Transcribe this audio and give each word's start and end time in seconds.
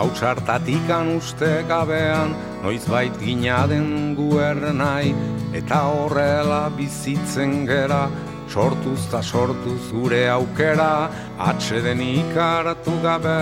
hautsartatikan 0.00 1.16
uste 1.18 1.60
gabean, 1.68 2.32
noiz 2.62 2.84
bait 2.88 3.12
gina 3.20 3.66
den 3.68 4.16
guernai, 4.16 5.12
eta 5.52 5.82
horrela 5.92 6.62
bizitzen 6.76 7.66
gera, 7.68 8.06
sortuz 8.48 9.02
ta 9.12 9.20
sortuz 9.20 9.90
gure 9.92 10.22
aukera, 10.32 11.10
atxeden 11.50 12.00
ikaratu 12.00 12.96
gabe, 13.04 13.36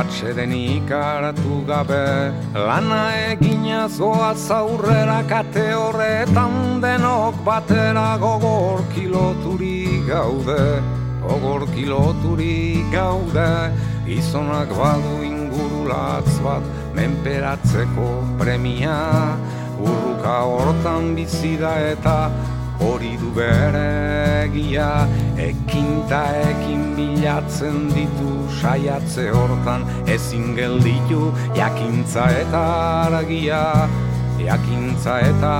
atxeden 0.00 0.54
ikaratu 0.54 1.58
gabe, 1.66 2.04
lana 2.54 3.02
egina 3.32 3.88
zoa 3.88 4.34
zaurrera 4.34 5.22
kate 5.26 5.66
horretan 5.74 6.78
denok 6.84 7.42
batera 7.48 8.12
gogor 8.22 8.84
kiloturi 8.94 10.06
gaude, 10.06 10.62
gogor 11.26 11.66
kiloturi 11.74 12.84
gaude, 12.94 13.50
izonak 14.06 14.70
badu 14.78 15.35
ingurulatz 15.86 16.40
bat, 16.42 16.62
menperatzeko 16.94 18.38
premia, 18.38 19.36
urruka 19.78 20.42
hortan 20.42 21.14
bizi 21.14 21.56
da 21.56 21.74
eta 21.78 22.30
hori 22.80 23.16
du 23.16 23.30
bere 23.34 24.46
egia. 24.46 25.06
Ekinta 25.36 26.24
ekin 26.50 26.96
bilatzen 26.96 27.88
ditu 27.94 28.48
saiatze 28.60 29.30
hortan. 29.30 29.84
Ezin 30.06 30.56
gelditu 30.56 31.32
jakintza 31.54 32.26
eta 32.42 32.64
argia. 33.06 33.88
Jakintza 34.38 35.20
eta 35.20 35.52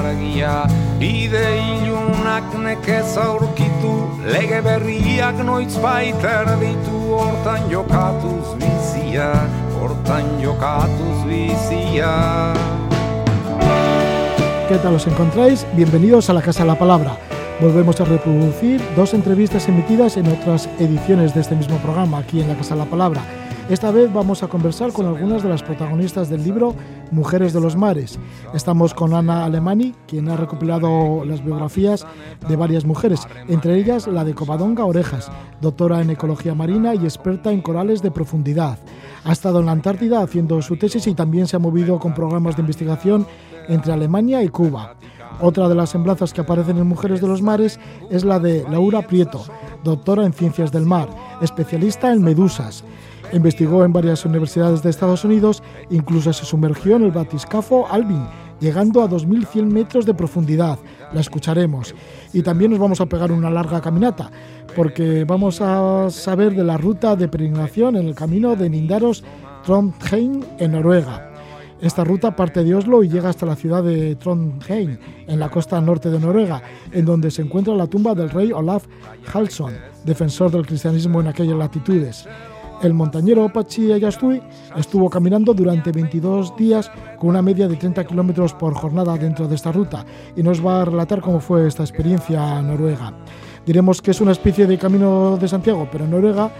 argia. 0.00 0.66
Bide 0.98 1.44
ilunak 1.76 2.56
nekez 2.58 3.16
aurkitu. 3.16 3.94
Lege 4.26 4.60
berriak 4.62 5.44
noiz 5.44 5.76
baiter 5.78 6.56
ditu 6.60 7.04
hortan 7.14 7.70
jokatuz 7.70 8.56
bizia 8.58 9.30
¿Qué 14.68 14.78
tal 14.78 14.94
os 14.94 15.06
encontráis? 15.06 15.66
Bienvenidos 15.74 16.30
a 16.30 16.32
la 16.32 16.40
Casa 16.40 16.62
de 16.62 16.68
la 16.68 16.78
Palabra. 16.78 17.18
Volvemos 17.60 18.00
a 18.00 18.04
reproducir 18.04 18.80
dos 18.96 19.12
entrevistas 19.12 19.68
emitidas 19.68 20.16
en 20.16 20.26
otras 20.26 20.68
ediciones 20.78 21.34
de 21.34 21.42
este 21.42 21.54
mismo 21.54 21.76
programa, 21.78 22.18
aquí 22.18 22.40
en 22.40 22.48
la 22.48 22.56
Casa 22.56 22.74
de 22.74 22.80
la 22.80 22.86
Palabra. 22.86 23.22
Esta 23.68 23.90
vez 23.90 24.12
vamos 24.12 24.42
a 24.42 24.48
conversar 24.48 24.92
con 24.92 25.06
algunas 25.06 25.42
de 25.42 25.48
las 25.48 25.62
protagonistas 25.62 26.28
del 26.28 26.44
libro 26.44 26.74
Mujeres 27.10 27.52
de 27.52 27.60
los 27.60 27.76
Mares. 27.76 28.18
Estamos 28.54 28.94
con 28.94 29.14
Ana 29.14 29.44
Alemani, 29.44 29.94
quien 30.06 30.28
ha 30.28 30.36
recopilado 30.36 31.24
las 31.24 31.44
biografías 31.44 32.06
de 32.48 32.56
varias 32.56 32.84
mujeres, 32.84 33.20
entre 33.48 33.78
ellas 33.78 34.06
la 34.06 34.24
de 34.24 34.34
Covadonga 34.34 34.84
Orejas, 34.84 35.30
doctora 35.60 36.00
en 36.00 36.10
ecología 36.10 36.54
marina 36.54 36.94
y 36.94 37.04
experta 37.04 37.52
en 37.52 37.62
corales 37.62 38.02
de 38.02 38.10
profundidad. 38.10 38.78
Ha 39.24 39.32
estado 39.32 39.60
en 39.60 39.66
la 39.66 39.72
Antártida 39.72 40.22
haciendo 40.22 40.60
su 40.62 40.76
tesis 40.76 41.06
y 41.06 41.14
también 41.14 41.46
se 41.46 41.56
ha 41.56 41.60
movido 41.60 41.98
con 41.98 42.14
programas 42.14 42.56
de 42.56 42.62
investigación 42.62 43.26
entre 43.68 43.92
Alemania 43.92 44.42
y 44.42 44.48
Cuba. 44.48 44.96
Otra 45.40 45.68
de 45.68 45.74
las 45.74 45.90
semblanzas 45.90 46.32
que 46.32 46.42
aparecen 46.42 46.78
en 46.78 46.86
Mujeres 46.86 47.20
de 47.20 47.26
los 47.26 47.42
Mares 47.42 47.80
es 48.10 48.24
la 48.24 48.38
de 48.38 48.64
Laura 48.70 49.02
Prieto, 49.02 49.44
doctora 49.82 50.24
en 50.24 50.32
Ciencias 50.32 50.70
del 50.70 50.86
Mar, 50.86 51.08
especialista 51.40 52.12
en 52.12 52.22
medusas. 52.22 52.84
Investigó 53.32 53.84
en 53.84 53.92
varias 53.92 54.24
universidades 54.24 54.82
de 54.82 54.90
Estados 54.90 55.24
Unidos, 55.24 55.62
incluso 55.90 56.32
se 56.32 56.44
sumergió 56.44 56.96
en 56.96 57.04
el 57.04 57.10
batiscafo 57.10 57.86
Alvin, 57.90 58.24
llegando 58.60 59.02
a 59.02 59.08
2.100 59.08 59.64
metros 59.66 60.06
de 60.06 60.14
profundidad. 60.14 60.78
La 61.12 61.20
escucharemos. 61.20 61.94
Y 62.32 62.42
también 62.42 62.70
nos 62.70 62.80
vamos 62.80 63.00
a 63.00 63.06
pegar 63.06 63.32
una 63.32 63.50
larga 63.50 63.80
caminata, 63.80 64.30
porque 64.76 65.24
vamos 65.24 65.60
a 65.60 66.10
saber 66.10 66.54
de 66.54 66.64
la 66.64 66.76
ruta 66.76 67.16
de 67.16 67.28
peregrinación 67.28 67.96
en 67.96 68.06
el 68.06 68.14
camino 68.14 68.54
de 68.56 68.70
Nindaros 68.70 69.24
Trondheim 69.64 70.42
en 70.58 70.72
Noruega. 70.72 71.30
Esta 71.80 72.04
ruta 72.04 72.34
parte 72.34 72.62
de 72.64 72.74
Oslo 72.74 73.02
y 73.02 73.08
llega 73.08 73.28
hasta 73.28 73.46
la 73.46 73.56
ciudad 73.56 73.82
de 73.82 74.16
Trondheim, 74.16 74.96
en 75.26 75.40
la 75.40 75.50
costa 75.50 75.80
norte 75.80 76.08
de 76.08 76.18
Noruega, 76.18 76.62
en 76.92 77.04
donde 77.04 77.30
se 77.30 77.42
encuentra 77.42 77.74
la 77.74 77.86
tumba 77.86 78.14
del 78.14 78.30
rey 78.30 78.52
Olaf 78.52 78.86
Halsson, 79.32 79.74
defensor 80.04 80.50
del 80.50 80.66
cristianismo 80.66 81.20
en 81.20 81.26
aquellas 81.26 81.58
latitudes. 81.58 82.26
El 82.84 82.92
montañero 82.92 83.50
Pachi 83.50 83.92
Ayastui 83.92 84.42
estuvo 84.76 85.08
caminando 85.08 85.54
durante 85.54 85.90
22 85.90 86.54
días 86.54 86.90
con 87.18 87.30
una 87.30 87.40
media 87.40 87.66
de 87.66 87.76
30 87.76 88.04
kilómetros 88.04 88.52
por 88.52 88.74
jornada 88.74 89.16
dentro 89.16 89.48
de 89.48 89.54
esta 89.54 89.72
ruta 89.72 90.04
y 90.36 90.42
nos 90.42 90.64
va 90.64 90.82
a 90.82 90.84
relatar 90.84 91.22
cómo 91.22 91.40
fue 91.40 91.66
esta 91.66 91.82
experiencia 91.82 92.60
noruega. 92.60 93.14
Diremos 93.64 94.02
que 94.02 94.10
es 94.10 94.20
una 94.20 94.32
especie 94.32 94.66
de 94.66 94.76
camino 94.76 95.38
de 95.38 95.48
Santiago, 95.48 95.88
pero 95.90 96.04
en 96.04 96.10
Noruega 96.10 96.50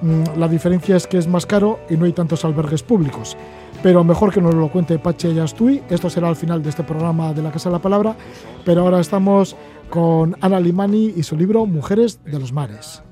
mm, 0.00 0.38
la 0.38 0.48
diferencia 0.48 0.96
es 0.96 1.06
que 1.06 1.18
es 1.18 1.28
más 1.28 1.44
caro 1.44 1.80
y 1.90 1.98
no 1.98 2.06
hay 2.06 2.14
tantos 2.14 2.46
albergues 2.46 2.82
públicos 2.82 3.36
pero 3.82 4.02
mejor 4.02 4.32
que 4.32 4.40
nos 4.40 4.54
lo 4.54 4.68
cuente 4.68 4.98
Pache 4.98 5.34
Yastui. 5.34 5.82
Esto 5.90 6.08
será 6.08 6.28
al 6.28 6.36
final 6.36 6.62
de 6.62 6.70
este 6.70 6.84
programa 6.84 7.34
de 7.34 7.42
la 7.42 7.50
Casa 7.50 7.68
de 7.68 7.74
la 7.74 7.82
Palabra, 7.82 8.16
pero 8.64 8.80
ahora 8.80 9.00
estamos 9.00 9.56
con 9.90 10.34
Ana 10.40 10.58
Limani 10.58 11.12
y 11.14 11.22
su 11.22 11.36
libro 11.36 11.66
Mujeres 11.66 12.24
de 12.24 12.38
los 12.38 12.50
Mares. 12.54 13.02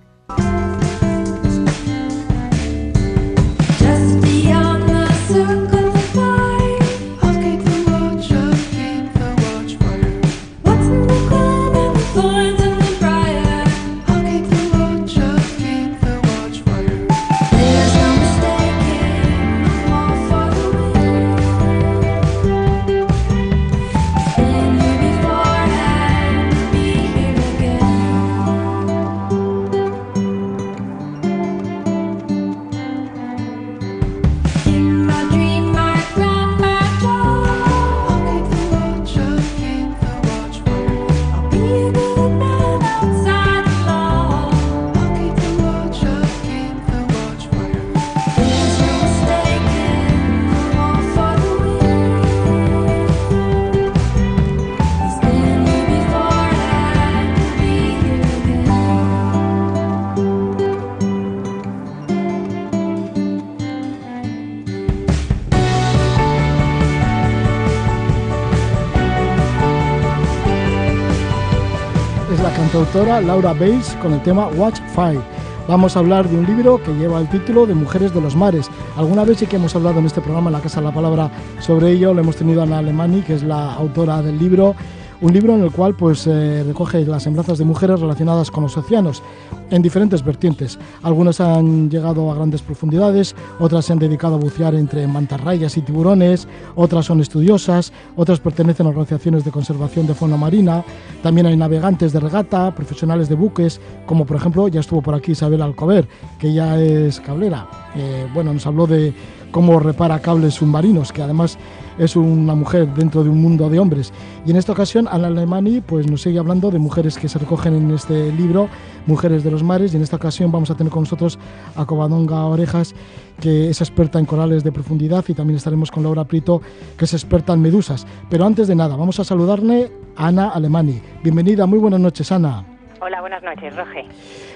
Autora 72.82 73.20
Laura 73.20 73.52
Bates 73.52 73.96
con 74.02 74.12
el 74.12 74.20
tema 74.22 74.48
Watch 74.48 74.80
Fire. 74.92 75.20
Vamos 75.68 75.94
a 75.94 76.00
hablar 76.00 76.28
de 76.28 76.36
un 76.36 76.44
libro 76.44 76.82
que 76.82 76.92
lleva 76.92 77.20
el 77.20 77.28
título 77.28 77.64
de 77.64 77.74
Mujeres 77.74 78.12
de 78.12 78.20
los 78.20 78.34
Mares. 78.34 78.68
Alguna 78.96 79.24
vez 79.24 79.38
sí 79.38 79.46
que 79.46 79.54
hemos 79.54 79.76
hablado 79.76 80.00
en 80.00 80.06
este 80.06 80.20
programa, 80.20 80.48
en 80.48 80.54
la 80.54 80.60
Casa 80.60 80.80
de 80.80 80.86
la 80.86 80.92
Palabra, 80.92 81.30
sobre 81.60 81.92
ello. 81.92 82.12
Lo 82.12 82.22
hemos 82.22 82.34
tenido 82.34 82.60
a 82.60 82.64
Ana 82.64 82.78
Alemani, 82.78 83.22
que 83.22 83.34
es 83.34 83.44
la 83.44 83.74
autora 83.74 84.20
del 84.20 84.36
libro. 84.36 84.74
Un 85.20 85.32
libro 85.32 85.54
en 85.54 85.62
el 85.62 85.70
cual 85.70 85.94
pues, 85.94 86.26
eh, 86.26 86.64
recoge 86.66 87.04
las 87.06 87.22
semblanzas 87.22 87.58
de 87.58 87.64
mujeres 87.64 88.00
relacionadas 88.00 88.50
con 88.50 88.64
los 88.64 88.76
océanos 88.76 89.22
en 89.72 89.82
diferentes 89.82 90.22
vertientes. 90.22 90.78
Algunas 91.02 91.40
han 91.40 91.90
llegado 91.90 92.30
a 92.30 92.34
grandes 92.34 92.62
profundidades, 92.62 93.34
otras 93.58 93.86
se 93.86 93.92
han 93.92 93.98
dedicado 93.98 94.34
a 94.34 94.38
bucear 94.38 94.74
entre 94.74 95.06
mantarrayas 95.08 95.76
y 95.76 95.80
tiburones, 95.80 96.46
otras 96.76 97.06
son 97.06 97.20
estudiosas, 97.20 97.92
otras 98.14 98.38
pertenecen 98.38 98.86
a 98.86 98.90
organizaciones 98.90 99.44
de 99.44 99.50
conservación 99.50 100.06
de 100.06 100.14
fauna 100.14 100.36
marina. 100.36 100.84
También 101.22 101.46
hay 101.46 101.56
navegantes 101.56 102.12
de 102.12 102.20
regata, 102.20 102.74
profesionales 102.74 103.28
de 103.28 103.34
buques, 103.34 103.80
como 104.06 104.26
por 104.26 104.36
ejemplo 104.36 104.68
ya 104.68 104.80
estuvo 104.80 105.02
por 105.02 105.14
aquí 105.14 105.32
Isabel 105.32 105.62
Alcover, 105.62 106.06
que 106.38 106.52
ya 106.52 106.78
es 106.78 107.18
cablera. 107.20 107.66
Eh, 107.96 108.26
bueno, 108.34 108.52
nos 108.52 108.66
habló 108.66 108.86
de 108.86 109.14
cómo 109.50 109.80
repara 109.80 110.20
cables 110.20 110.54
submarinos, 110.54 111.12
que 111.12 111.22
además 111.22 111.58
es 111.98 112.16
una 112.16 112.54
mujer 112.54 112.92
dentro 112.94 113.22
de 113.22 113.30
un 113.30 113.40
mundo 113.40 113.68
de 113.68 113.78
hombres. 113.78 114.12
Y 114.46 114.50
en 114.50 114.56
esta 114.56 114.72
ocasión, 114.72 115.08
Ana 115.10 115.28
Alemani 115.28 115.80
pues, 115.80 116.10
nos 116.10 116.22
sigue 116.22 116.38
hablando 116.38 116.70
de 116.70 116.78
mujeres 116.78 117.18
que 117.18 117.28
se 117.28 117.38
recogen 117.38 117.74
en 117.74 117.90
este 117.90 118.32
libro, 118.32 118.68
Mujeres 119.06 119.44
de 119.44 119.50
los 119.50 119.62
Mares, 119.62 119.92
y 119.92 119.96
en 119.96 120.02
esta 120.02 120.16
ocasión 120.16 120.52
vamos 120.52 120.70
a 120.70 120.76
tener 120.76 120.92
con 120.92 121.02
nosotros 121.02 121.38
a 121.76 121.84
Covadonga 121.84 122.44
Orejas, 122.46 122.94
que 123.40 123.70
es 123.70 123.80
experta 123.80 124.18
en 124.18 124.26
corales 124.26 124.64
de 124.64 124.72
profundidad, 124.72 125.24
y 125.28 125.34
también 125.34 125.56
estaremos 125.56 125.90
con 125.90 126.02
Laura 126.02 126.24
Prito, 126.24 126.62
que 126.96 127.04
es 127.04 127.14
experta 127.14 127.52
en 127.52 127.62
medusas. 127.62 128.06
Pero 128.30 128.46
antes 128.46 128.68
de 128.68 128.74
nada, 128.74 128.96
vamos 128.96 129.18
a 129.20 129.24
saludarle 129.24 129.92
a 130.16 130.28
Ana 130.28 130.50
Alemani. 130.50 131.00
Bienvenida, 131.22 131.66
muy 131.66 131.78
buenas 131.78 132.00
noches, 132.00 132.30
Ana. 132.32 132.71
Hola, 133.04 133.20
buenas 133.20 133.42
noches, 133.42 133.74
Roge. 133.74 134.04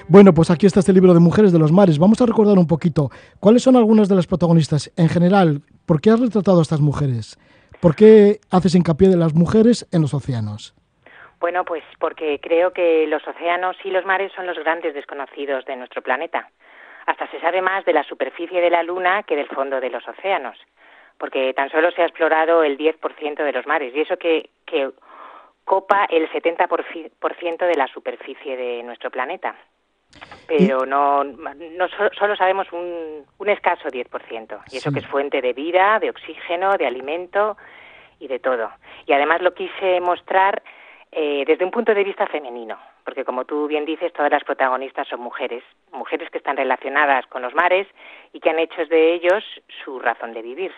Bueno, 0.07 0.33
pues 0.33 0.49
aquí 0.49 0.65
está 0.65 0.79
este 0.79 0.93
libro 0.93 1.13
de 1.13 1.19
Mujeres 1.19 1.51
de 1.51 1.59
los 1.59 1.73
Mares. 1.73 1.99
Vamos 1.99 2.21
a 2.21 2.25
recordar 2.25 2.57
un 2.57 2.65
poquito 2.65 3.09
cuáles 3.41 3.61
son 3.61 3.75
algunas 3.75 4.07
de 4.07 4.15
las 4.15 4.25
protagonistas. 4.25 4.89
En 4.95 5.09
general, 5.09 5.59
¿por 5.85 5.99
qué 5.99 6.11
has 6.11 6.21
retratado 6.21 6.59
a 6.59 6.61
estas 6.61 6.79
mujeres? 6.79 7.37
¿Por 7.81 7.93
qué 7.93 8.39
haces 8.49 8.73
hincapié 8.73 9.09
de 9.09 9.17
las 9.17 9.33
mujeres 9.33 9.85
en 9.91 10.01
los 10.01 10.13
océanos? 10.13 10.73
Bueno, 11.41 11.65
pues 11.65 11.83
porque 11.99 12.39
creo 12.39 12.71
que 12.71 13.05
los 13.07 13.27
océanos 13.27 13.75
y 13.83 13.91
los 13.91 14.05
mares 14.05 14.31
son 14.33 14.47
los 14.47 14.57
grandes 14.57 14.93
desconocidos 14.93 15.65
de 15.65 15.75
nuestro 15.75 16.01
planeta. 16.01 16.49
Hasta 17.05 17.29
se 17.29 17.41
sabe 17.41 17.61
más 17.61 17.83
de 17.83 17.91
la 17.91 18.03
superficie 18.05 18.61
de 18.61 18.69
la 18.69 18.81
Luna 18.81 19.23
que 19.23 19.35
del 19.35 19.49
fondo 19.49 19.81
de 19.81 19.89
los 19.89 20.07
océanos, 20.07 20.57
porque 21.17 21.53
tan 21.53 21.69
solo 21.69 21.91
se 21.91 22.01
ha 22.01 22.05
explorado 22.05 22.63
el 22.63 22.77
10% 22.77 23.43
de 23.43 23.51
los 23.51 23.67
mares, 23.67 23.93
y 23.93 23.99
eso 23.99 24.15
que, 24.15 24.51
que 24.65 24.89
copa 25.67 26.05
el 26.09 26.29
70% 26.31 27.67
de 27.67 27.75
la 27.75 27.87
superficie 27.87 28.55
de 28.55 28.81
nuestro 28.83 29.11
planeta. 29.11 29.53
Pero 30.47 30.85
no, 30.85 31.25
no 31.25 31.87
solo 32.17 32.35
sabemos 32.37 32.71
un, 32.71 33.25
un 33.37 33.49
escaso 33.49 33.89
10%, 33.89 34.61
y 34.71 34.77
eso 34.77 34.93
que 34.93 34.99
es 34.99 35.05
fuente 35.07 35.41
de 35.41 35.51
vida, 35.51 35.99
de 35.99 36.09
oxígeno, 36.09 36.77
de 36.77 36.87
alimento 36.87 37.57
y 38.19 38.29
de 38.29 38.39
todo. 38.39 38.69
Y 39.05 39.11
además 39.11 39.41
lo 39.41 39.53
quise 39.53 39.99
mostrar 39.99 40.63
eh, 41.11 41.43
desde 41.45 41.65
un 41.65 41.71
punto 41.71 41.93
de 41.93 42.05
vista 42.05 42.25
femenino, 42.27 42.77
porque 43.03 43.25
como 43.25 43.43
tú 43.43 43.67
bien 43.67 43.83
dices, 43.83 44.13
todas 44.13 44.31
las 44.31 44.45
protagonistas 44.45 45.09
son 45.09 45.19
mujeres, 45.19 45.63
mujeres 45.91 46.29
que 46.29 46.37
están 46.37 46.55
relacionadas 46.55 47.27
con 47.27 47.41
los 47.41 47.53
mares 47.53 47.87
y 48.31 48.39
que 48.39 48.49
han 48.49 48.59
hecho 48.59 48.85
de 48.89 49.15
ellos 49.15 49.43
su 49.83 49.99
razón 49.99 50.33
de 50.33 50.41
vivir. 50.41 50.71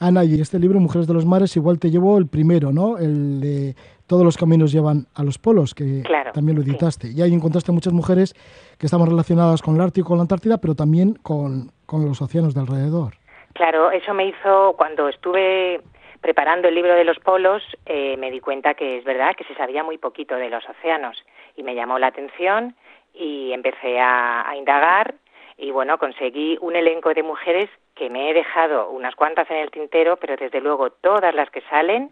Ana, 0.00 0.24
y 0.24 0.40
este 0.40 0.58
libro, 0.58 0.80
Mujeres 0.80 1.06
de 1.06 1.14
los 1.14 1.24
Mares, 1.24 1.56
igual 1.56 1.78
te 1.78 1.90
llevó 1.90 2.18
el 2.18 2.26
primero, 2.26 2.72
¿no? 2.72 2.98
El 2.98 3.40
de 3.40 3.76
Todos 4.12 4.26
los 4.26 4.36
caminos 4.36 4.70
llevan 4.72 5.06
a 5.14 5.22
los 5.22 5.38
polos, 5.38 5.72
que 5.72 6.02
también 6.34 6.54
lo 6.54 6.62
editaste. 6.62 7.08
Y 7.08 7.22
ahí 7.22 7.32
encontraste 7.32 7.72
muchas 7.72 7.94
mujeres 7.94 8.34
que 8.78 8.84
estaban 8.84 9.08
relacionadas 9.08 9.62
con 9.62 9.76
el 9.76 9.80
Ártico, 9.80 10.08
con 10.08 10.18
la 10.18 10.24
Antártida, 10.24 10.58
pero 10.58 10.74
también 10.74 11.14
con, 11.14 11.72
con 11.86 12.04
los 12.04 12.20
océanos 12.20 12.52
de 12.52 12.60
alrededor. 12.60 13.14
Claro, 13.54 13.90
eso 13.90 14.12
me 14.12 14.26
hizo, 14.26 14.74
cuando 14.76 15.08
estuve 15.08 15.80
preparando 16.20 16.68
el 16.68 16.74
libro 16.74 16.94
de 16.94 17.04
los 17.04 17.18
polos 17.20 17.62
eh, 17.86 18.18
me 18.18 18.30
di 18.30 18.40
cuenta 18.40 18.74
que 18.74 18.98
es 18.98 19.04
verdad 19.04 19.34
que 19.34 19.44
se 19.44 19.54
sabía 19.54 19.82
muy 19.82 19.96
poquito 19.96 20.36
de 20.36 20.50
los 20.50 20.62
océanos 20.68 21.16
y 21.56 21.62
me 21.62 21.74
llamó 21.74 21.98
la 21.98 22.08
atención 22.08 22.76
y 23.14 23.54
empecé 23.54 23.98
a, 23.98 24.44
indagar 24.58 25.14
y 25.56 25.70
bueno, 25.70 25.96
conseguí 25.96 26.58
un 26.60 26.76
elenco 26.76 27.14
de 27.14 27.22
mujeres 27.22 27.70
que 27.94 28.10
me 28.10 28.28
he 28.28 28.34
dejado 28.34 28.90
unas 28.90 29.14
cuantas 29.14 29.50
en 29.50 29.56
el 29.56 29.70
tintero, 29.70 30.18
pero 30.18 30.36
desde 30.36 30.60
luego 30.60 30.90
todas 30.90 31.34
las 31.34 31.48
que 31.48 31.62
salen 31.70 32.10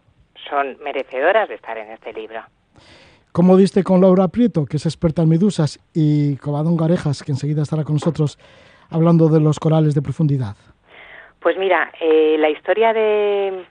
son 0.49 0.77
merecedoras 0.83 1.49
de 1.49 1.55
estar 1.55 1.77
en 1.77 1.91
este 1.91 2.13
libro. 2.13 2.41
¿Cómo 3.31 3.55
diste 3.55 3.83
con 3.83 4.01
Laura 4.01 4.27
Prieto, 4.27 4.65
que 4.65 4.77
es 4.77 4.85
experta 4.85 5.21
en 5.21 5.29
medusas, 5.29 5.79
y 5.93 6.35
Cobadón 6.37 6.75
Garejas, 6.75 7.23
que 7.23 7.31
enseguida 7.31 7.61
estará 7.61 7.83
con 7.83 7.95
nosotros 7.95 8.37
hablando 8.89 9.29
de 9.29 9.39
los 9.39 9.57
corales 9.57 9.95
de 9.95 10.01
profundidad? 10.01 10.55
Pues 11.39 11.57
mira, 11.57 11.91
eh, 12.01 12.35
la 12.37 12.49
historia 12.49 12.91
de, 12.91 13.65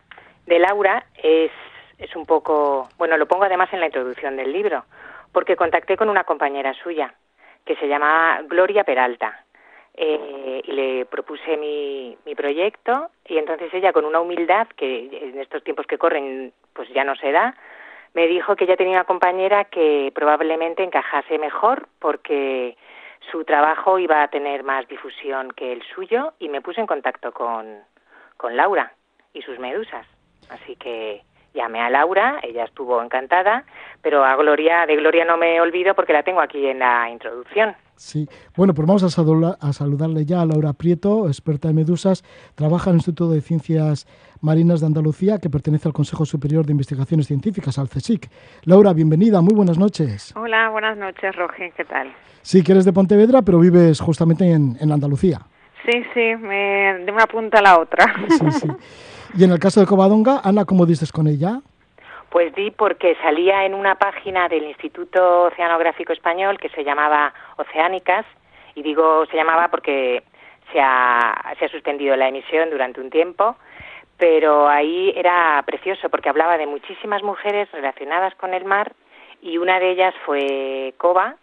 de 0.47 0.59
Laura 0.59 1.05
es, 1.23 1.51
es 1.99 2.17
un 2.17 2.25
poco, 2.25 2.89
bueno, 2.97 3.19
lo 3.19 3.27
pongo 3.27 3.45
además 3.45 3.69
en 3.73 3.81
la 3.81 3.87
introducción 3.87 4.37
del 4.37 4.51
libro, 4.51 4.85
porque 5.31 5.57
contacté 5.57 5.97
con 5.97 6.09
una 6.09 6.25
compañera 6.25 6.73
suya 6.83 7.15
que 7.67 7.77
se 7.77 7.87
llama 7.87 8.41
Gloria 8.49 8.85
Peralta. 8.85 9.45
Eh, 9.95 10.63
y 10.65 10.73
le 10.73 11.05
propuse 11.07 11.57
mi, 11.57 12.17
mi 12.25 12.35
proyecto 12.35 13.11
y 13.27 13.39
entonces 13.39 13.75
ella 13.75 13.93
con 13.93 14.05
una 14.05 14.21
humildad 14.21 14.69
que 14.77 15.11
en 15.11 15.39
estos 15.41 15.65
tiempos 15.65 15.87
que 15.87 15.99
corren 15.99 16.53
pues 16.73 16.89
ya 16.91 17.03
no 17.05 17.17
se 17.17 17.33
da, 17.33 17.57
me 18.15 18.27
dijo 18.27 18.57
que 18.57 18.65
ella 18.65 18.77
tenía 18.77 18.95
una 18.95 19.05
compañera 19.05 19.65
que 19.65 20.13
probablemente 20.15 20.83
encajase 20.83 21.39
mejor 21.39 21.89
porque 21.99 22.77
su 23.31 23.45
trabajo 23.45 23.99
iba 23.99 24.23
a 24.23 24.29
tener 24.29 24.65
más 24.65 24.89
difusión 24.89 25.51
que 25.53 25.73
el 25.73 25.83
suyo 25.95 26.33
y 26.39 26.49
me 26.49 26.63
puse 26.63 26.81
en 26.81 26.87
contacto 26.87 27.33
con, 27.33 27.81
con 28.37 28.57
Laura 28.57 28.93
y 29.33 29.43
sus 29.43 29.59
medusas. 29.59 30.07
Así 30.49 30.77
que 30.77 31.23
llamé 31.55 31.81
a 31.81 31.91
Laura, 31.91 32.41
ella 32.43 32.65
estuvo 32.65 33.03
encantada, 33.03 33.65
pero 34.03 34.25
a 34.25 34.37
Gloria, 34.37 34.87
de 34.87 34.97
Gloria 34.97 35.25
no 35.25 35.37
me 35.37 35.61
olvido 35.61 35.95
porque 35.95 36.13
la 36.13 36.23
tengo 36.23 36.41
aquí 36.41 36.67
en 36.67 36.79
la 36.79 37.11
introducción. 37.11 37.75
Sí, 37.97 38.27
bueno, 38.57 38.73
pues 38.73 38.89
vamos 38.89 39.03
a, 39.05 39.73
saludarle 39.73 40.25
ya 40.25 40.41
a 40.41 40.47
Laura 40.47 40.73
Prieto, 40.73 41.27
experta 41.29 41.69
en 41.69 41.77
medusas, 41.77 42.23
trabaja 42.55 42.89
en 42.89 42.95
el 42.95 43.01
Instituto 43.01 43.31
de 43.31 43.43
Ciencias 43.43 44.07
Marinas 44.41 44.81
de 44.81 44.87
Andalucía, 44.87 45.39
que 45.39 45.51
pertenece 45.51 45.87
al 45.87 45.93
Consejo 45.93 46.25
Superior 46.25 46.65
de 46.65 46.73
Investigaciones 46.73 47.27
Científicas, 47.27 47.79
al 47.79 47.91
CSIC. 47.91 48.31
Laura, 48.65 48.95
bienvenida, 48.95 49.43
muy 49.43 49.55
buenas 49.55 49.77
noches. 49.77 50.35
Hola, 50.35 50.71
buenas 50.71 50.97
noches, 50.97 51.37
Roge, 51.37 51.73
¿qué 51.77 51.85
tal? 51.85 52.11
Sí, 52.41 52.65
que 52.65 52.73
eres 52.73 52.87
de 52.87 52.95
Pontevedra, 52.95 53.43
pero 53.43 53.59
vives 53.59 54.01
justamente 54.01 54.51
en, 54.51 54.79
en 54.81 54.93
Andalucía. 54.93 55.41
Sí, 55.85 56.03
sí, 56.15 56.37
me, 56.37 57.05
de 57.05 57.13
una 57.13 57.27
punta 57.27 57.59
a 57.59 57.63
la 57.63 57.81
otra. 57.81 58.15
Sí, 58.29 58.51
sí. 58.51 58.69
Y 59.37 59.45
en 59.45 59.53
el 59.53 59.59
caso 59.59 59.81
de 59.81 59.87
Covadonga, 59.87 60.41
Ana, 60.43 60.65
¿cómo 60.65 60.87
dices 60.87 61.13
con 61.13 61.29
ella? 61.29 61.61
Pues 62.31 62.55
di 62.55 62.71
porque 62.71 63.17
salía 63.23 63.65
en 63.65 63.75
una 63.75 63.95
página 63.95 64.49
del 64.49 64.65
Instituto 64.65 65.45
Oceanográfico 65.45 66.13
Español 66.13 66.59
que 66.59 66.69
se 66.71 66.85
llamaba 66.85 67.33
Oceánicas, 67.57 68.25
y 68.75 68.83
digo 68.83 69.27
se 69.27 69.37
llamaba 69.37 69.69
porque 69.69 70.23
se 70.73 70.81
ha, 70.81 71.55
se 71.59 71.65
ha 71.65 71.69
suspendido 71.69 72.17
la 72.17 72.29
emisión 72.29 72.71
durante 72.71 73.01
un 73.01 73.11
tiempo, 73.11 73.57
pero 74.17 74.69
ahí 74.69 75.13
era 75.17 75.63
precioso 75.67 76.09
porque 76.09 76.29
hablaba 76.29 76.57
de 76.59 76.67
muchísimas 76.67 77.23
mujeres 77.23 77.71
relacionadas 77.73 78.35
con 78.37 78.55
el 78.55 78.65
mar 78.65 78.93
y 79.43 79.59
una 79.59 79.81
de 79.81 79.91
ellas 79.91 80.15
fue 80.25 80.95
Cova, 80.99 81.37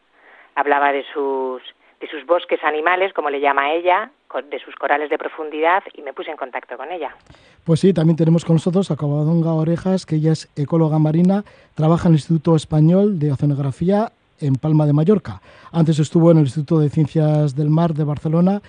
hablaba 0.55 0.91
de 0.91 1.03
sus 1.13 1.61
de 1.99 2.07
sus 2.07 2.25
bosques 2.25 2.63
animales, 2.63 3.13
como 3.13 3.29
le 3.29 3.39
llama 3.39 3.73
ella, 3.73 4.11
de 4.51 4.59
sus 4.59 4.75
corales 4.75 5.09
de 5.09 5.17
profundidad 5.17 5.83
y 5.93 6.01
me 6.01 6.13
puse 6.13 6.29
en 6.29 6.37
contacto 6.37 6.77
con 6.77 6.91
ella. 6.91 7.15
Pues 7.63 7.79
sí, 7.79 7.93
también 7.93 8.17
tenemos 8.17 8.45
con 8.45 8.55
nosotros 8.55 8.91
a 8.91 8.95
Covadonga 8.95 9.53
Orejas, 9.53 10.05
que 10.05 10.15
ella 10.15 10.31
es 10.33 10.49
ecóloga 10.55 10.99
marina, 10.99 11.43
trabaja 11.75 12.07
en 12.07 12.13
el 12.13 12.17
Instituto 12.17 12.55
Español 12.55 13.19
de 13.19 13.31
Oceanografía 13.31 14.11
en 14.39 14.55
Palma 14.55 14.85
de 14.85 14.93
Mallorca. 14.93 15.41
Antes 15.71 15.97
estuvo 15.99 16.29
en 16.31 16.37
el 16.37 16.43
Instituto 16.43 16.79
de 16.79 16.89
Ciencias 16.89 17.55
del 17.55 17.69
Mar 17.69 17.93
de 17.93 18.03
Barcelona 18.03 18.61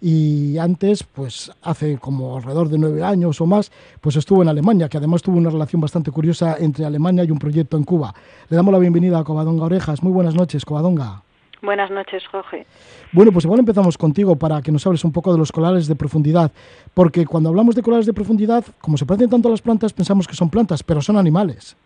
y 0.00 0.58
antes, 0.58 1.04
pues 1.04 1.52
hace 1.62 1.98
como 1.98 2.36
alrededor 2.36 2.68
de 2.68 2.78
nueve 2.78 3.04
años 3.04 3.40
o 3.40 3.46
más, 3.46 3.70
pues 4.00 4.16
estuvo 4.16 4.42
en 4.42 4.48
Alemania, 4.48 4.88
que 4.88 4.96
además 4.96 5.22
tuvo 5.22 5.38
una 5.38 5.50
relación 5.50 5.80
bastante 5.80 6.10
curiosa 6.10 6.56
entre 6.58 6.84
Alemania 6.84 7.22
y 7.22 7.30
un 7.30 7.38
proyecto 7.38 7.76
en 7.76 7.84
Cuba. 7.84 8.12
Le 8.48 8.56
damos 8.56 8.72
la 8.72 8.80
bienvenida 8.80 9.20
a 9.20 9.24
Covadonga 9.24 9.64
Orejas. 9.66 10.02
Muy 10.02 10.12
buenas 10.12 10.34
noches, 10.34 10.64
Covadonga. 10.64 11.22
Buenas 11.62 11.92
noches, 11.92 12.26
Jorge. 12.26 12.66
Bueno, 13.12 13.30
pues 13.30 13.44
igual 13.44 13.60
empezamos 13.60 13.96
contigo 13.96 14.34
para 14.36 14.60
que 14.62 14.72
nos 14.72 14.84
hables 14.84 15.04
un 15.04 15.12
poco 15.12 15.32
de 15.32 15.38
los 15.38 15.52
corales 15.52 15.86
de 15.86 15.94
profundidad, 15.94 16.50
porque 16.92 17.24
cuando 17.24 17.50
hablamos 17.50 17.76
de 17.76 17.82
corales 17.82 18.04
de 18.04 18.12
profundidad, 18.12 18.64
como 18.80 18.96
se 18.96 19.06
parecen 19.06 19.30
tanto 19.30 19.46
a 19.46 19.52
las 19.52 19.62
plantas, 19.62 19.92
pensamos 19.92 20.26
que 20.26 20.34
son 20.34 20.50
plantas, 20.50 20.82
pero 20.82 21.00
son 21.00 21.16
animales. 21.16 21.76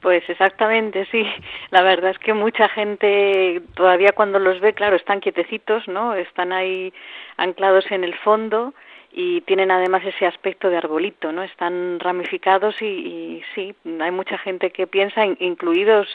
Pues 0.00 0.28
exactamente, 0.28 1.06
sí. 1.12 1.24
La 1.70 1.82
verdad 1.82 2.12
es 2.12 2.18
que 2.18 2.32
mucha 2.32 2.70
gente 2.70 3.60
todavía 3.74 4.12
cuando 4.12 4.38
los 4.38 4.60
ve, 4.60 4.72
claro, 4.72 4.96
están 4.96 5.20
quietecitos, 5.20 5.86
¿no? 5.88 6.14
Están 6.14 6.52
ahí 6.52 6.92
anclados 7.36 7.84
en 7.90 8.04
el 8.04 8.14
fondo 8.14 8.72
y 9.12 9.42
tienen 9.42 9.70
además 9.70 10.02
ese 10.04 10.26
aspecto 10.26 10.70
de 10.70 10.78
arbolito, 10.78 11.32
¿no? 11.32 11.42
Están 11.42 12.00
ramificados 12.00 12.80
y, 12.80 13.42
sí, 13.54 13.74
hay 14.00 14.10
mucha 14.10 14.38
gente 14.38 14.70
que 14.70 14.86
piensa, 14.86 15.26
incluidos 15.38 16.08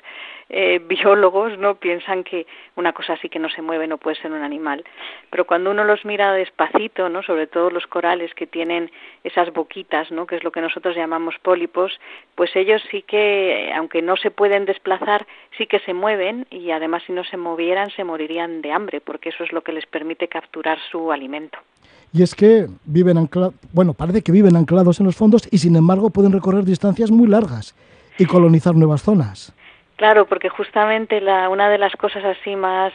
eh, 0.49 0.79
biólogos, 0.79 1.57
¿no? 1.57 1.75
Piensan 1.75 2.23
que 2.23 2.47
una 2.75 2.93
cosa 2.93 3.13
así 3.13 3.29
que 3.29 3.39
no 3.39 3.49
se 3.49 3.61
mueve 3.61 3.87
no 3.87 3.97
puede 3.97 4.15
ser 4.15 4.31
un 4.31 4.41
animal. 4.41 4.83
Pero 5.29 5.45
cuando 5.45 5.71
uno 5.71 5.83
los 5.83 6.05
mira 6.05 6.33
despacito, 6.33 7.09
¿no? 7.09 7.23
Sobre 7.23 7.47
todo 7.47 7.69
los 7.69 7.87
corales 7.87 8.33
que 8.33 8.47
tienen 8.47 8.91
esas 9.23 9.51
boquitas, 9.51 10.11
¿no? 10.11 10.25
Que 10.25 10.37
es 10.37 10.43
lo 10.43 10.51
que 10.51 10.61
nosotros 10.61 10.95
llamamos 10.95 11.35
pólipos, 11.41 11.99
pues 12.35 12.55
ellos 12.55 12.81
sí 12.91 13.01
que, 13.01 13.71
aunque 13.75 14.01
no 14.01 14.15
se 14.15 14.31
pueden 14.31 14.65
desplazar, 14.65 15.27
sí 15.57 15.67
que 15.67 15.79
se 15.79 15.93
mueven 15.93 16.47
y 16.49 16.71
además 16.71 17.03
si 17.05 17.13
no 17.13 17.23
se 17.23 17.37
movieran 17.37 17.89
se 17.91 18.03
morirían 18.03 18.61
de 18.61 18.71
hambre, 18.71 19.01
porque 19.01 19.29
eso 19.29 19.43
es 19.43 19.51
lo 19.51 19.61
que 19.61 19.71
les 19.71 19.85
permite 19.85 20.27
capturar 20.27 20.79
su 20.91 21.11
alimento 21.11 21.57
y 22.13 22.23
es 22.23 22.35
que 22.35 22.67
viven 22.85 23.29
bueno, 23.73 23.93
parece 23.93 24.21
que 24.21 24.31
viven 24.31 24.55
anclados 24.55 24.99
en 24.99 25.05
los 25.05 25.15
fondos 25.15 25.47
y 25.51 25.57
sin 25.57 25.75
embargo 25.75 26.09
pueden 26.09 26.31
recorrer 26.31 26.63
distancias 26.63 27.11
muy 27.11 27.27
largas 27.27 27.75
y 28.17 28.25
colonizar 28.25 28.75
nuevas 28.75 29.03
zonas. 29.03 29.53
Claro, 29.97 30.27
porque 30.27 30.47
justamente 30.49 31.19
la, 31.21 31.49
una 31.49 31.69
de 31.69 31.79
las 31.79 31.95
cosas 31.95 32.23
así 32.23 32.55
más 32.55 32.93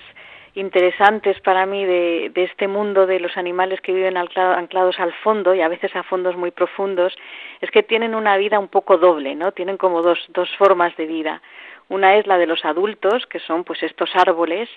interesantes 0.54 1.40
para 1.40 1.66
mí 1.66 1.84
de, 1.84 2.30
de 2.32 2.44
este 2.44 2.68
mundo 2.68 3.06
de 3.06 3.18
los 3.18 3.36
animales 3.36 3.80
que 3.80 3.92
viven 3.92 4.16
anclados 4.16 5.00
al 5.00 5.12
fondo 5.14 5.54
y 5.54 5.62
a 5.62 5.68
veces 5.68 5.96
a 5.96 6.04
fondos 6.04 6.36
muy 6.36 6.52
profundos 6.52 7.14
es 7.60 7.70
que 7.70 7.82
tienen 7.82 8.14
una 8.14 8.36
vida 8.36 8.58
un 8.58 8.68
poco 8.68 8.98
doble, 8.98 9.34
¿no? 9.34 9.50
Tienen 9.52 9.78
como 9.78 10.02
dos, 10.02 10.18
dos 10.28 10.48
formas 10.56 10.94
de 10.96 11.06
vida. 11.06 11.42
Una 11.88 12.16
es 12.16 12.26
la 12.26 12.38
de 12.38 12.46
los 12.46 12.64
adultos, 12.64 13.26
que 13.26 13.38
son 13.40 13.64
pues 13.64 13.82
estos 13.82 14.10
árboles 14.14 14.68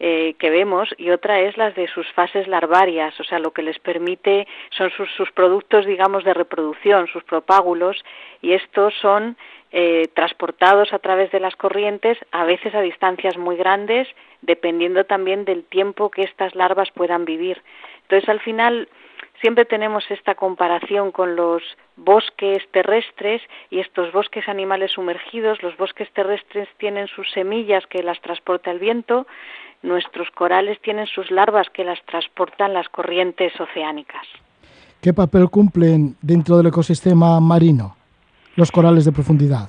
eh, 0.00 0.34
que 0.38 0.50
vemos, 0.50 0.88
y 0.96 1.10
otra 1.10 1.40
es 1.40 1.56
las 1.56 1.74
de 1.74 1.86
sus 1.88 2.10
fases 2.12 2.48
larvarias, 2.48 3.18
o 3.20 3.24
sea, 3.24 3.38
lo 3.38 3.52
que 3.52 3.62
les 3.62 3.78
permite 3.78 4.46
son 4.70 4.90
sus, 4.90 5.10
sus 5.12 5.30
productos, 5.32 5.84
digamos, 5.86 6.24
de 6.24 6.34
reproducción, 6.34 7.06
sus 7.08 7.24
propágulos, 7.24 8.02
y 8.40 8.52
estos 8.52 8.94
son 9.00 9.36
eh, 9.74 10.08
transportados 10.14 10.92
a 10.92 10.98
través 10.98 11.30
de 11.30 11.40
las 11.40 11.56
corrientes, 11.56 12.18
a 12.30 12.44
veces 12.44 12.74
a 12.74 12.82
distancias 12.82 13.38
muy 13.38 13.56
grandes, 13.56 14.06
dependiendo 14.42 15.04
también 15.04 15.44
del 15.44 15.64
tiempo 15.64 16.10
que 16.10 16.22
estas 16.22 16.54
larvas 16.54 16.90
puedan 16.90 17.24
vivir. 17.24 17.62
Entonces, 18.02 18.28
al 18.28 18.40
final, 18.40 18.88
siempre 19.40 19.64
tenemos 19.64 20.04
esta 20.10 20.34
comparación 20.34 21.10
con 21.10 21.36
los 21.36 21.62
bosques 21.96 22.62
terrestres 22.72 23.42
y 23.70 23.80
estos 23.80 24.12
bosques 24.12 24.48
animales 24.48 24.92
sumergidos. 24.92 25.62
Los 25.62 25.76
bosques 25.76 26.10
terrestres 26.12 26.68
tienen 26.78 27.08
sus 27.08 27.30
semillas 27.32 27.84
que 27.88 28.02
las 28.02 28.20
transporta 28.20 28.70
el 28.70 28.78
viento, 28.78 29.26
nuestros 29.82 30.30
corales 30.30 30.80
tienen 30.80 31.06
sus 31.06 31.30
larvas 31.30 31.68
que 31.70 31.84
las 31.84 32.00
transportan 32.06 32.72
las 32.72 32.88
corrientes 32.88 33.52
oceánicas. 33.60 34.26
¿Qué 35.00 35.12
papel 35.12 35.50
cumplen 35.50 36.16
dentro 36.22 36.56
del 36.56 36.68
ecosistema 36.68 37.40
marino 37.40 37.96
los 38.54 38.70
corales 38.70 39.04
de 39.04 39.12
profundidad? 39.12 39.68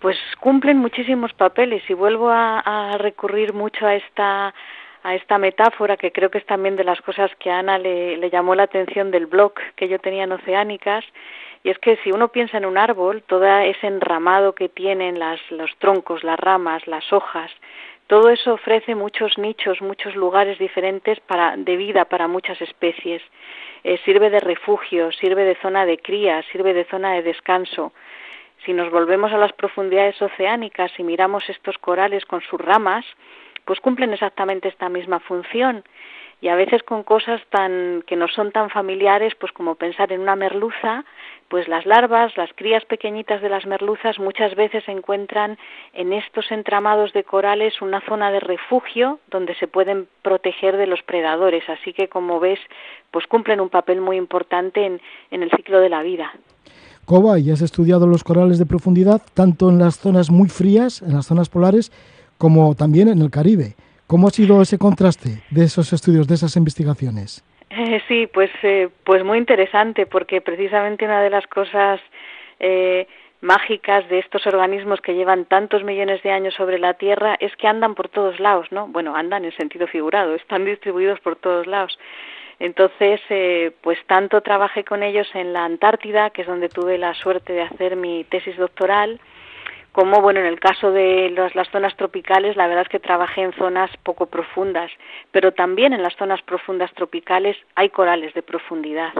Pues 0.00 0.16
cumplen 0.40 0.78
muchísimos 0.78 1.32
papeles 1.32 1.82
y 1.88 1.94
vuelvo 1.94 2.30
a, 2.30 2.60
a 2.60 2.98
recurrir 2.98 3.52
mucho 3.52 3.86
a 3.86 3.94
esta 3.94 4.54
a 5.02 5.14
esta 5.14 5.38
metáfora 5.38 5.96
que 5.96 6.12
creo 6.12 6.30
que 6.30 6.38
es 6.38 6.46
también 6.46 6.76
de 6.76 6.84
las 6.84 7.00
cosas 7.00 7.30
que 7.38 7.50
a 7.50 7.58
Ana 7.58 7.78
le, 7.78 8.30
llamó 8.30 8.54
la 8.54 8.64
atención 8.64 9.10
del 9.10 9.26
blog 9.26 9.54
que 9.76 9.88
yo 9.88 9.98
tenía 9.98 10.24
en 10.24 10.32
Oceánicas 10.32 11.04
y 11.64 11.70
es 11.70 11.78
que 11.78 11.96
si 11.98 12.10
uno 12.10 12.28
piensa 12.28 12.56
en 12.58 12.66
un 12.66 12.78
árbol, 12.78 13.22
todo 13.26 13.44
ese 13.44 13.86
enramado 13.86 14.54
que 14.54 14.68
tienen 14.68 15.18
las, 15.18 15.40
los 15.50 15.70
troncos, 15.78 16.24
las 16.24 16.38
ramas, 16.38 16.86
las 16.86 17.12
hojas, 17.12 17.50
todo 18.06 18.30
eso 18.30 18.54
ofrece 18.54 18.94
muchos 18.94 19.38
nichos, 19.38 19.80
muchos 19.80 20.14
lugares 20.16 20.58
diferentes 20.58 21.18
para, 21.20 21.56
de 21.56 21.76
vida 21.76 22.04
para 22.04 22.28
muchas 22.28 22.60
especies. 22.60 23.22
Eh, 23.84 23.98
sirve 24.04 24.28
de 24.28 24.40
refugio, 24.40 25.10
sirve 25.12 25.44
de 25.44 25.54
zona 25.56 25.86
de 25.86 25.98
cría, 25.98 26.42
sirve 26.52 26.74
de 26.74 26.84
zona 26.84 27.14
de 27.14 27.22
descanso. 27.22 27.92
Si 28.64 28.72
nos 28.72 28.90
volvemos 28.90 29.32
a 29.32 29.38
las 29.38 29.52
profundidades 29.52 30.20
oceánicas 30.20 30.92
y 30.98 31.02
miramos 31.04 31.48
estos 31.48 31.78
corales 31.78 32.24
con 32.26 32.40
sus 32.42 32.60
ramas, 32.60 33.04
pues 33.64 33.80
cumplen 33.80 34.12
exactamente 34.12 34.68
esta 34.68 34.88
misma 34.88 35.20
función 35.20 35.84
y 36.42 36.48
a 36.48 36.56
veces 36.56 36.82
con 36.82 37.04
cosas 37.04 37.40
tan 37.50 38.02
que 38.04 38.16
no 38.16 38.26
son 38.26 38.50
tan 38.50 38.68
familiares, 38.68 39.32
pues 39.38 39.52
como 39.52 39.76
pensar 39.76 40.10
en 40.10 40.20
una 40.20 40.34
merluza, 40.34 41.04
pues 41.48 41.68
las 41.68 41.86
larvas, 41.86 42.36
las 42.36 42.50
crías 42.56 42.84
pequeñitas 42.84 43.40
de 43.40 43.48
las 43.48 43.64
merluzas 43.64 44.18
muchas 44.18 44.56
veces 44.56 44.82
encuentran 44.88 45.56
en 45.92 46.12
estos 46.12 46.50
entramados 46.50 47.12
de 47.12 47.22
corales 47.22 47.80
una 47.80 48.00
zona 48.00 48.32
de 48.32 48.40
refugio 48.40 49.20
donde 49.30 49.54
se 49.54 49.68
pueden 49.68 50.08
proteger 50.22 50.76
de 50.76 50.88
los 50.88 51.00
predadores, 51.04 51.62
así 51.68 51.92
que 51.92 52.08
como 52.08 52.40
ves, 52.40 52.58
pues 53.12 53.28
cumplen 53.28 53.60
un 53.60 53.68
papel 53.68 54.00
muy 54.00 54.16
importante 54.16 54.84
en, 54.84 55.00
en 55.30 55.44
el 55.44 55.50
ciclo 55.52 55.78
de 55.78 55.90
la 55.90 56.02
vida. 56.02 56.32
Coba, 57.04 57.38
y 57.38 57.52
has 57.52 57.62
estudiado 57.62 58.08
los 58.08 58.24
corales 58.24 58.58
de 58.58 58.66
profundidad 58.66 59.22
tanto 59.34 59.68
en 59.68 59.78
las 59.78 59.98
zonas 59.98 60.30
muy 60.30 60.48
frías, 60.48 61.02
en 61.02 61.14
las 61.14 61.26
zonas 61.26 61.48
polares, 61.48 61.92
como 62.42 62.74
también 62.74 63.06
en 63.06 63.22
el 63.22 63.30
Caribe. 63.30 63.76
¿Cómo 64.08 64.26
ha 64.26 64.32
sido 64.32 64.60
ese 64.60 64.76
contraste 64.76 65.44
de 65.52 65.62
esos 65.62 65.92
estudios, 65.92 66.26
de 66.26 66.34
esas 66.34 66.56
investigaciones? 66.56 67.44
Eh, 67.70 68.02
sí, 68.08 68.28
pues, 68.34 68.50
eh, 68.64 68.88
pues 69.04 69.22
muy 69.22 69.38
interesante, 69.38 70.06
porque 70.06 70.40
precisamente 70.40 71.04
una 71.04 71.22
de 71.22 71.30
las 71.30 71.46
cosas 71.46 72.00
eh, 72.58 73.06
mágicas 73.42 74.08
de 74.08 74.18
estos 74.18 74.44
organismos 74.48 75.00
que 75.00 75.14
llevan 75.14 75.44
tantos 75.44 75.84
millones 75.84 76.20
de 76.24 76.32
años 76.32 76.54
sobre 76.54 76.80
la 76.80 76.94
Tierra 76.94 77.36
es 77.38 77.54
que 77.54 77.68
andan 77.68 77.94
por 77.94 78.08
todos 78.08 78.40
lados, 78.40 78.66
¿no? 78.72 78.88
Bueno, 78.88 79.14
andan 79.14 79.44
en 79.44 79.52
sentido 79.52 79.86
figurado, 79.86 80.34
están 80.34 80.64
distribuidos 80.64 81.20
por 81.20 81.36
todos 81.36 81.68
lados. 81.68 81.96
Entonces, 82.58 83.20
pues 83.82 83.98
tanto 84.08 84.40
trabajé 84.40 84.82
con 84.82 85.04
ellos 85.04 85.28
en 85.34 85.52
la 85.52 85.64
Antártida, 85.64 86.30
que 86.30 86.42
es 86.42 86.48
donde 86.48 86.68
tuve 86.68 86.98
la 86.98 87.14
suerte 87.14 87.52
de 87.52 87.62
hacer 87.62 87.94
mi 87.94 88.24
tesis 88.24 88.56
doctoral, 88.56 89.20
como 89.92 90.22
bueno 90.22 90.40
en 90.40 90.46
el 90.46 90.58
caso 90.58 90.90
de 90.90 91.30
las 91.54 91.68
zonas 91.70 91.96
tropicales 91.96 92.56
la 92.56 92.66
verdad 92.66 92.84
es 92.84 92.88
que 92.88 92.98
trabajé 92.98 93.42
en 93.42 93.52
zonas 93.52 93.90
poco 94.02 94.26
profundas 94.26 94.90
pero 95.30 95.52
también 95.52 95.92
en 95.92 96.02
las 96.02 96.16
zonas 96.16 96.42
profundas 96.42 96.92
tropicales 96.94 97.56
hay 97.74 97.90
corales 97.90 98.32
de 98.34 98.42
profundidad 98.42 99.12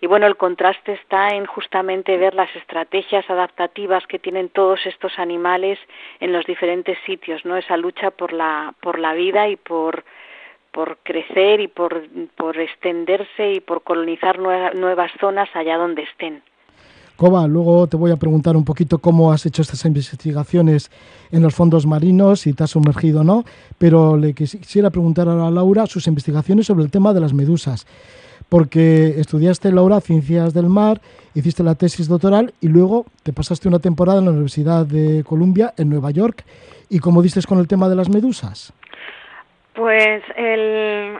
y 0.00 0.06
bueno 0.06 0.26
el 0.26 0.36
contraste 0.36 0.92
está 0.92 1.30
en 1.30 1.46
justamente 1.46 2.16
ver 2.18 2.34
las 2.34 2.54
estrategias 2.54 3.28
adaptativas 3.28 4.06
que 4.06 4.18
tienen 4.18 4.50
todos 4.50 4.84
estos 4.86 5.18
animales 5.18 5.78
en 6.20 6.32
los 6.32 6.44
diferentes 6.44 6.98
sitios 7.06 7.44
no 7.44 7.56
esa 7.56 7.76
lucha 7.76 8.10
por 8.10 8.32
la 8.32 8.74
por 8.80 8.98
la 8.98 9.14
vida 9.14 9.48
y 9.48 9.56
por 9.56 10.04
por 10.72 10.98
crecer 10.98 11.60
y 11.60 11.68
por, 11.68 12.06
por 12.36 12.56
extenderse 12.58 13.54
y 13.54 13.60
por 13.60 13.82
colonizar 13.82 14.38
nuevas 14.38 15.10
zonas 15.18 15.48
allá 15.54 15.76
donde 15.76 16.02
estén. 16.02 16.42
Luego 17.20 17.86
te 17.86 17.98
voy 17.98 18.12
a 18.12 18.16
preguntar 18.16 18.56
un 18.56 18.64
poquito 18.64 18.98
cómo 18.98 19.30
has 19.30 19.44
hecho 19.44 19.60
estas 19.60 19.84
investigaciones 19.84 20.90
en 21.30 21.42
los 21.42 21.54
fondos 21.54 21.84
marinos, 21.84 22.40
si 22.40 22.54
te 22.54 22.64
has 22.64 22.70
sumergido 22.70 23.20
o 23.20 23.24
no, 23.24 23.44
pero 23.76 24.16
le 24.16 24.32
quisiera 24.32 24.88
preguntar 24.88 25.28
a 25.28 25.50
Laura 25.50 25.86
sus 25.86 26.06
investigaciones 26.06 26.66
sobre 26.66 26.82
el 26.82 26.90
tema 26.90 27.12
de 27.12 27.20
las 27.20 27.34
medusas, 27.34 27.86
porque 28.48 29.20
estudiaste, 29.20 29.70
Laura, 29.70 30.00
ciencias 30.00 30.54
del 30.54 30.70
mar, 30.70 31.02
hiciste 31.34 31.62
la 31.62 31.74
tesis 31.74 32.08
doctoral 32.08 32.54
y 32.58 32.68
luego 32.68 33.04
te 33.22 33.34
pasaste 33.34 33.68
una 33.68 33.80
temporada 33.80 34.20
en 34.20 34.24
la 34.24 34.30
Universidad 34.30 34.86
de 34.86 35.22
Columbia, 35.22 35.74
en 35.76 35.90
Nueva 35.90 36.10
York, 36.12 36.46
y 36.88 37.00
cómo 37.00 37.20
diste 37.20 37.42
con 37.42 37.58
el 37.58 37.68
tema 37.68 37.90
de 37.90 37.96
las 37.96 38.08
medusas. 38.08 38.72
Pues 39.74 40.22
el, 40.36 41.18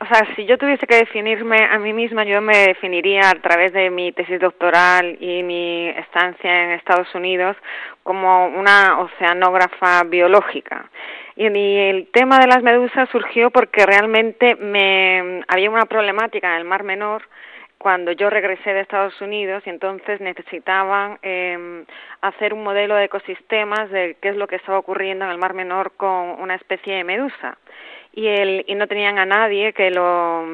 o 0.00 0.06
sea, 0.06 0.26
si 0.36 0.44
yo 0.44 0.58
tuviese 0.58 0.86
que 0.86 0.96
definirme 0.96 1.64
a 1.64 1.78
mí 1.78 1.92
misma, 1.92 2.24
yo 2.24 2.40
me 2.40 2.56
definiría 2.58 3.30
a 3.30 3.40
través 3.40 3.72
de 3.72 3.90
mi 3.90 4.12
tesis 4.12 4.40
doctoral 4.40 5.16
y 5.20 5.42
mi 5.42 5.88
estancia 5.88 6.64
en 6.64 6.70
Estados 6.72 7.14
Unidos 7.14 7.56
como 8.02 8.46
una 8.46 8.98
oceanógrafa 9.00 10.02
biológica. 10.04 10.90
Y 11.36 11.46
el 11.46 12.08
tema 12.12 12.38
de 12.38 12.46
las 12.46 12.62
medusas 12.62 13.08
surgió 13.10 13.50
porque 13.50 13.86
realmente 13.86 14.56
me 14.56 15.42
había 15.48 15.70
una 15.70 15.86
problemática 15.86 16.48
en 16.48 16.58
el 16.58 16.64
Mar 16.64 16.82
Menor 16.82 17.22
cuando 17.82 18.12
yo 18.12 18.30
regresé 18.30 18.72
de 18.72 18.80
Estados 18.80 19.20
Unidos 19.20 19.64
y 19.66 19.70
entonces 19.70 20.20
necesitaban 20.20 21.18
eh, 21.22 21.84
hacer 22.20 22.54
un 22.54 22.62
modelo 22.62 22.94
de 22.94 23.06
ecosistemas 23.06 23.90
de 23.90 24.16
qué 24.22 24.28
es 24.28 24.36
lo 24.36 24.46
que 24.46 24.54
estaba 24.56 24.78
ocurriendo 24.78 25.24
en 25.24 25.32
el 25.32 25.38
Mar 25.38 25.52
Menor 25.52 25.92
con 25.96 26.40
una 26.40 26.54
especie 26.54 26.94
de 26.94 27.02
medusa. 27.02 27.58
Y 28.12 28.28
el, 28.28 28.64
y 28.68 28.74
no 28.76 28.86
tenían 28.86 29.18
a 29.18 29.26
nadie 29.26 29.72
que 29.72 29.90
lo 29.90 30.44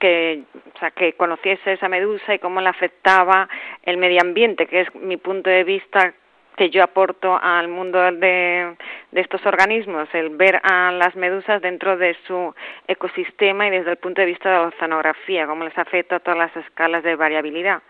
sea 0.00 0.90
que 0.90 1.14
conociese 1.14 1.74
esa 1.74 1.88
medusa 1.88 2.34
y 2.34 2.38
cómo 2.38 2.60
le 2.60 2.68
afectaba 2.68 3.48
el 3.82 3.96
medio 3.96 4.20
ambiente 4.20 4.66
que 4.66 4.82
es 4.82 4.94
mi 4.94 5.16
punto 5.16 5.50
de 5.50 5.64
vista 5.64 6.14
que 6.56 6.70
yo 6.70 6.82
aporto 6.82 7.38
al 7.40 7.68
mundo 7.68 8.00
de, 8.00 8.76
de 9.10 9.20
estos 9.20 9.44
organismos, 9.46 10.08
el 10.12 10.30
ver 10.30 10.60
a 10.62 10.92
las 10.92 11.14
medusas 11.16 11.60
dentro 11.60 11.96
de 11.96 12.16
su 12.26 12.54
ecosistema 12.86 13.66
y 13.66 13.70
desde 13.70 13.92
el 13.92 13.96
punto 13.96 14.20
de 14.20 14.28
vista 14.28 14.50
de 14.50 14.56
la 14.56 14.66
oceanografía, 14.68 15.46
cómo 15.46 15.64
les 15.64 15.76
afecta 15.76 16.16
a 16.16 16.20
todas 16.20 16.38
las 16.38 16.56
escalas 16.56 17.02
de 17.02 17.16
variabilidad. 17.16 17.82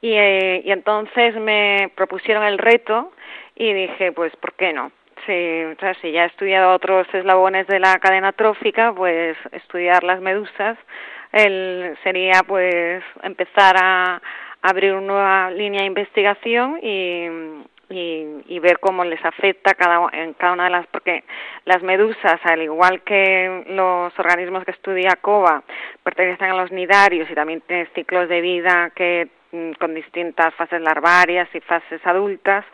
Y, 0.00 0.12
eh, 0.12 0.62
y 0.64 0.70
entonces 0.70 1.34
me 1.36 1.90
propusieron 1.94 2.44
el 2.44 2.58
reto 2.58 3.12
y 3.54 3.72
dije, 3.72 4.12
pues, 4.12 4.34
¿por 4.36 4.52
qué 4.54 4.72
no? 4.72 4.92
Si, 5.26 5.64
o 5.64 5.74
sea, 5.80 5.94
si 6.00 6.12
ya 6.12 6.24
he 6.24 6.26
estudiado 6.28 6.72
otros 6.72 7.06
eslabones 7.12 7.66
de 7.66 7.80
la 7.80 7.98
cadena 7.98 8.32
trófica, 8.32 8.92
pues 8.92 9.36
estudiar 9.50 10.04
las 10.04 10.20
medusas 10.20 10.78
el, 11.32 11.96
sería 12.02 12.42
pues 12.46 13.02
empezar 13.22 13.76
a 13.82 14.22
abrir 14.62 14.94
una 14.94 15.06
nueva 15.06 15.50
línea 15.50 15.80
de 15.80 15.86
investigación 15.86 16.78
y, 16.82 17.26
y, 17.90 18.44
y, 18.46 18.58
ver 18.58 18.78
cómo 18.80 19.04
les 19.04 19.24
afecta 19.24 19.74
cada, 19.74 20.08
en 20.12 20.34
cada 20.34 20.52
una 20.52 20.64
de 20.64 20.70
las, 20.70 20.86
porque 20.88 21.24
las 21.64 21.82
medusas, 21.82 22.40
al 22.44 22.62
igual 22.62 23.02
que 23.02 23.64
los 23.68 24.18
organismos 24.18 24.64
que 24.64 24.72
estudia 24.72 25.16
COBA, 25.20 25.62
pertenecen 26.02 26.50
a 26.50 26.56
los 26.56 26.70
nidarios 26.70 27.30
y 27.30 27.34
también 27.34 27.62
tienen 27.62 27.88
ciclos 27.94 28.28
de 28.28 28.40
vida 28.40 28.90
que 28.94 29.28
con 29.78 29.94
distintas 29.94 30.54
fases 30.54 30.80
larvarias 30.80 31.48
y 31.54 31.60
fases 31.60 32.04
adultas 32.06 32.64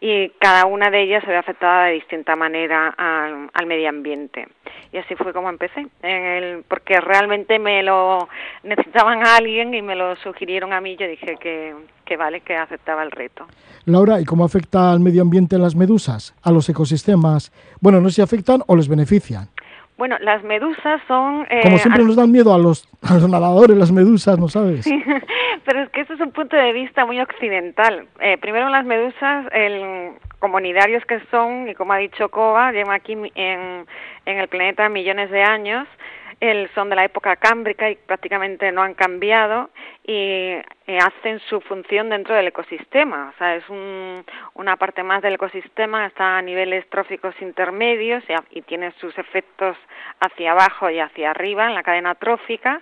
y 0.00 0.30
cada 0.38 0.64
una 0.64 0.90
de 0.90 1.02
ellas 1.02 1.22
se 1.24 1.30
ve 1.30 1.36
afectada 1.36 1.86
de 1.86 1.94
distinta 1.94 2.34
manera 2.36 2.94
al, 2.96 3.66
medio 3.66 3.88
ambiente. 3.88 4.48
Y 4.92 4.98
así 4.98 5.14
fue 5.14 5.32
como 5.32 5.50
empecé, 5.50 5.86
el, 6.02 6.64
porque 6.66 7.00
realmente 7.00 7.58
me 7.58 7.82
lo 7.82 8.28
necesitaban 8.62 9.24
a 9.24 9.36
alguien 9.36 9.74
y 9.74 9.82
me 9.82 9.94
lo 9.94 10.16
sugirieron 10.16 10.72
a 10.72 10.80
mí, 10.80 10.96
yo 10.96 11.06
dije 11.06 11.36
que, 11.38 11.74
que 12.04 12.16
vale, 12.16 12.40
que 12.40 12.56
aceptaba 12.56 13.02
el 13.02 13.10
reto. 13.10 13.46
Laura, 13.84 14.20
¿y 14.20 14.24
cómo 14.24 14.44
afecta 14.44 14.90
al 14.90 15.00
medio 15.00 15.22
ambiente 15.22 15.58
las 15.58 15.76
medusas, 15.76 16.34
a 16.42 16.50
los 16.50 16.68
ecosistemas? 16.68 17.52
Bueno, 17.80 18.00
no 18.00 18.08
sé 18.08 18.16
si 18.16 18.22
afectan 18.22 18.62
o 18.66 18.76
les 18.76 18.88
benefician. 18.88 19.48
Bueno, 20.00 20.16
las 20.20 20.42
medusas 20.42 20.98
son... 21.06 21.46
Eh, 21.50 21.60
Como 21.62 21.76
siempre 21.76 22.02
nos 22.02 22.16
dan 22.16 22.32
miedo 22.32 22.54
a 22.54 22.58
los, 22.58 22.88
a 23.02 23.16
los 23.16 23.28
nadadores, 23.28 23.76
las 23.76 23.92
medusas, 23.92 24.38
¿no 24.38 24.48
sabes? 24.48 24.84
Sí, 24.84 25.04
pero 25.66 25.82
es 25.82 25.90
que 25.90 26.00
eso 26.00 26.14
es 26.14 26.20
un 26.20 26.32
punto 26.32 26.56
de 26.56 26.72
vista 26.72 27.04
muy 27.04 27.20
occidental. 27.20 28.06
Eh, 28.18 28.38
primero 28.38 28.70
las 28.70 28.86
medusas, 28.86 29.44
el, 29.52 30.12
comunitarios 30.38 31.04
que 31.04 31.20
son, 31.30 31.68
y 31.68 31.74
como 31.74 31.92
ha 31.92 31.98
dicho 31.98 32.30
Cova, 32.30 32.72
llevan 32.72 32.94
aquí 32.94 33.12
en, 33.12 33.86
en 34.24 34.38
el 34.38 34.48
planeta 34.48 34.88
millones 34.88 35.30
de 35.30 35.42
años, 35.42 35.86
el, 36.40 36.70
son 36.74 36.88
de 36.88 36.96
la 36.96 37.04
época 37.04 37.36
cámbrica 37.36 37.90
y 37.90 37.96
prácticamente 37.96 38.72
no 38.72 38.82
han 38.82 38.94
cambiado 38.94 39.70
y 40.06 40.54
hacen 40.86 41.38
su 41.48 41.60
función 41.60 42.08
dentro 42.08 42.34
del 42.34 42.48
ecosistema. 42.48 43.32
O 43.34 43.38
sea, 43.38 43.56
es 43.56 43.68
un, 43.68 44.24
una 44.54 44.76
parte 44.76 45.02
más 45.02 45.22
del 45.22 45.34
ecosistema, 45.34 46.06
está 46.06 46.38
a 46.38 46.42
niveles 46.42 46.88
tróficos 46.88 47.34
intermedios 47.40 48.24
y, 48.28 48.58
y 48.58 48.62
tiene 48.62 48.92
sus 48.92 49.16
efectos 49.18 49.76
hacia 50.18 50.52
abajo 50.52 50.88
y 50.90 50.98
hacia 50.98 51.30
arriba 51.30 51.66
en 51.66 51.74
la 51.74 51.82
cadena 51.82 52.14
trófica 52.14 52.80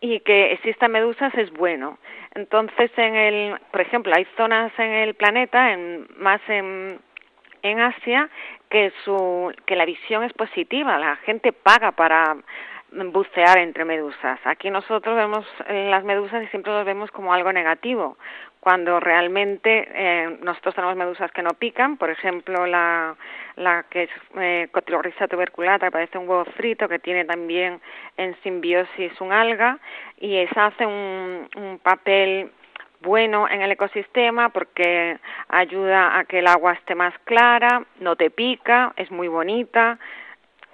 y 0.00 0.20
que 0.20 0.52
existan 0.52 0.92
medusas 0.92 1.34
es 1.34 1.52
bueno. 1.52 1.98
Entonces, 2.34 2.90
en 2.96 3.14
el, 3.14 3.58
por 3.70 3.80
ejemplo, 3.80 4.12
hay 4.14 4.26
zonas 4.36 4.72
en 4.78 4.90
el 4.90 5.14
planeta, 5.14 5.72
en, 5.72 6.06
más 6.16 6.40
en, 6.48 6.98
en 7.62 7.80
Asia, 7.80 8.28
que, 8.68 8.92
su, 9.04 9.52
que 9.64 9.76
la 9.76 9.84
visión 9.84 10.22
es 10.24 10.32
positiva, 10.32 10.98
la 10.98 11.16
gente 11.16 11.52
paga 11.52 11.92
para 11.92 12.36
bucear 12.92 13.58
entre 13.58 13.84
medusas. 13.84 14.38
Aquí 14.44 14.70
nosotros 14.70 15.16
vemos 15.16 15.46
las 15.68 16.04
medusas 16.04 16.42
y 16.42 16.46
siempre 16.48 16.72
las 16.72 16.84
vemos 16.84 17.10
como 17.10 17.32
algo 17.32 17.52
negativo, 17.52 18.16
cuando 18.60 18.98
realmente 19.00 19.88
eh, 19.94 20.38
nosotros 20.42 20.74
tenemos 20.74 20.96
medusas 20.96 21.30
que 21.32 21.42
no 21.42 21.50
pican, 21.50 21.96
por 21.96 22.10
ejemplo 22.10 22.66
la, 22.66 23.14
la 23.56 23.84
que 23.84 24.04
es 24.04 24.10
eh, 24.36 24.68
tuberculata, 25.30 25.86
que 25.86 25.92
parece 25.92 26.18
un 26.18 26.28
huevo 26.28 26.44
frito, 26.56 26.88
que 26.88 26.98
tiene 26.98 27.24
también 27.24 27.80
en 28.16 28.34
simbiosis 28.42 29.20
un 29.20 29.32
alga, 29.32 29.78
y 30.18 30.36
esa 30.36 30.66
hace 30.66 30.86
un, 30.86 31.48
un 31.56 31.78
papel 31.78 32.50
bueno 33.02 33.48
en 33.48 33.62
el 33.62 33.70
ecosistema 33.70 34.48
porque 34.48 35.18
ayuda 35.48 36.18
a 36.18 36.24
que 36.24 36.40
el 36.40 36.46
agua 36.46 36.72
esté 36.72 36.94
más 36.94 37.14
clara, 37.24 37.84
no 38.00 38.16
te 38.16 38.30
pica, 38.30 38.92
es 38.96 39.10
muy 39.10 39.28
bonita, 39.28 39.98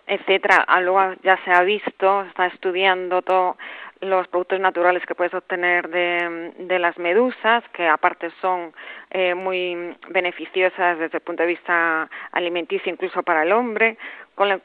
etcétera. 0.07 0.67
Luego 0.81 1.15
ya 1.23 1.37
se 1.45 1.51
ha 1.53 1.63
visto, 1.63 2.23
está 2.23 2.47
estudiando 2.47 3.23
todos 3.23 3.57
los 4.01 4.27
productos 4.29 4.59
naturales 4.59 5.05
que 5.07 5.15
puedes 5.15 5.33
obtener 5.33 5.89
de, 5.89 6.53
de 6.59 6.79
las 6.79 6.99
medusas, 6.99 7.63
que 7.73 7.87
aparte 7.87 8.31
son 8.41 8.73
eh, 9.11 9.35
muy 9.35 9.97
beneficiosas 10.09 10.99
desde 10.99 11.19
el 11.19 11.23
punto 11.23 11.45
de 11.45 11.49
vista 11.51 12.11
alimenticio, 12.33 12.93
incluso 12.93 13.23
para 13.23 13.45
el 13.45 13.53
hombre, 13.53 13.97
con, 14.35 14.61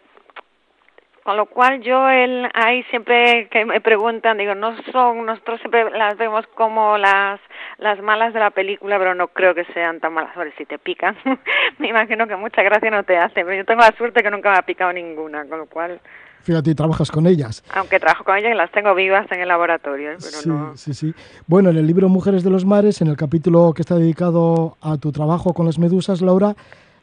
con 1.27 1.35
lo 1.35 1.45
cual 1.47 1.81
yo 1.81 2.07
el, 2.07 2.47
ahí 2.53 2.83
siempre 2.83 3.49
que 3.51 3.65
me 3.65 3.81
preguntan, 3.81 4.37
digo, 4.37 4.55
no 4.55 4.73
son, 4.93 5.25
nosotros 5.25 5.59
siempre 5.59 5.91
las 5.91 6.17
vemos 6.17 6.47
como 6.55 6.97
las, 6.97 7.41
las 7.79 8.01
malas 8.01 8.33
de 8.33 8.39
la 8.39 8.51
película, 8.51 8.97
pero 8.97 9.13
no 9.13 9.27
creo 9.27 9.53
que 9.53 9.65
sean 9.73 9.99
tan 9.99 10.13
malas. 10.13 10.33
ver 10.37 10.53
si 10.57 10.63
te 10.63 10.79
pican, 10.79 11.17
me 11.79 11.89
imagino 11.89 12.27
que 12.27 12.37
mucha 12.37 12.63
gracia 12.63 12.89
no 12.89 13.03
te 13.03 13.17
hace, 13.17 13.43
pero 13.43 13.55
yo 13.55 13.65
tengo 13.65 13.81
la 13.81 13.93
suerte 13.97 14.23
que 14.23 14.31
nunca 14.31 14.51
me 14.51 14.57
ha 14.57 14.61
picado 14.61 14.93
ninguna, 14.93 15.43
con 15.47 15.57
lo 15.57 15.65
cual... 15.65 15.99
Fíjate, 16.43 16.73
trabajas 16.73 17.11
con 17.11 17.27
ellas. 17.27 17.61
Aunque 17.75 17.99
trabajo 17.99 18.23
con 18.23 18.37
ellas 18.37 18.53
y 18.53 18.55
las 18.55 18.71
tengo 18.71 18.95
vivas 18.95 19.29
en 19.29 19.41
el 19.41 19.49
laboratorio. 19.49 20.11
¿eh? 20.11 20.17
Pero 20.19 20.37
sí, 20.37 20.47
no... 20.47 20.77
sí, 20.77 20.93
sí. 20.93 21.13
Bueno, 21.45 21.71
en 21.71 21.75
el 21.75 21.87
libro 21.87 22.07
Mujeres 22.07 22.45
de 22.45 22.51
los 22.51 22.63
Mares, 22.63 23.01
en 23.01 23.09
el 23.09 23.17
capítulo 23.17 23.73
que 23.75 23.81
está 23.81 23.95
dedicado 23.95 24.77
a 24.79 24.95
tu 24.95 25.11
trabajo 25.11 25.53
con 25.53 25.65
las 25.65 25.77
medusas, 25.77 26.21
Laura, 26.21 26.55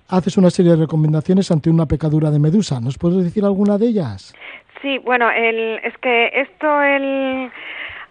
haces 0.09 0.37
una 0.37 0.51
serie 0.51 0.73
de 0.73 0.79
recomendaciones 0.79 1.51
ante 1.51 1.71
una 1.71 1.87
pecadura 1.87 2.31
de 2.31 2.39
medusa. 2.39 2.81
¿Nos 2.81 2.99
puedes 2.99 3.25
decir 3.25 3.45
alguna 3.45 3.79
de 3.79 3.87
ellas? 3.87 4.35
Sí, 4.83 4.99
bueno, 4.99 5.31
el, 5.31 5.81
es 5.83 5.97
que 5.99 6.31
esto, 6.35 6.83
el, 6.83 7.51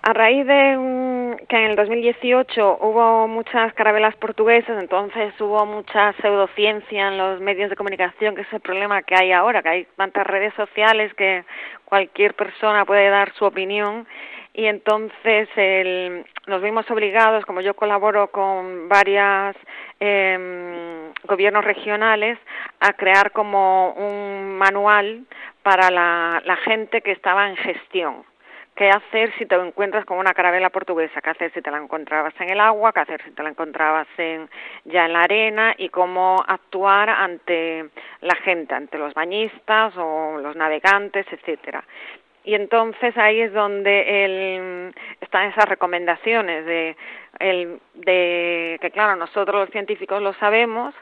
a 0.02 0.14
raíz 0.14 0.46
de 0.46 1.38
que 1.48 1.56
en 1.56 1.72
el 1.72 1.76
2018 1.76 2.80
hubo 2.82 3.28
muchas 3.28 3.74
carabelas 3.74 4.16
portuguesas, 4.16 4.78
entonces 4.80 5.40
hubo 5.40 5.66
mucha 5.66 6.14
pseudociencia 6.14 7.10
en 7.10 7.18
los 7.18 7.40
medios 7.42 7.70
de 7.70 7.76
comunicación, 7.76 8.36
que 8.36 8.42
es 8.42 8.52
el 8.54 8.60
problema 8.60 9.04
que 9.04 9.16
hay 9.16 9.32
ahora, 9.32 9.62
que 9.62 9.70
hay 9.70 9.88
tantas 9.96 10.26
redes 10.26 10.54
sociales 10.56 11.14
que 11.14 11.46
cualquier 11.86 12.34
persona 12.34 12.86
puede 12.86 13.10
dar 13.10 13.34
su 13.36 13.46
opinión 13.46 14.08
y 14.54 14.66
entonces 14.68 15.50
el, 15.56 16.26
nos 16.46 16.62
vimos 16.62 16.90
obligados, 16.92 17.44
como 17.46 17.62
yo 17.62 17.74
colaboro 17.74 18.28
con 18.28 18.88
varios 18.88 19.56
eh, 20.00 21.12
gobiernos 21.24 21.66
regionales, 21.66 22.38
a 22.80 22.94
crear 22.94 23.32
como 23.32 23.94
un 23.94 24.58
manual 24.58 25.26
para 25.64 25.90
la, 25.90 26.56
gente 26.64 27.02
que 27.02 27.12
estaba 27.12 27.50
en 27.50 27.56
gestión. 27.58 28.24
Qué 28.76 28.90
hacer 28.90 29.32
si 29.38 29.46
te 29.46 29.56
encuentras 29.56 30.04
con 30.06 30.18
una 30.18 30.34
carabela 30.34 30.72
portuguesa, 30.72 31.22
qué 31.22 31.30
hacer 31.30 31.52
si 31.54 31.62
te 31.62 31.70
la 31.70 31.78
encontrabas 31.78 32.34
en 32.40 32.50
el 32.50 32.60
agua, 32.60 32.92
qué 32.92 33.02
hacer 33.02 33.24
si 33.24 33.32
te 33.32 33.44
la 33.44 33.50
encontrabas 33.50 34.08
en, 34.18 34.50
ya 34.86 35.06
en 35.06 35.14
la 35.14 35.22
arena 35.22 35.76
y 35.78 35.90
cómo 35.90 36.44
actuar 36.48 37.10
ante 37.10 37.90
la 38.22 38.36
gente, 38.36 38.74
ante 38.74 38.98
los 38.98 39.14
bañistas 39.14 39.94
o 39.96 40.40
los 40.40 40.56
navegantes, 40.56 41.26
etcétera. 41.32 41.84
Y 42.44 42.56
entonces 42.56 43.18
ahí 43.18 43.40
es 43.40 43.54
donde 43.54 44.26
el, 44.26 44.94
están 45.22 45.50
esas 45.50 45.68
recomendaciones 45.68 46.66
de, 46.66 46.98
el, 47.40 47.80
de 47.94 48.78
que, 48.82 48.92
claro, 48.92 49.16
nosotros 49.16 49.62
los 49.62 49.70
científicos 49.70 50.22
lo 50.22 50.34
sabemos, 50.34 50.94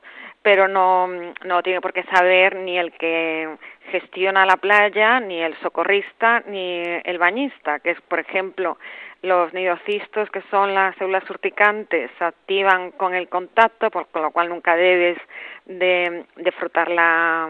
pero 0.43 0.67
no, 0.67 1.07
no 1.07 1.63
tiene 1.63 1.81
por 1.81 1.93
qué 1.93 2.03
saber 2.03 2.55
ni 2.55 2.77
el 2.77 2.91
que 2.93 3.57
gestiona 3.91 4.45
la 4.45 4.57
playa, 4.57 5.19
ni 5.19 5.41
el 5.41 5.55
socorrista, 5.61 6.43
ni 6.47 6.81
el 7.03 7.17
bañista, 7.17 7.79
que 7.79 7.91
es, 7.91 8.01
por 8.01 8.19
ejemplo, 8.19 8.77
los 9.23 9.53
nidocistos, 9.53 10.29
que 10.31 10.41
son 10.49 10.73
las 10.73 10.95
células 10.95 11.27
urticantes, 11.29 12.09
se 12.17 12.23
activan 12.23 12.91
con 12.91 13.13
el 13.13 13.29
contacto, 13.29 13.91
por, 13.91 14.07
con 14.07 14.23
lo 14.23 14.31
cual 14.31 14.49
nunca 14.49 14.75
debes 14.75 15.17
de, 15.65 16.25
de 16.35 16.51
frotar 16.53 16.89
la, 16.89 17.49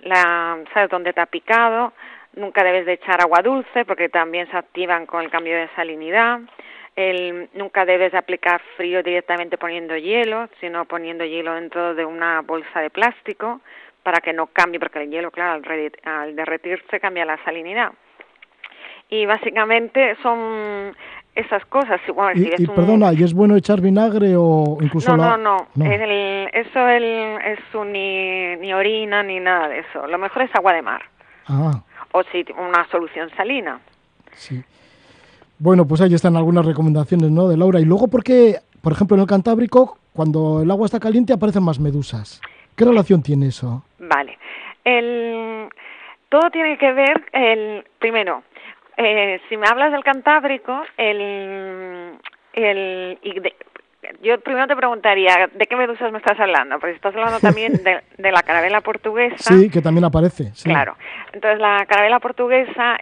la, 0.00 0.58
¿sabes 0.72 0.88
dónde 0.90 1.12
te 1.12 1.20
ha 1.20 1.26
picado? 1.26 1.92
Nunca 2.34 2.64
debes 2.64 2.86
de 2.86 2.94
echar 2.94 3.20
agua 3.20 3.42
dulce 3.42 3.84
porque 3.84 4.08
también 4.08 4.50
se 4.50 4.56
activan 4.56 5.04
con 5.04 5.22
el 5.22 5.30
cambio 5.30 5.54
de 5.54 5.68
salinidad. 5.76 6.40
El, 6.96 7.48
nunca 7.54 7.84
debes 7.84 8.12
de 8.12 8.18
aplicar 8.18 8.60
frío 8.76 9.02
directamente 9.02 9.58
poniendo 9.58 9.96
hielo, 9.96 10.48
sino 10.60 10.84
poniendo 10.86 11.24
hielo 11.24 11.54
dentro 11.54 11.94
de 11.94 12.04
una 12.04 12.40
bolsa 12.40 12.80
de 12.80 12.90
plástico 12.90 13.60
para 14.02 14.20
que 14.20 14.32
no 14.32 14.46
cambie, 14.46 14.80
porque 14.80 15.02
el 15.02 15.10
hielo, 15.10 15.30
claro, 15.30 15.62
al, 16.04 16.36
derretirse 16.36 17.00
cambia 17.00 17.24
la 17.24 17.42
salinidad. 17.44 17.92
Y 19.10 19.26
básicamente 19.26 20.16
son 20.22 20.96
esas 21.34 21.64
cosas. 21.66 22.00
y, 22.34 22.66
perdona, 22.66 23.12
¿y 23.12 23.22
es 23.22 23.34
bueno 23.34 23.56
echar 23.56 23.80
vinagre 23.80 24.34
o 24.36 24.78
incluso 24.80 25.14
no, 25.16 25.36
no, 25.36 25.68
no, 25.74 25.84
eso 25.84 26.88
el, 26.88 27.38
es 27.44 27.58
ni, 27.86 28.56
ni 28.56 28.72
orina 28.72 29.22
ni 29.22 29.38
nada 29.38 29.68
de 29.68 29.80
eso. 29.80 30.06
Lo 30.06 30.16
mejor 30.16 30.42
es 30.42 30.54
agua 30.54 30.72
de 30.72 30.82
mar. 30.82 31.02
Ah 31.46 31.82
o 32.12 32.22
si 32.24 32.44
una 32.52 32.88
solución 32.90 33.30
salina. 33.36 33.80
Sí. 34.32 34.62
Bueno, 35.58 35.86
pues 35.86 36.00
ahí 36.00 36.12
están 36.14 36.36
algunas 36.36 36.66
recomendaciones, 36.66 37.30
¿no? 37.30 37.48
De 37.48 37.56
Laura. 37.56 37.80
Y 37.80 37.84
luego, 37.84 38.08
¿por 38.08 38.24
qué, 38.24 38.56
por 38.80 38.92
ejemplo, 38.92 39.16
en 39.16 39.22
el 39.22 39.28
Cantábrico, 39.28 39.98
cuando 40.12 40.62
el 40.62 40.70
agua 40.70 40.86
está 40.86 40.98
caliente, 40.98 41.32
aparecen 41.32 41.62
más 41.62 41.78
medusas? 41.78 42.40
¿Qué 42.76 42.84
relación 42.84 43.22
tiene 43.22 43.46
eso? 43.46 43.84
Vale. 43.98 44.38
El, 44.84 45.68
todo 46.28 46.50
tiene 46.50 46.76
que 46.78 46.92
ver, 46.92 47.24
el, 47.32 47.84
primero, 47.98 48.42
eh, 48.96 49.40
si 49.48 49.56
me 49.56 49.66
hablas 49.68 49.92
del 49.92 50.02
Cantábrico, 50.02 50.82
el, 50.96 52.18
el, 52.54 53.18
y 53.22 53.40
yo 54.20 54.40
primero 54.40 54.66
te 54.66 54.76
preguntaría, 54.76 55.48
¿de 55.52 55.66
qué 55.66 55.76
medusas 55.76 56.10
me 56.10 56.18
estás 56.18 56.38
hablando? 56.38 56.78
Porque 56.80 56.96
estás 56.96 57.14
hablando 57.14 57.38
también 57.38 57.72
de, 57.84 58.32
la 58.32 58.42
carabela 58.42 58.80
portuguesa. 58.80 59.54
Sí, 59.54 59.70
que 59.70 59.80
también 59.80 60.04
aparece. 60.04 60.52
Claro. 60.64 60.96
Entonces, 61.32 61.60
la 61.60 61.86
carabela 61.86 62.18
portuguesa 62.18 62.96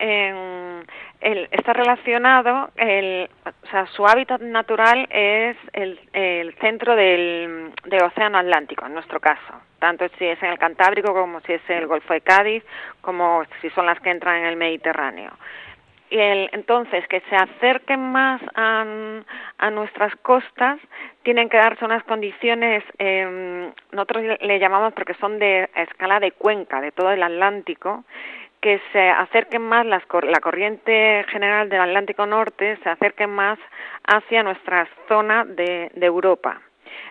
está 1.21 1.73
relacionado, 1.73 2.71
el, 2.77 3.31
o 3.45 3.67
sea, 3.71 3.87
su 3.87 4.07
hábitat 4.07 4.43
natural 4.43 5.07
es 5.11 5.57
el, 5.73 5.99
el 6.13 6.55
centro 6.57 6.95
del, 6.95 7.73
del 7.87 8.03
Océano 8.03 8.39
Atlántico, 8.39 8.87
en 8.87 8.95
nuestro 8.95 9.21
caso. 9.21 9.55
Tanto 9.79 10.07
si 10.19 10.27
es 10.27 10.43
en 10.43 10.51
el 10.51 10.59
Cantábrico 10.59 11.15
como 11.15 11.41
si 11.41 11.55
es 11.55 11.63
el 11.69 11.87
Golfo 11.87 12.13
de 12.13 12.21
Cádiz, 12.21 12.63
como 13.01 13.43
si 13.63 13.71
son 13.71 13.87
las 13.87 13.99
que 14.01 14.11
entran 14.11 14.41
en 14.41 14.47
el 14.47 14.57
Mediterráneo 14.57 15.33
el, 16.11 16.51
entonces 16.53 17.07
que 17.09 17.21
se 17.31 17.37
acerquen 17.37 18.13
más 18.13 18.41
a, 18.55 18.85
a, 19.59 19.71
nuestras 19.71 20.15
costas 20.17 20.79
tienen 21.23 21.49
que 21.49 21.57
darse 21.57 21.85
unas 21.85 22.03
condiciones 22.05 22.83
eh, 22.99 23.71
nosotros 23.93 24.39
le 24.41 24.59
llamamos 24.59 24.93
porque 24.95 25.15
son 25.15 25.39
de 25.39 25.69
escala 25.75 26.21
de 26.21 26.33
cuenca 26.33 26.81
de 26.81 26.93
todo 26.93 27.13
el 27.13 27.23
Atlántico 27.23 28.05
que 28.61 28.81
se 28.93 29.09
acerquen 29.09 29.63
más 29.63 29.87
las, 29.87 30.03
la 30.23 30.41
corriente 30.41 31.25
general 31.29 31.69
del 31.69 31.81
Atlántico 31.81 32.27
Norte 32.27 32.77
se 32.83 32.89
acerquen 32.91 33.31
más 33.31 33.59
hacia 34.05 34.43
nuestra 34.43 34.87
zona 35.09 35.45
de, 35.45 35.91
de 35.95 36.07
Europa. 36.07 36.61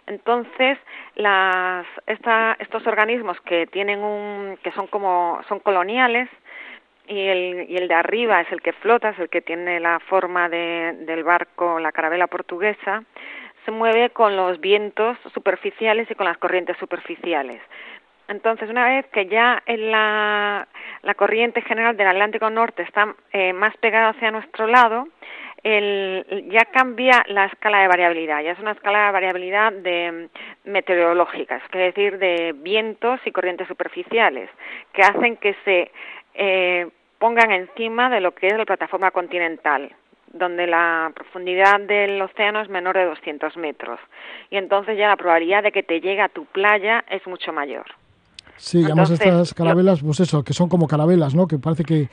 Entonces 0.07 0.77
las 1.15 1.85
esta, 2.05 2.55
estos 2.59 2.85
organismos 2.85 3.39
que 3.41 3.67
tienen 3.67 3.99
un 3.99 4.57
que 4.63 4.71
son 4.71 4.87
como 4.87 5.39
son 5.47 5.59
coloniales 5.59 6.29
y 7.09 7.27
el, 7.27 7.65
y 7.69 7.75
el 7.75 7.87
de 7.87 7.95
arriba 7.95 8.39
es 8.41 8.51
el 8.51 8.61
que 8.61 8.71
flota, 8.71 9.09
es 9.09 9.19
el 9.19 9.29
que 9.29 9.41
tiene 9.41 9.79
la 9.79 9.99
forma 9.99 10.47
de, 10.47 10.93
del 11.01 11.23
barco, 11.23 11.79
la 11.79 11.91
carabela 11.91 12.27
portuguesa, 12.27 13.03
se 13.65 13.71
mueve 13.71 14.11
con 14.11 14.37
los 14.37 14.59
vientos 14.59 15.17
superficiales 15.33 16.09
y 16.09 16.15
con 16.15 16.27
las 16.27 16.37
corrientes 16.37 16.77
superficiales. 16.77 17.61
Entonces, 18.27 18.69
una 18.69 18.87
vez 18.87 19.07
que 19.07 19.25
ya 19.25 19.61
en 19.65 19.91
la, 19.91 20.67
la 21.01 21.13
corriente 21.15 21.63
general 21.63 21.97
del 21.97 22.07
Atlántico 22.07 22.47
Norte 22.51 22.83
está 22.83 23.15
eh, 23.33 23.53
más 23.53 23.75
pegada 23.77 24.09
hacia 24.09 24.29
nuestro 24.29 24.67
lado, 24.67 25.07
el, 25.63 26.45
ya 26.51 26.65
cambia 26.65 27.23
la 27.27 27.45
escala 27.45 27.79
de 27.79 27.87
variabilidad, 27.87 28.41
ya 28.43 28.51
es 28.51 28.59
una 28.59 28.73
escala 28.73 29.07
de 29.07 29.11
variabilidad 29.11 29.73
de 29.73 30.29
meteorológica, 30.63 31.57
es 31.57 31.71
decir, 31.71 32.19
de 32.19 32.53
vientos 32.55 33.19
y 33.25 33.31
corrientes 33.31 33.67
superficiales, 33.67 34.49
que 34.93 35.01
hacen 35.01 35.35
que 35.37 35.55
se 35.65 35.91
eh, 36.35 36.87
pongan 37.19 37.51
encima 37.51 38.09
de 38.09 38.21
lo 38.21 38.33
que 38.33 38.47
es 38.47 38.57
la 38.57 38.65
plataforma 38.65 39.11
continental 39.11 39.93
donde 40.33 40.67
la 40.67 41.11
profundidad 41.15 41.79
del 41.79 42.21
océano 42.21 42.61
es 42.61 42.69
menor 42.69 42.95
de 42.95 43.05
200 43.05 43.57
metros. 43.57 43.99
Y 44.49 44.57
entonces 44.57 44.97
ya 44.97 45.07
la 45.07 45.17
probabilidad 45.17 45.63
de 45.63 45.71
que 45.71 45.83
te 45.83 45.99
llegue 46.01 46.21
a 46.21 46.29
tu 46.29 46.45
playa 46.45 47.03
es 47.09 47.25
mucho 47.27 47.51
mayor. 47.51 47.85
Sí, 48.57 48.83
además 48.83 49.09
estas 49.09 49.53
carabelas, 49.53 50.01
pues 50.03 50.19
eso, 50.19 50.43
que 50.43 50.53
son 50.53 50.69
como 50.69 50.87
carabelas, 50.87 51.33
¿no? 51.33 51.47
Que 51.47 51.57
parece 51.57 51.83
que 51.83 52.09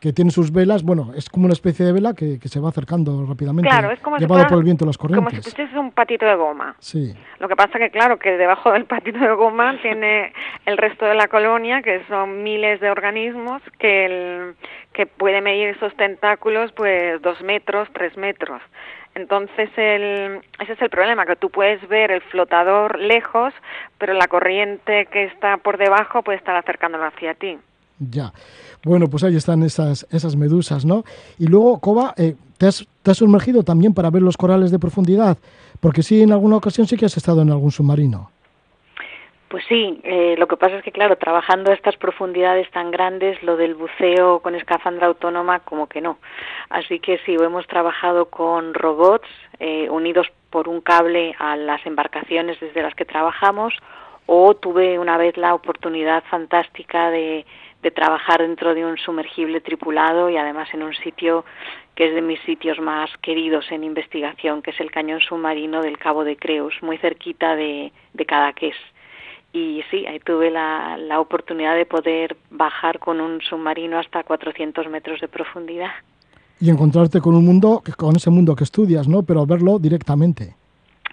que 0.00 0.12
tiene 0.12 0.30
sus 0.30 0.52
velas, 0.52 0.84
bueno, 0.84 1.12
es 1.16 1.28
como 1.28 1.46
una 1.46 1.54
especie 1.54 1.84
de 1.84 1.92
vela 1.92 2.14
que, 2.14 2.38
se 2.44 2.60
va 2.60 2.68
acercando 2.68 3.26
rápidamente, 3.26 3.68
claro, 3.68 3.90
es 3.90 3.98
como 4.00 4.16
llevado 4.16 4.46
por 4.46 4.58
el 4.58 4.64
viento 4.64 4.86
las 4.86 4.96
corrientes. 4.96 5.40
Como 5.40 5.56
si 5.56 5.62
es 5.62 5.72
un 5.74 5.90
patito 5.90 6.24
de 6.24 6.36
goma. 6.36 6.76
Sí. 6.78 7.14
Lo 7.40 7.48
que 7.48 7.56
pasa 7.56 7.78
que, 7.78 7.90
claro, 7.90 8.18
que 8.18 8.36
debajo 8.36 8.72
del 8.72 8.84
patito 8.84 9.18
de 9.18 9.32
goma 9.32 9.76
tiene 9.82 10.32
el 10.66 10.78
resto 10.78 11.04
de 11.04 11.14
la 11.14 11.26
colonia, 11.26 11.82
que 11.82 12.04
son 12.06 12.44
miles 12.44 12.80
de 12.80 12.90
organismos, 12.90 13.60
que, 13.78 14.06
el, 14.06 14.54
que 14.92 15.06
puede 15.06 15.40
medir 15.40 15.68
esos 15.68 15.94
tentáculos, 15.96 16.70
pues, 16.72 17.20
dos 17.20 17.42
metros, 17.42 17.88
tres 17.92 18.16
metros. 18.16 18.62
Entonces, 19.16 19.68
el, 19.76 20.40
ese 20.60 20.74
es 20.74 20.82
el 20.82 20.90
problema, 20.90 21.26
que 21.26 21.34
tú 21.34 21.50
puedes 21.50 21.86
ver 21.88 22.12
el 22.12 22.20
flotador 22.20 23.00
lejos, 23.00 23.52
pero 23.98 24.14
la 24.14 24.28
corriente 24.28 25.06
que 25.06 25.24
está 25.24 25.56
por 25.56 25.76
debajo 25.76 26.22
puede 26.22 26.38
estar 26.38 26.54
acercándolo 26.54 27.04
hacia 27.04 27.34
ti. 27.34 27.58
Ya. 27.98 28.32
Bueno, 28.84 29.08
pues 29.08 29.24
ahí 29.24 29.36
están 29.36 29.62
esas, 29.62 30.36
medusas, 30.36 30.84
¿no? 30.84 31.04
Y 31.38 31.46
luego, 31.46 31.80
Coba, 31.80 32.14
eh, 32.16 32.34
¿te, 32.58 32.66
has, 32.66 32.86
¿te, 33.02 33.10
has, 33.10 33.18
sumergido 33.18 33.62
también 33.62 33.94
para 33.94 34.10
ver 34.10 34.22
los 34.22 34.36
corales 34.36 34.70
de 34.70 34.78
profundidad? 34.78 35.36
Porque 35.80 36.02
sí, 36.02 36.22
en 36.22 36.32
alguna 36.32 36.56
ocasión 36.56 36.86
sí 36.86 36.96
que 36.96 37.06
has 37.06 37.16
estado 37.16 37.42
en 37.42 37.50
algún 37.50 37.70
submarino. 37.70 38.30
Pues 39.48 39.64
sí, 39.66 39.98
eh, 40.04 40.34
lo 40.36 40.46
que 40.46 40.58
pasa 40.58 40.76
es 40.76 40.84
que, 40.84 40.92
claro, 40.92 41.16
trabajando 41.16 41.70
a 41.70 41.74
estas 41.74 41.96
profundidades 41.96 42.70
tan 42.70 42.90
grandes, 42.90 43.42
lo 43.42 43.56
del 43.56 43.74
buceo 43.74 44.40
con 44.40 44.54
escafandra 44.54 45.06
autónoma, 45.06 45.60
como 45.60 45.86
que 45.86 46.02
no. 46.02 46.18
Así 46.68 47.00
que 47.00 47.18
sí, 47.24 47.34
hemos 47.34 47.66
trabajado 47.66 48.26
con 48.26 48.74
robots 48.74 49.28
eh, 49.58 49.88
unidos 49.88 50.26
por 50.50 50.68
un 50.68 50.82
cable 50.82 51.34
a 51.38 51.56
las 51.56 51.84
embarcaciones 51.86 52.60
desde 52.60 52.82
las 52.82 52.94
que 52.94 53.06
trabajamos, 53.06 53.72
o 54.26 54.54
tuve 54.54 54.98
una 54.98 55.16
vez 55.16 55.38
la 55.38 55.54
oportunidad 55.54 56.22
fantástica 56.24 57.10
de 57.10 57.46
de 57.82 57.90
trabajar 57.90 58.40
dentro 58.40 58.74
de 58.74 58.84
un 58.84 58.96
sumergible 58.98 59.60
tripulado 59.60 60.28
y 60.30 60.36
además 60.36 60.68
en 60.72 60.82
un 60.82 60.94
sitio 60.94 61.44
que 61.94 62.08
es 62.08 62.14
de 62.14 62.22
mis 62.22 62.40
sitios 62.40 62.78
más 62.80 63.10
queridos 63.22 63.66
en 63.70 63.84
investigación, 63.84 64.62
que 64.62 64.70
es 64.70 64.80
el 64.80 64.90
cañón 64.90 65.20
submarino 65.20 65.82
del 65.82 65.98
Cabo 65.98 66.24
de 66.24 66.36
Creus, 66.36 66.74
muy 66.82 66.98
cerquita 66.98 67.54
de, 67.56 67.92
de 68.14 68.26
Cadaqués. 68.26 68.76
Y 69.52 69.82
sí, 69.90 70.06
ahí 70.06 70.20
tuve 70.20 70.50
la, 70.50 70.96
la 70.98 71.20
oportunidad 71.20 71.74
de 71.74 71.86
poder 71.86 72.36
bajar 72.50 72.98
con 72.98 73.20
un 73.20 73.40
submarino 73.40 73.98
hasta 73.98 74.22
400 74.22 74.88
metros 74.88 75.20
de 75.20 75.28
profundidad. 75.28 75.90
Y 76.60 76.70
encontrarte 76.70 77.20
con 77.20 77.34
un 77.34 77.44
mundo, 77.44 77.82
con 77.96 78.16
ese 78.16 78.30
mundo 78.30 78.54
que 78.54 78.64
estudias, 78.64 79.08
¿no? 79.08 79.22
Pero 79.22 79.46
verlo 79.46 79.78
directamente. 79.78 80.54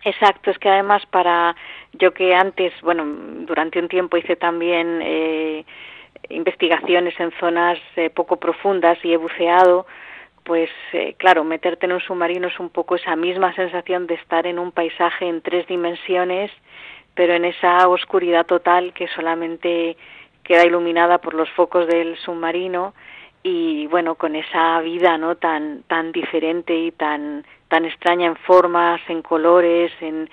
Exacto, 0.03 0.51
es 0.51 0.59
que 0.59 0.69
además 0.69 1.03
para 1.09 1.55
yo 1.93 2.13
que 2.13 2.35
antes, 2.35 2.73
bueno, 2.83 3.05
durante 3.47 3.79
un 3.79 3.87
tiempo 3.87 4.17
hice 4.17 4.35
también 4.35 4.99
eh, 5.01 5.65
investigaciones 6.29 7.19
en 7.19 7.31
zonas 7.39 7.79
eh, 7.95 8.09
poco 8.09 8.37
profundas 8.37 8.97
y 9.03 9.13
he 9.13 9.17
buceado, 9.17 9.85
pues 10.43 10.69
eh, 10.93 11.15
claro, 11.17 11.43
meterte 11.43 11.87
en 11.87 11.93
un 11.93 12.01
submarino 12.01 12.47
es 12.47 12.59
un 12.59 12.69
poco 12.69 12.95
esa 12.95 13.15
misma 13.15 13.53
sensación 13.55 14.05
de 14.07 14.13
estar 14.15 14.45
en 14.45 14.59
un 14.59 14.71
paisaje 14.71 15.27
en 15.27 15.41
tres 15.41 15.67
dimensiones, 15.67 16.51
pero 17.15 17.33
en 17.33 17.45
esa 17.45 17.87
oscuridad 17.87 18.45
total 18.45 18.93
que 18.93 19.07
solamente 19.07 19.97
queda 20.43 20.65
iluminada 20.65 21.17
por 21.17 21.33
los 21.33 21.49
focos 21.51 21.87
del 21.87 22.15
submarino 22.17 22.93
y 23.41 23.87
bueno, 23.87 24.15
con 24.15 24.35
esa 24.35 24.79
vida 24.81 25.17
no 25.17 25.35
tan 25.35 25.83
tan 25.83 26.11
diferente 26.11 26.75
y 26.75 26.91
tan 26.91 27.45
tan 27.67 27.85
extraña 27.85 28.27
en 28.27 28.35
formas, 28.35 29.01
en 29.07 29.21
colores, 29.21 29.91
en 30.01 30.29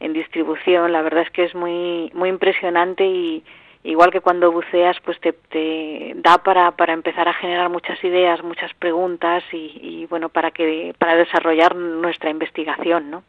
en 0.00 0.12
distribución, 0.12 0.92
la 0.92 1.02
verdad 1.02 1.22
es 1.22 1.30
que 1.30 1.44
es 1.44 1.54
muy 1.54 2.10
muy 2.14 2.28
impresionante 2.28 3.04
y 3.06 3.44
igual 3.84 4.10
que 4.10 4.20
cuando 4.20 4.52
buceas, 4.52 4.96
pues 5.04 5.18
te, 5.20 6.14
da 6.16 6.38
para, 6.38 6.72
para 6.72 6.92
empezar 6.92 7.28
a 7.28 7.34
generar 7.34 7.68
muchas 7.70 8.02
ideas, 8.04 8.42
muchas 8.42 8.72
preguntas 8.78 9.42
y, 9.52 10.06
bueno, 10.08 10.28
para, 10.28 10.50
que, 10.50 10.94
para 10.98 11.16
desarrollar 11.16 11.74
nuestra 11.74 12.30
investigación, 12.30 13.10
¿no? 13.10 13.22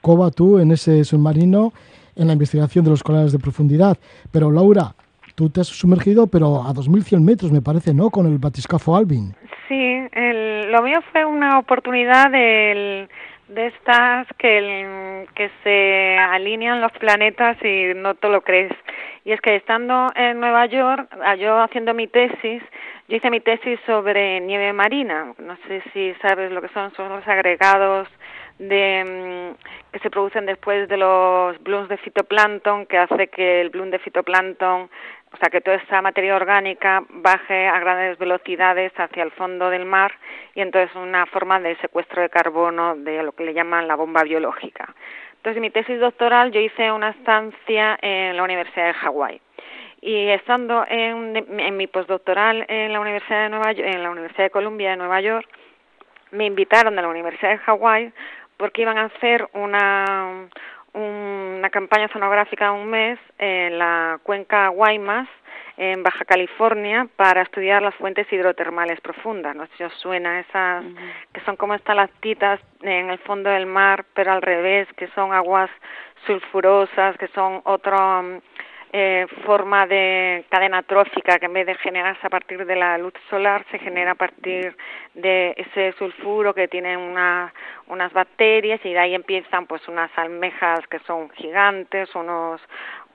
Coba, 0.00 0.30
tú 0.30 0.58
en 0.58 0.72
ese 0.72 1.04
submarino, 1.04 1.72
en 2.16 2.26
la 2.26 2.32
investigación 2.32 2.84
de 2.84 2.90
los 2.90 3.02
corales 3.02 3.32
de 3.32 3.38
profundidad, 3.38 3.98
pero 4.32 4.50
Laura, 4.50 4.94
tú 5.34 5.50
te 5.50 5.60
has 5.60 5.68
sumergido, 5.68 6.26
pero 6.26 6.62
a 6.62 6.72
2.100 6.72 7.20
metros, 7.20 7.52
me 7.52 7.60
parece, 7.60 7.92
¿no?, 7.92 8.10
con 8.10 8.26
el 8.26 8.38
batiscafo 8.38 8.96
Alvin. 8.96 9.34
Sí, 9.68 10.08
lo 10.70 10.82
mío 10.82 11.00
fue 11.12 11.24
una 11.24 11.58
oportunidad 11.58 12.30
del 12.30 13.08
de 13.50 13.66
estas 13.66 14.26
que, 14.38 15.26
que 15.34 15.50
se 15.64 16.16
alinean 16.16 16.80
los 16.80 16.92
planetas 16.92 17.56
y 17.64 17.94
no 17.94 18.14
te 18.14 18.28
lo 18.28 18.42
crees. 18.42 18.72
Y 19.24 19.32
es 19.32 19.40
que 19.40 19.56
estando 19.56 20.08
en 20.14 20.40
Nueva 20.40 20.66
York, 20.66 21.08
ah, 21.24 21.34
yo 21.34 21.58
haciendo 21.58 21.92
mi 21.92 22.06
tesis, 22.06 22.62
yo 23.08 23.16
hice 23.16 23.30
mi 23.30 23.40
tesis 23.40 23.78
sobre 23.86 24.40
nieve 24.40 24.72
marina. 24.72 25.34
No 25.38 25.56
sé 25.66 25.82
si 25.92 26.14
sabes 26.22 26.52
lo 26.52 26.62
que 26.62 26.68
son, 26.68 26.94
son 26.94 27.08
los 27.08 27.26
agregados 27.26 28.08
de, 28.58 29.04
mm, 29.04 29.92
que 29.92 29.98
se 29.98 30.10
producen 30.10 30.46
después 30.46 30.88
de 30.88 30.96
los 30.96 31.60
blooms 31.62 31.88
de 31.88 31.96
fitoplancton, 31.96 32.86
que 32.86 32.98
hace 32.98 33.28
que 33.28 33.62
el 33.62 33.70
bloom 33.70 33.90
de 33.90 33.98
fitoplancton 33.98 34.88
o 35.32 35.36
sea, 35.36 35.48
que 35.48 35.60
toda 35.60 35.76
esa 35.76 36.02
materia 36.02 36.34
orgánica 36.34 37.04
baje 37.08 37.68
a 37.68 37.78
grandes 37.78 38.18
velocidades 38.18 38.92
hacia 38.96 39.22
el 39.22 39.30
fondo 39.32 39.70
del 39.70 39.84
mar 39.84 40.12
y 40.54 40.60
entonces 40.60 40.94
una 40.96 41.24
forma 41.26 41.60
de 41.60 41.76
secuestro 41.76 42.20
de 42.20 42.28
carbono 42.28 42.96
de 42.96 43.22
lo 43.22 43.32
que 43.32 43.44
le 43.44 43.54
llaman 43.54 43.86
la 43.86 43.94
bomba 43.94 44.24
biológica. 44.24 44.92
Entonces, 45.36 45.56
en 45.56 45.62
mi 45.62 45.70
tesis 45.70 46.00
doctoral 46.00 46.50
yo 46.50 46.60
hice 46.60 46.90
una 46.92 47.10
estancia 47.10 47.98
en 48.02 48.36
la 48.36 48.42
Universidad 48.42 48.88
de 48.88 48.94
Hawái 48.94 49.40
y 50.02 50.28
estando 50.28 50.84
en, 50.88 51.36
en 51.36 51.76
mi 51.76 51.86
postdoctoral 51.86 52.64
en 52.68 52.92
la 52.92 53.00
Universidad 53.00 53.44
de 53.44 53.48
Nueva 53.50 53.70
en 53.70 54.02
la 54.02 54.10
Universidad 54.10 54.44
de 54.44 54.50
Columbia 54.50 54.90
de 54.90 54.96
Nueva 54.96 55.20
York, 55.20 55.48
me 56.32 56.46
invitaron 56.46 56.96
de 56.96 57.02
la 57.02 57.08
Universidad 57.08 57.52
de 57.52 57.58
Hawái 57.58 58.12
porque 58.56 58.82
iban 58.82 58.98
a 58.98 59.04
hacer 59.04 59.48
una 59.52 60.48
una 61.60 61.70
campaña 61.70 62.08
sonográfica 62.08 62.66
de 62.66 62.70
un 62.70 62.88
mes 62.88 63.18
en 63.38 63.78
la 63.78 64.18
cuenca 64.22 64.68
Guaymas, 64.68 65.28
en 65.76 66.02
Baja 66.02 66.24
California, 66.24 67.06
para 67.16 67.42
estudiar 67.42 67.82
las 67.82 67.94
fuentes 67.96 68.30
hidrotermales 68.32 68.98
profundas. 69.02 69.54
No 69.54 69.66
sé 69.66 69.72
si 69.76 69.84
os 69.84 69.92
suena 69.94 70.40
esas, 70.40 70.84
que 71.32 71.40
son 71.42 71.56
como 71.56 71.74
estalactitas 71.74 72.60
en 72.80 73.10
el 73.10 73.18
fondo 73.18 73.50
del 73.50 73.66
mar, 73.66 74.06
pero 74.14 74.32
al 74.32 74.40
revés, 74.40 74.88
que 74.96 75.08
son 75.08 75.34
aguas 75.34 75.70
sulfurosas, 76.26 77.16
que 77.18 77.28
son 77.28 77.60
otro 77.64 78.40
eh, 78.92 79.26
forma 79.46 79.86
de 79.86 80.44
cadena 80.48 80.82
trófica 80.82 81.38
que 81.38 81.46
en 81.46 81.52
vez 81.52 81.66
de 81.66 81.76
generarse 81.76 82.26
a 82.26 82.30
partir 82.30 82.66
de 82.66 82.74
la 82.74 82.98
luz 82.98 83.14
solar 83.28 83.64
se 83.70 83.78
genera 83.78 84.12
a 84.12 84.14
partir 84.16 84.76
de 85.14 85.54
ese 85.56 85.92
sulfuro 85.92 86.52
que 86.54 86.66
tiene 86.66 86.96
una, 86.96 87.54
unas 87.86 88.12
bacterias 88.12 88.80
y 88.84 88.92
de 88.92 88.98
ahí 88.98 89.14
empiezan 89.14 89.66
pues 89.66 89.86
unas 89.86 90.10
almejas 90.16 90.80
que 90.88 90.98
son 91.00 91.30
gigantes, 91.30 92.12
unos 92.16 92.60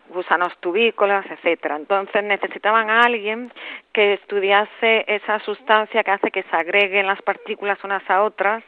gusanos 0.10 0.56
tubícolas, 0.60 1.26
etcétera. 1.30 1.76
Entonces 1.76 2.24
necesitaban 2.24 2.90
a 2.90 3.02
alguien 3.02 3.52
que 3.92 4.14
estudiase 4.14 5.04
esa 5.08 5.40
sustancia 5.40 6.04
que 6.04 6.12
hace 6.12 6.32
que 6.32 6.44
se 6.44 6.56
agreguen 6.56 7.08
las 7.08 7.22
partículas 7.22 7.84
unas 7.84 8.08
a 8.10 8.24
otras 8.24 8.64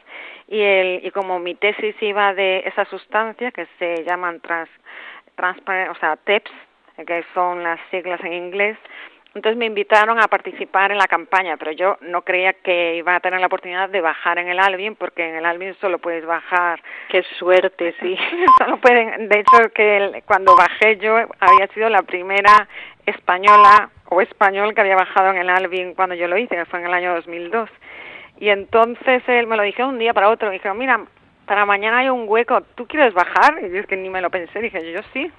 y, 0.46 0.60
el, 0.60 1.00
y 1.04 1.10
como 1.10 1.38
mi 1.38 1.54
tesis 1.54 1.94
iba 2.02 2.34
de 2.34 2.64
esa 2.66 2.84
sustancia 2.86 3.50
que 3.50 3.66
se 3.78 4.04
llaman 4.04 4.40
trans, 4.40 4.68
o 5.38 5.94
sea, 6.00 6.16
TEPS, 6.16 6.50
que 7.06 7.24
son 7.34 7.62
las 7.62 7.80
siglas 7.90 8.20
en 8.24 8.32
inglés. 8.32 8.76
Entonces 9.34 9.58
me 9.58 9.66
invitaron 9.66 10.18
a 10.18 10.26
participar 10.26 10.90
en 10.90 10.98
la 10.98 11.06
campaña, 11.06 11.56
pero 11.58 11.70
yo 11.72 11.96
no 12.00 12.22
creía 12.22 12.54
que 12.54 12.96
iba 12.96 13.14
a 13.14 13.20
tener 13.20 13.38
la 13.38 13.46
oportunidad 13.46 13.88
de 13.88 14.00
bajar 14.00 14.38
en 14.38 14.48
el 14.48 14.58
Albion, 14.58 14.96
porque 14.96 15.28
en 15.28 15.36
el 15.36 15.44
Albion 15.44 15.76
solo 15.80 15.98
puedes 15.98 16.24
bajar. 16.24 16.80
Qué 17.08 17.22
suerte, 17.38 17.94
sí. 18.00 18.18
solo 18.58 18.78
pueden, 18.78 19.28
de 19.28 19.40
hecho, 19.40 19.70
que 19.74 20.22
cuando 20.26 20.56
bajé 20.56 20.96
yo 20.96 21.16
había 21.16 21.66
sido 21.74 21.88
la 21.88 22.02
primera 22.02 22.68
española 23.06 23.90
o 24.08 24.20
español 24.20 24.74
que 24.74 24.80
había 24.80 24.96
bajado 24.96 25.30
en 25.30 25.36
el 25.36 25.50
Albion 25.50 25.94
cuando 25.94 26.14
yo 26.14 26.26
lo 26.26 26.38
hice, 26.38 26.56
que 26.56 26.64
fue 26.64 26.80
en 26.80 26.86
el 26.86 26.94
año 26.94 27.14
2002. 27.14 27.70
Y 28.40 28.48
entonces 28.48 29.22
él 29.28 29.46
me 29.46 29.56
lo 29.56 29.62
dijo 29.62 29.86
un 29.86 29.98
día 29.98 30.14
para 30.14 30.30
otro, 30.30 30.48
me 30.48 30.54
dijo, 30.54 30.72
mira, 30.74 31.00
para 31.48 31.66
mañana 31.66 31.98
hay 31.98 32.10
un 32.10 32.28
hueco, 32.28 32.60
¿tú 32.76 32.86
quieres 32.86 33.14
bajar? 33.14 33.58
Y 33.64 33.70
yo 33.70 33.80
es 33.80 33.86
que 33.86 33.96
ni 33.96 34.10
me 34.10 34.20
lo 34.20 34.30
pensé, 34.30 34.60
dije 34.60 34.92
yo 34.92 35.00
sí. 35.12 35.32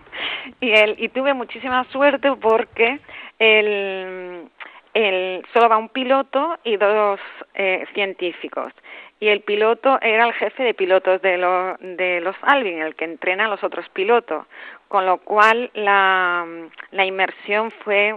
Y, 0.60 0.72
él, 0.72 0.95
y 0.98 1.10
tuve 1.10 1.34
muchísima 1.34 1.86
suerte 1.86 2.32
porque 2.41 3.00
el, 3.38 4.50
el, 4.93 5.45
solo 5.54 5.69
va 5.69 5.78
un 5.78 5.89
piloto 5.89 6.58
y 6.63 6.76
dos 6.78 7.19
eh, 7.54 7.86
científicos. 7.93 8.74
Y 9.22 9.28
el 9.28 9.41
piloto 9.41 10.00
era 10.02 10.26
el 10.26 10.34
jefe 10.34 10.63
de 10.63 10.74
pilotos 10.74 11.22
de, 11.22 11.38
lo, 11.38 11.76
de 11.80 12.22
los 12.22 12.36
Alvin, 12.41 12.82
el 12.82 12.95
que 12.95 13.06
entrena 13.06 13.45
a 13.45 13.50
los 13.50 13.63
otros 13.63 13.88
pilotos. 13.89 14.45
Con 14.88 15.06
lo 15.06 15.17
cual 15.19 15.69
la, 15.74 16.45
la 16.91 17.06
inmersión 17.06 17.69
fue 17.84 18.15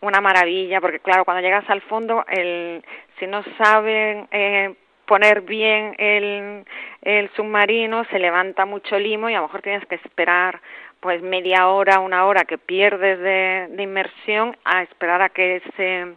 una 0.00 0.20
maravilla, 0.20 0.80
porque 0.80 1.00
claro, 1.00 1.24
cuando 1.24 1.42
llegas 1.42 1.68
al 1.70 1.82
fondo, 1.82 2.24
el, 2.28 2.82
si 3.18 3.26
no 3.26 3.44
saben 3.62 4.26
eh, 4.32 4.74
poner 5.08 5.40
bien 5.40 5.94
el, 5.98 6.64
el 7.02 7.30
submarino, 7.34 8.04
se 8.04 8.18
levanta 8.18 8.66
mucho 8.66 8.98
limo 8.98 9.28
y 9.28 9.34
a 9.34 9.38
lo 9.38 9.46
mejor 9.46 9.62
tienes 9.62 9.84
que 9.86 9.96
esperar 9.96 10.60
pues 11.00 11.22
media 11.22 11.68
hora, 11.68 12.00
una 12.00 12.26
hora 12.26 12.44
que 12.44 12.58
pierdes 12.58 13.18
de, 13.18 13.68
de 13.74 13.82
inmersión 13.82 14.56
a 14.64 14.82
esperar 14.82 15.22
a 15.22 15.30
que 15.30 15.56
ese, 15.56 16.14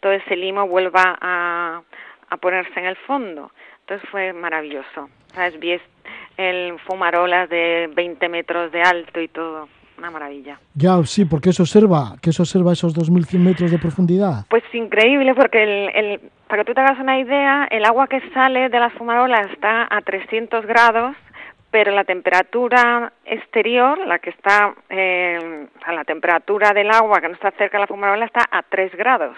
todo 0.00 0.12
ese 0.12 0.36
limo 0.36 0.66
vuelva 0.66 1.18
a, 1.20 1.82
a 2.30 2.36
ponerse 2.38 2.78
en 2.78 2.86
el 2.86 2.96
fondo. 2.96 3.52
Entonces 3.80 4.08
fue 4.10 4.32
maravilloso. 4.32 5.10
¿Sabes? 5.34 5.58
Vi 5.58 5.78
el 6.36 6.78
fumarolas 6.86 7.48
de 7.50 7.90
20 7.94 8.28
metros 8.28 8.72
de 8.72 8.82
alto 8.82 9.20
y 9.20 9.28
todo. 9.28 9.68
Una 9.98 10.10
maravilla. 10.10 10.58
Ya, 10.74 10.96
sí, 11.04 11.26
porque 11.26 11.50
eso 11.50 11.62
observa, 11.62 12.14
que 12.22 12.30
eso 12.30 12.42
observa 12.42 12.72
esos 12.72 12.96
2.100 12.96 13.38
metros 13.38 13.70
de 13.70 13.78
profundidad. 13.78 14.46
Pues 14.48 14.62
increíble, 14.72 15.34
porque 15.34 15.62
el, 15.62 15.90
el, 15.94 16.20
para 16.50 16.62
que 16.62 16.66
tú 16.66 16.74
te 16.74 16.80
hagas 16.80 16.98
una 16.98 17.18
idea, 17.18 17.68
el 17.70 17.84
agua 17.84 18.08
que 18.08 18.20
sale 18.34 18.68
de 18.68 18.80
las 18.80 18.92
fumarolas 18.94 19.50
está 19.52 19.86
a 19.88 20.00
300 20.02 20.66
grados 20.66 21.16
pero 21.70 21.92
la 21.92 22.04
temperatura 22.04 23.12
exterior, 23.24 23.98
la 24.06 24.18
que 24.18 24.30
está, 24.30 24.74
eh, 24.88 25.68
sea, 25.84 25.92
la 25.92 26.04
temperatura 26.04 26.72
del 26.72 26.90
agua 26.90 27.20
que 27.20 27.28
no 27.28 27.34
está 27.34 27.52
cerca 27.52 27.78
de 27.78 27.82
la 27.82 27.86
fumarola 27.86 28.24
está 28.24 28.44
a 28.50 28.62
3 28.62 28.94
grados. 28.96 29.36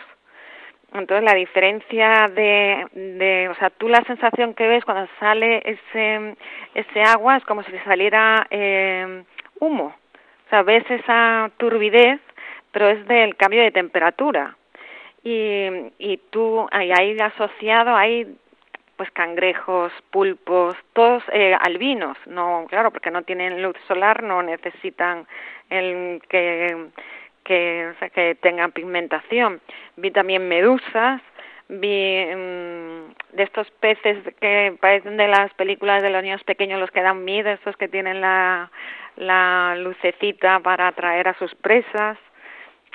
Entonces 0.95 1.25
la 1.25 1.35
diferencia 1.35 2.29
de, 2.35 2.87
de, 2.93 3.49
o 3.49 3.55
sea, 3.57 3.71
tú 3.71 3.89
la 3.89 4.03
sensación 4.05 4.55
que 4.55 4.67
ves 4.67 4.85
cuando 4.85 5.09
sale 5.19 5.63
ese, 5.65 6.37
ese 6.75 7.03
agua 7.03 7.37
es 7.37 7.45
como 7.45 7.63
si 7.63 7.73
saliera 7.85 8.47
eh, 8.51 9.25
humo. 9.61 9.95
O 10.47 10.49
sea, 10.51 10.63
ves 10.63 10.85
esa 10.91 11.51
turbidez, 11.57 12.21
pero 12.73 12.89
es 12.89 13.07
del 13.09 13.37
cambio 13.37 13.63
de 13.63 13.71
temperatura. 13.71 14.57
Y, 15.25 15.69
y 15.99 16.17
tú, 16.31 16.67
ahí, 16.73 17.17
asociado, 17.21 17.95
hay 17.95 18.37
pues 18.97 19.11
cangrejos, 19.13 19.93
pulpos, 20.11 20.77
todos 20.93 21.23
eh, 21.33 21.57
albinos, 21.61 22.17
no, 22.27 22.67
claro, 22.69 22.91
porque 22.91 23.11
no 23.11 23.23
tienen 23.23 23.63
luz 23.63 23.77
solar, 23.89 24.23
no 24.23 24.43
necesitan 24.43 25.27
el 25.71 26.21
que 26.29 26.91
que, 27.45 27.89
o 27.95 27.99
sea, 27.99 28.09
que 28.11 28.35
tengan 28.37 28.73
pigmentación. 28.73 29.61
Vi 29.97 30.11
también 30.11 30.49
medusas, 30.49 31.21
vi 31.69 32.27
mmm, 32.27 33.13
de 33.33 33.43
estos 33.43 33.71
peces 33.73 34.19
que 34.41 34.77
parecen 34.81 35.17
de 35.17 35.29
las 35.29 35.53
películas 35.55 36.03
de 36.03 36.11
los 36.11 36.23
niños 36.23 36.45
pequeños, 36.45 36.81
los 36.81 36.91
que 36.91 37.03
dan 37.03 37.25
miedo, 37.25 37.51
estos 37.51 37.77
que 37.77 37.89
tienen 37.89 38.21
la, 38.21 38.71
la 39.17 39.75
lucecita 39.77 40.61
para 40.61 40.89
atraer 40.89 41.29
a 41.29 41.39
sus 41.39 41.55
presas, 41.57 42.19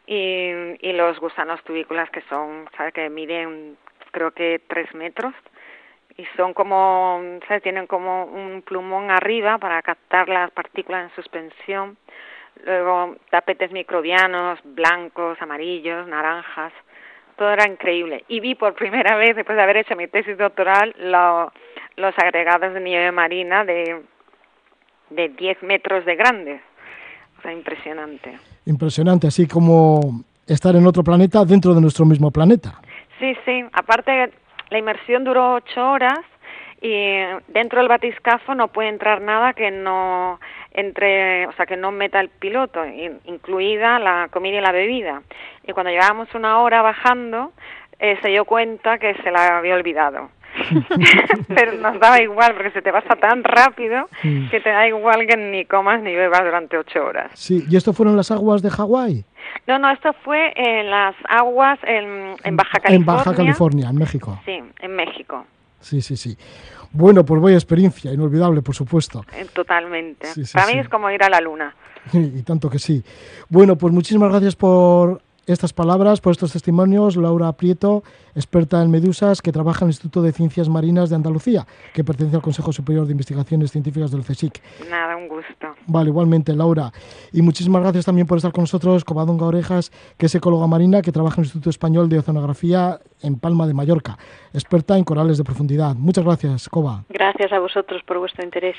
y, 0.07 0.49
y 0.81 0.93
los 0.93 1.19
gusanos 1.19 1.63
tubículas 1.63 2.09
que 2.09 2.21
son, 2.29 2.67
¿sabes? 2.75 2.93
que 2.93 3.09
miden 3.09 3.77
creo 4.11 4.31
que 4.31 4.61
tres 4.67 4.93
metros 4.95 5.33
y 6.17 6.25
son 6.35 6.53
como, 6.53 7.21
¿sabes? 7.47 7.61
tienen 7.61 7.85
como 7.85 8.25
un 8.25 8.63
plumón 8.63 9.11
arriba 9.11 9.59
para 9.59 9.81
captar 9.83 10.27
las 10.29 10.49
partículas 10.49 11.09
en 11.09 11.15
suspensión 11.15 11.97
luego 12.65 13.15
tapetes 13.29 13.71
microbianos, 13.71 14.59
blancos, 14.63 15.41
amarillos, 15.41 16.07
naranjas, 16.07 16.73
todo 17.35 17.51
era 17.51 17.67
increíble. 17.67 18.23
Y 18.27 18.39
vi 18.39 18.55
por 18.55 18.73
primera 18.73 19.15
vez, 19.15 19.35
después 19.35 19.55
de 19.55 19.63
haber 19.63 19.77
hecho 19.77 19.95
mi 19.95 20.07
tesis 20.07 20.37
doctoral, 20.37 20.95
lo, 20.97 21.51
los 21.95 22.17
agregados 22.17 22.73
de 22.73 22.79
nieve 22.79 23.11
marina 23.11 23.63
de, 23.63 24.01
de 25.09 25.29
10 25.29 25.63
metros 25.63 26.05
de 26.05 26.15
grandes. 26.15 26.61
O 27.37 27.41
sea, 27.41 27.51
impresionante. 27.51 28.37
Impresionante, 28.65 29.27
así 29.27 29.47
como 29.47 30.23
estar 30.47 30.75
en 30.75 30.85
otro 30.87 31.03
planeta 31.03 31.45
dentro 31.45 31.73
de 31.73 31.81
nuestro 31.81 32.05
mismo 32.05 32.31
planeta. 32.31 32.81
Sí, 33.19 33.35
sí. 33.45 33.63
Aparte, 33.73 34.31
la 34.69 34.77
inmersión 34.77 35.23
duró 35.23 35.55
ocho 35.55 35.91
horas 35.91 36.19
y 36.81 37.17
dentro 37.47 37.79
del 37.79 37.87
batiscafo 37.87 38.53
no 38.53 38.67
puede 38.67 38.89
entrar 38.89 39.21
nada 39.21 39.53
que 39.53 39.71
no 39.71 40.39
entre, 40.71 41.47
o 41.47 41.53
sea, 41.53 41.65
que 41.65 41.75
no 41.75 41.91
meta 41.91 42.19
el 42.19 42.29
piloto, 42.29 42.85
incluida 43.25 43.97
la 43.97 44.29
comida 44.31 44.57
y 44.59 44.61
la 44.61 44.71
bebida. 44.71 45.23
Y 45.65 45.73
cuando 45.73 45.91
llevábamos 45.91 46.33
una 46.35 46.59
hora 46.59 46.83
bajando, 46.83 47.51
eh, 47.99 48.17
se 48.21 48.29
dio 48.29 48.45
cuenta 48.45 48.99
que 48.99 49.15
se 49.23 49.31
la 49.31 49.57
había 49.57 49.73
olvidado. 49.73 50.29
Pero 51.47 51.73
nos 51.73 51.99
daba 51.99 52.21
igual, 52.21 52.53
porque 52.53 52.71
se 52.71 52.81
te 52.81 52.91
pasa 52.91 53.15
tan 53.15 53.43
rápido 53.43 54.09
que 54.21 54.59
te 54.59 54.69
da 54.69 54.87
igual 54.87 55.25
que 55.27 55.37
ni 55.37 55.65
comas 55.65 56.01
ni 56.01 56.13
bebas 56.15 56.43
durante 56.43 56.77
ocho 56.77 57.05
horas. 57.05 57.31
Sí, 57.33 57.65
¿y 57.69 57.75
esto 57.75 57.93
fueron 57.93 58.15
las 58.15 58.31
aguas 58.31 58.61
de 58.61 58.69
Hawái? 58.69 59.25
No, 59.67 59.79
no, 59.79 59.89
esto 59.91 60.13
fue 60.23 60.53
en 60.55 60.89
las 60.89 61.15
aguas 61.27 61.79
en, 61.83 62.35
en 62.43 62.55
Baja 62.57 62.79
California. 62.79 62.95
En 62.95 63.05
Baja 63.05 63.35
California, 63.35 63.89
en 63.89 63.95
México. 63.95 64.39
Sí, 64.45 64.61
en 64.79 64.95
México. 64.95 65.45
Sí, 65.79 66.01
sí, 66.01 66.17
sí. 66.17 66.37
Bueno, 66.91 67.25
pues 67.25 67.41
vaya 67.41 67.55
experiencia, 67.55 68.11
inolvidable, 68.11 68.61
por 68.61 68.75
supuesto. 68.75 69.25
Eh, 69.33 69.45
totalmente. 69.53 70.27
Sí, 70.27 70.45
sí, 70.45 70.53
Para 70.53 70.67
sí. 70.67 70.73
mí 70.73 70.79
es 70.79 70.89
como 70.89 71.09
ir 71.11 71.23
a 71.23 71.29
la 71.29 71.41
luna. 71.41 71.75
y 72.13 72.41
tanto 72.43 72.69
que 72.69 72.79
sí. 72.79 73.03
Bueno, 73.49 73.75
pues 73.75 73.93
muchísimas 73.93 74.29
gracias 74.29 74.55
por 74.55 75.21
estas 75.45 75.73
palabras, 75.73 76.19
por 76.19 76.31
estos 76.31 76.51
testimonios, 76.51 77.15
Laura 77.15 77.51
Prieto, 77.53 78.03
experta 78.37 78.81
en 78.81 78.91
medusas, 78.91 79.41
que 79.41 79.51
trabaja 79.51 79.83
en 79.83 79.87
el 79.87 79.93
Instituto 79.93 80.21
de 80.21 80.31
Ciencias 80.31 80.69
Marinas 80.69 81.09
de 81.09 81.15
Andalucía, 81.15 81.65
que 81.93 82.03
pertenece 82.03 82.35
al 82.35 82.41
Consejo 82.41 82.71
Superior 82.71 83.05
de 83.05 83.11
Investigaciones 83.11 83.71
Científicas 83.71 84.11
del 84.11 84.23
CSIC. 84.23 84.61
Nada, 84.89 85.17
un 85.17 85.27
gusto. 85.27 85.67
Vale, 85.87 86.09
igualmente, 86.09 86.55
Laura. 86.55 86.91
Y 87.33 87.41
muchísimas 87.41 87.81
gracias 87.81 88.05
también 88.05 88.27
por 88.27 88.37
estar 88.37 88.51
con 88.51 88.61
nosotros, 88.63 89.03
Covadonga 89.03 89.47
Orejas, 89.47 89.91
que 90.17 90.27
es 90.27 90.35
ecóloga 90.35 90.67
marina, 90.67 91.01
que 91.01 91.11
trabaja 91.11 91.35
en 91.37 91.41
el 91.41 91.45
Instituto 91.45 91.69
Español 91.69 92.09
de 92.09 92.19
Oceanografía 92.19 92.99
en 93.23 93.39
Palma 93.39 93.65
de 93.65 93.73
Mallorca, 93.73 94.17
experta 94.53 94.97
en 94.97 95.03
corales 95.03 95.37
de 95.37 95.43
profundidad. 95.43 95.95
Muchas 95.95 96.23
gracias, 96.23 96.69
Cova. 96.69 97.03
Gracias 97.09 97.51
a 97.51 97.59
vosotros 97.59 98.01
por 98.05 98.19
vuestro 98.19 98.45
interés. 98.45 98.75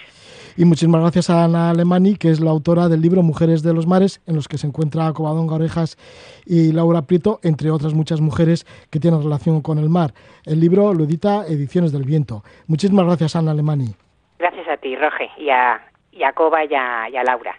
Y 0.57 0.65
muchísimas 0.65 1.01
gracias 1.01 1.31
a 1.31 1.45
Ana 1.45 1.71
Alemani, 1.71 2.17
que 2.17 2.31
es 2.31 2.41
la 2.41 2.51
autora 2.51 2.89
del 2.89 3.01
libro 3.01 3.23
Mujeres 3.23 3.63
de 3.63 3.73
los 3.73 3.87
Mares, 3.87 4.21
en 4.27 4.37
los 4.37 4.47
que 4.47 4.59
se 4.59 4.67
encuentra 4.67 5.13
Covadonga 5.13 5.57
Orejas 5.57 5.97
y 6.47 6.73
Laura 6.73 7.03
Prieto, 7.03 7.41
entre 7.43 7.71
otras 7.71 7.95
muchas 7.95 8.21
mujeres 8.21 8.67
que 8.91 9.01
tienen 9.01 9.23
relación 9.23 9.48
con 9.63 9.79
el 9.79 9.89
mar. 9.89 10.13
El 10.45 10.61
libro 10.61 10.93
lo 10.93 11.05
edita 11.05 11.47
Ediciones 11.47 11.93
del 11.93 12.05
Viento. 12.05 12.43
Muchísimas 12.67 13.07
gracias, 13.07 13.35
Ana 13.37 13.53
Alemani. 13.53 13.95
Gracias 14.39 14.69
a 14.69 14.77
ti, 14.77 14.95
Roge, 14.95 15.31
y 15.39 15.51
a, 15.51 15.81
y 16.13 16.23
a 16.23 16.33
Cova 16.33 16.65
y 16.65 16.75
a, 16.75 17.09
y 17.11 17.17
a 17.17 17.25
Laura. 17.25 17.57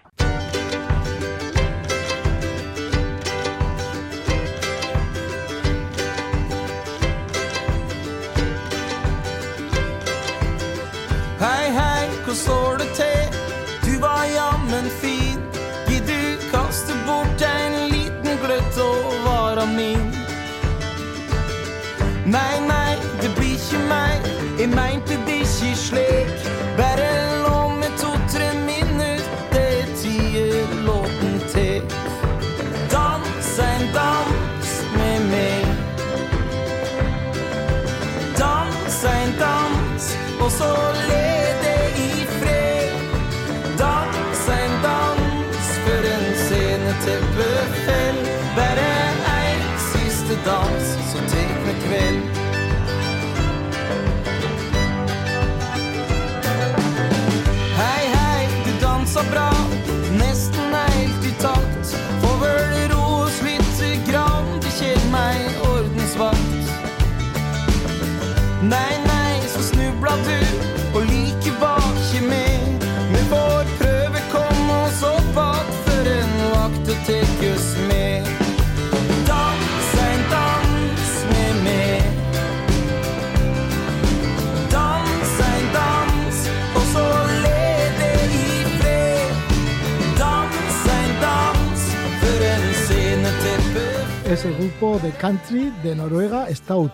Es 94.39 94.45
el 94.45 94.55
grupo 94.55 94.97
de 94.99 95.11
country 95.11 95.69
de 95.83 95.93
Noruega 95.93 96.47
Stout 96.55 96.93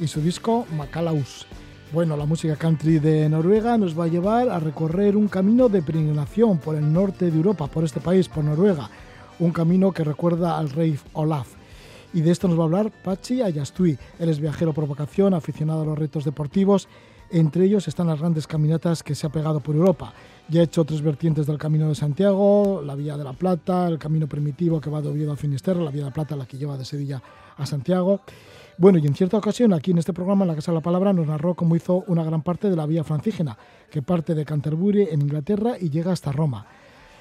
y 0.00 0.06
su 0.06 0.20
disco 0.20 0.66
Macalaus. 0.76 1.44
Bueno, 1.92 2.16
la 2.16 2.26
música 2.26 2.54
country 2.54 3.00
de 3.00 3.28
Noruega 3.28 3.76
nos 3.76 3.98
va 3.98 4.04
a 4.04 4.08
llevar 4.08 4.48
a 4.50 4.60
recorrer 4.60 5.16
un 5.16 5.26
camino 5.26 5.68
de 5.68 5.82
peregrinación 5.82 6.58
por 6.58 6.76
el 6.76 6.92
norte 6.92 7.28
de 7.28 7.36
Europa, 7.36 7.66
por 7.66 7.82
este 7.82 7.98
país, 7.98 8.28
por 8.28 8.44
Noruega, 8.44 8.88
un 9.40 9.50
camino 9.50 9.90
que 9.90 10.04
recuerda 10.04 10.58
al 10.58 10.70
rey 10.70 10.96
Olaf. 11.14 11.48
Y 12.14 12.20
de 12.20 12.30
esto 12.30 12.46
nos 12.46 12.56
va 12.56 12.62
a 12.62 12.66
hablar 12.66 12.92
Pachi 13.02 13.42
Ayastui. 13.42 13.98
Él 14.20 14.28
es 14.28 14.38
viajero 14.38 14.72
por 14.72 14.86
vocación, 14.86 15.34
aficionado 15.34 15.82
a 15.82 15.86
los 15.86 15.98
retos 15.98 16.24
deportivos. 16.24 16.88
Entre 17.30 17.64
ellos 17.64 17.88
están 17.88 18.06
las 18.06 18.20
grandes 18.20 18.46
caminatas 18.46 19.02
que 19.02 19.16
se 19.16 19.26
ha 19.26 19.30
pegado 19.30 19.58
por 19.58 19.74
Europa. 19.74 20.12
Ya 20.48 20.60
ha 20.60 20.64
hecho 20.64 20.84
tres 20.84 21.02
vertientes 21.02 21.44
del 21.46 21.58
Camino 21.58 21.88
de 21.88 21.96
Santiago, 21.96 22.80
la 22.84 22.94
Vía 22.94 23.16
de 23.16 23.24
la 23.24 23.32
Plata, 23.32 23.88
el 23.88 23.98
Camino 23.98 24.28
Primitivo 24.28 24.80
que 24.80 24.88
va 24.88 25.02
de 25.02 25.08
Oviedo 25.08 25.32
a 25.32 25.36
Finisterre, 25.36 25.82
la 25.82 25.90
Vía 25.90 26.04
de 26.04 26.10
la 26.10 26.14
Plata 26.14 26.36
la 26.36 26.46
que 26.46 26.56
lleva 26.56 26.76
de 26.78 26.84
Sevilla 26.84 27.20
a 27.56 27.66
Santiago. 27.66 28.20
Bueno, 28.78 28.98
y 28.98 29.06
en 29.08 29.14
cierta 29.16 29.38
ocasión 29.38 29.72
aquí 29.72 29.90
en 29.90 29.98
este 29.98 30.12
programa, 30.12 30.44
en 30.44 30.48
la 30.48 30.54
Casa 30.54 30.70
de 30.70 30.76
la 30.76 30.82
Palabra, 30.82 31.12
nos 31.12 31.26
narró 31.26 31.54
cómo 31.54 31.74
hizo 31.74 32.04
una 32.06 32.22
gran 32.22 32.42
parte 32.42 32.70
de 32.70 32.76
la 32.76 32.86
Vía 32.86 33.02
Francígena, 33.02 33.58
que 33.90 34.02
parte 34.02 34.36
de 34.36 34.44
Canterbury 34.44 35.08
en 35.10 35.22
Inglaterra 35.22 35.74
y 35.80 35.90
llega 35.90 36.12
hasta 36.12 36.30
Roma. 36.30 36.64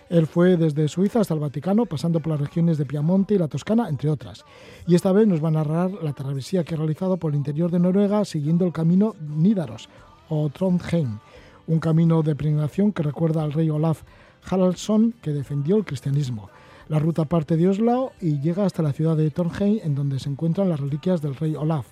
Él 0.07 0.27
fue 0.27 0.55
desde 0.55 0.87
Suiza 0.87 1.21
hasta 1.21 1.33
el 1.33 1.39
Vaticano, 1.39 1.87
pasando 1.87 2.19
por 2.19 2.33
las 2.33 2.41
regiones 2.41 2.77
de 2.77 2.85
Piamonte 2.85 3.33
y 3.33 3.39
la 3.39 3.47
Toscana, 3.47 3.89
entre 3.89 4.11
otras. 4.11 4.45
Y 4.85 4.93
esta 4.93 5.11
vez 5.11 5.25
nos 5.25 5.43
va 5.43 5.47
a 5.47 5.51
narrar 5.51 5.91
la 6.03 6.13
travesía 6.13 6.63
que 6.63 6.75
ha 6.75 6.77
realizado 6.77 7.17
por 7.17 7.31
el 7.31 7.37
interior 7.37 7.71
de 7.71 7.79
Noruega 7.79 8.23
siguiendo 8.23 8.65
el 8.65 8.71
camino 8.71 9.15
Nídaros 9.19 9.89
o 10.29 10.49
Trondheim, 10.49 11.19
un 11.67 11.79
camino 11.79 12.21
de 12.21 12.35
peregrinación 12.35 12.91
que 12.91 13.03
recuerda 13.03 13.43
al 13.43 13.53
rey 13.53 13.69
Olaf 13.69 14.03
Haraldsson 14.49 15.13
que 15.21 15.31
defendió 15.31 15.77
el 15.77 15.85
cristianismo. 15.85 16.49
La 16.87 16.99
ruta 16.99 17.25
parte 17.25 17.57
de 17.57 17.67
Oslo 17.67 18.11
y 18.21 18.39
llega 18.39 18.65
hasta 18.65 18.83
la 18.83 18.93
ciudad 18.93 19.17
de 19.17 19.31
Trondheim, 19.31 19.79
en 19.83 19.95
donde 19.95 20.19
se 20.19 20.29
encuentran 20.29 20.69
las 20.69 20.79
reliquias 20.79 21.21
del 21.21 21.35
rey 21.35 21.55
Olaf. 21.55 21.87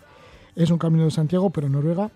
Es 0.55 0.69
un 0.69 0.77
camino 0.77 1.05
de 1.05 1.11
Santiago, 1.11 1.49
pero 1.49 1.67
en 1.67 1.73
Noruega 1.73 2.11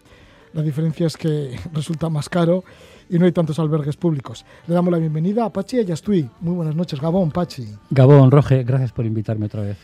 la 0.54 0.62
diferencia 0.62 1.08
es 1.08 1.18
que 1.18 1.56
resulta 1.74 2.10
más 2.10 2.30
caro 2.30 2.64
y 3.10 3.18
no 3.20 3.26
hay 3.26 3.32
tantos 3.32 3.60
albergues 3.60 3.96
públicos. 3.96 4.46
Le 4.68 4.74
damos 4.74 4.92
la 4.92 5.00
bienvenida 5.00 5.46
a 5.46 5.54
Pachi 5.54 5.80
Ayastui. 5.80 6.30
Muy 6.42 6.56
buenas 6.56 6.76
noches, 6.76 7.00
Gabón, 7.00 7.32
Pachi. 7.32 7.68
Gabón, 7.90 8.32
Roge, 8.32 8.64
gracias 8.64 8.92
por 8.92 9.06
invitarme 9.06 9.46
otra 9.46 9.62
vez. 9.62 9.78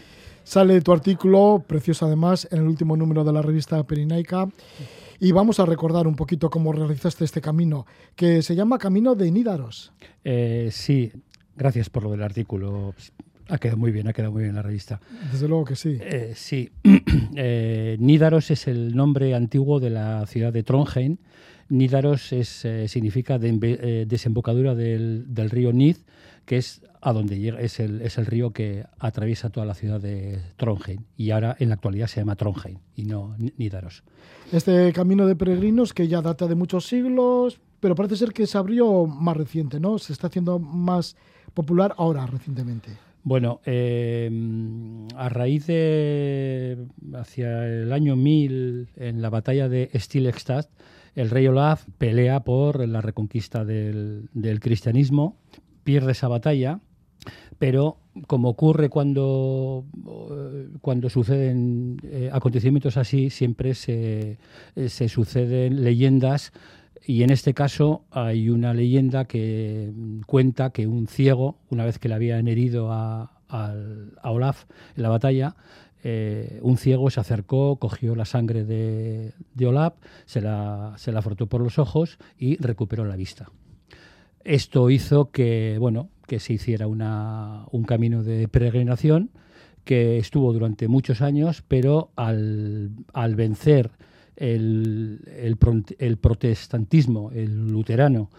Sale 0.43 0.81
tu 0.81 0.91
artículo, 0.91 1.63
precioso 1.65 2.05
además, 2.05 2.47
en 2.51 2.59
el 2.59 2.67
último 2.67 2.97
número 2.97 3.23
de 3.23 3.31
la 3.31 3.41
revista 3.41 3.81
Perinaica. 3.83 4.49
Y 5.19 5.31
vamos 5.31 5.59
a 5.59 5.65
recordar 5.65 6.07
un 6.07 6.15
poquito 6.15 6.49
cómo 6.49 6.71
realizaste 6.73 7.25
este 7.25 7.41
camino, 7.41 7.85
que 8.15 8.41
se 8.41 8.55
llama 8.55 8.77
Camino 8.77 9.15
de 9.15 9.31
Nídaros. 9.31 9.93
Eh, 10.23 10.69
sí, 10.71 11.11
gracias 11.55 11.89
por 11.89 12.03
lo 12.03 12.11
del 12.11 12.23
artículo. 12.23 12.93
Ha 13.49 13.57
quedado 13.57 13.77
muy 13.77 13.91
bien, 13.91 14.07
ha 14.07 14.13
quedado 14.13 14.31
muy 14.31 14.43
bien 14.43 14.55
la 14.55 14.61
revista. 14.61 14.99
Desde 15.31 15.47
luego 15.47 15.65
que 15.65 15.75
sí. 15.75 15.97
Eh, 16.01 16.33
sí, 16.35 16.71
eh, 17.35 17.97
Nídaros 17.99 18.51
es 18.51 18.67
el 18.67 18.95
nombre 18.95 19.35
antiguo 19.35 19.79
de 19.79 19.89
la 19.89 20.25
ciudad 20.27 20.53
de 20.53 20.63
Trondheim. 20.63 21.17
Nídaros 21.69 22.33
es, 22.33 22.67
significa 22.87 23.39
de, 23.39 24.05
desembocadura 24.07 24.75
del, 24.75 25.33
del, 25.33 25.49
río 25.49 25.71
Nid, 25.71 25.97
que 26.45 26.57
es 26.57 26.81
a 27.01 27.13
donde 27.13 27.37
llega, 27.37 27.59
es 27.59 27.79
el, 27.79 28.01
es 28.01 28.17
el 28.17 28.25
río 28.25 28.51
que 28.51 28.85
atraviesa 28.99 29.49
toda 29.49 29.65
la 29.65 29.73
ciudad 29.73 29.99
de 29.99 30.41
Trondheim. 30.57 31.01
Y 31.17 31.31
ahora 31.31 31.55
en 31.59 31.69
la 31.69 31.75
actualidad 31.75 32.07
se 32.07 32.21
llama 32.21 32.35
Trondheim 32.35 32.77
y 32.95 33.03
no 33.03 33.35
Nídaros. 33.57 34.03
Este 34.51 34.91
camino 34.93 35.25
de 35.25 35.35
peregrinos 35.35 35.93
que 35.93 36.07
ya 36.07 36.21
data 36.21 36.47
de 36.47 36.55
muchos 36.55 36.85
siglos, 36.85 37.59
pero 37.79 37.95
parece 37.95 38.15
ser 38.15 38.31
que 38.31 38.47
se 38.47 38.57
abrió 38.57 39.05
más 39.05 39.35
reciente, 39.35 39.79
¿no? 39.79 39.97
Se 39.97 40.13
está 40.13 40.27
haciendo 40.27 40.59
más 40.59 41.17
popular 41.53 41.93
ahora, 41.97 42.25
recientemente. 42.25 42.91
Bueno, 43.23 43.61
eh, 43.65 44.29
a 45.15 45.29
raíz 45.29 45.67
de 45.67 46.77
hacia 47.13 47.65
el 47.65 47.93
año 47.93 48.17
1000, 48.17 48.89
en 48.97 49.21
la 49.21 49.29
batalla 49.29 49.69
de 49.69 49.89
Stilstadt, 49.95 50.67
el 51.15 51.29
rey 51.29 51.47
Olaf 51.47 51.85
pelea 51.97 52.41
por 52.41 52.85
la 52.87 52.99
reconquista 52.99 53.63
del, 53.63 54.29
del, 54.33 54.59
cristianismo, 54.59 55.37
pierde 55.83 56.11
esa 56.13 56.27
batalla, 56.27 56.79
pero 57.59 57.97
como 58.27 58.49
ocurre 58.49 58.89
cuando, 58.89 59.85
cuando 60.81 61.09
suceden 61.09 61.97
eh, 62.03 62.29
acontecimientos 62.31 62.97
así, 62.97 63.29
siempre 63.29 63.73
se, 63.73 64.37
se 64.87 65.09
suceden 65.09 65.83
leyendas 65.83 66.51
y 67.05 67.23
en 67.23 67.31
este 67.31 67.53
caso 67.53 68.05
hay 68.11 68.49
una 68.49 68.73
leyenda 68.73 69.25
que 69.25 69.91
cuenta 70.25 70.69
que 70.69 70.87
un 70.87 71.07
ciego, 71.07 71.57
una 71.69 71.85
vez 71.85 71.99
que 71.99 72.07
le 72.07 72.15
habían 72.15 72.47
herido 72.47 72.91
a, 72.91 73.31
a, 73.49 73.73
a 74.21 74.31
Olaf 74.31 74.65
en 74.95 75.03
la 75.03 75.09
batalla, 75.09 75.55
eh, 76.05 76.59
un 76.61 76.77
ciego 76.77 77.09
se 77.09 77.19
acercó, 77.19 77.77
cogió 77.77 78.15
la 78.15 78.25
sangre 78.25 78.65
de, 78.65 79.33
de 79.53 79.65
Olaf, 79.65 79.95
se 80.25 80.41
la, 80.41 80.93
se 80.97 81.11
la 81.11 81.21
frotó 81.21 81.47
por 81.47 81.61
los 81.61 81.79
ojos 81.79 82.17
y 82.37 82.57
recuperó 82.57 83.05
la 83.05 83.15
vista. 83.15 83.49
Esto 84.43 84.89
hizo 84.89 85.31
que, 85.31 85.77
bueno, 85.79 86.09
que 86.27 86.39
se 86.39 86.53
hiciera 86.53 86.87
una, 86.87 87.65
un 87.71 87.83
camino 87.83 88.23
de 88.23 88.47
peregrinación 88.47 89.31
que 89.85 90.17
estuvo 90.17 90.51
durante 90.53 90.87
muchos 90.87 91.21
años, 91.21 91.63
pero 91.67 92.11
al, 92.15 92.91
al 93.13 93.35
vencer 93.35 93.91
el, 94.35 95.21
el, 95.37 95.57
el, 95.99 96.17
protestantismo, 96.17 97.31
el 97.31 97.67
luterano, 97.69 98.29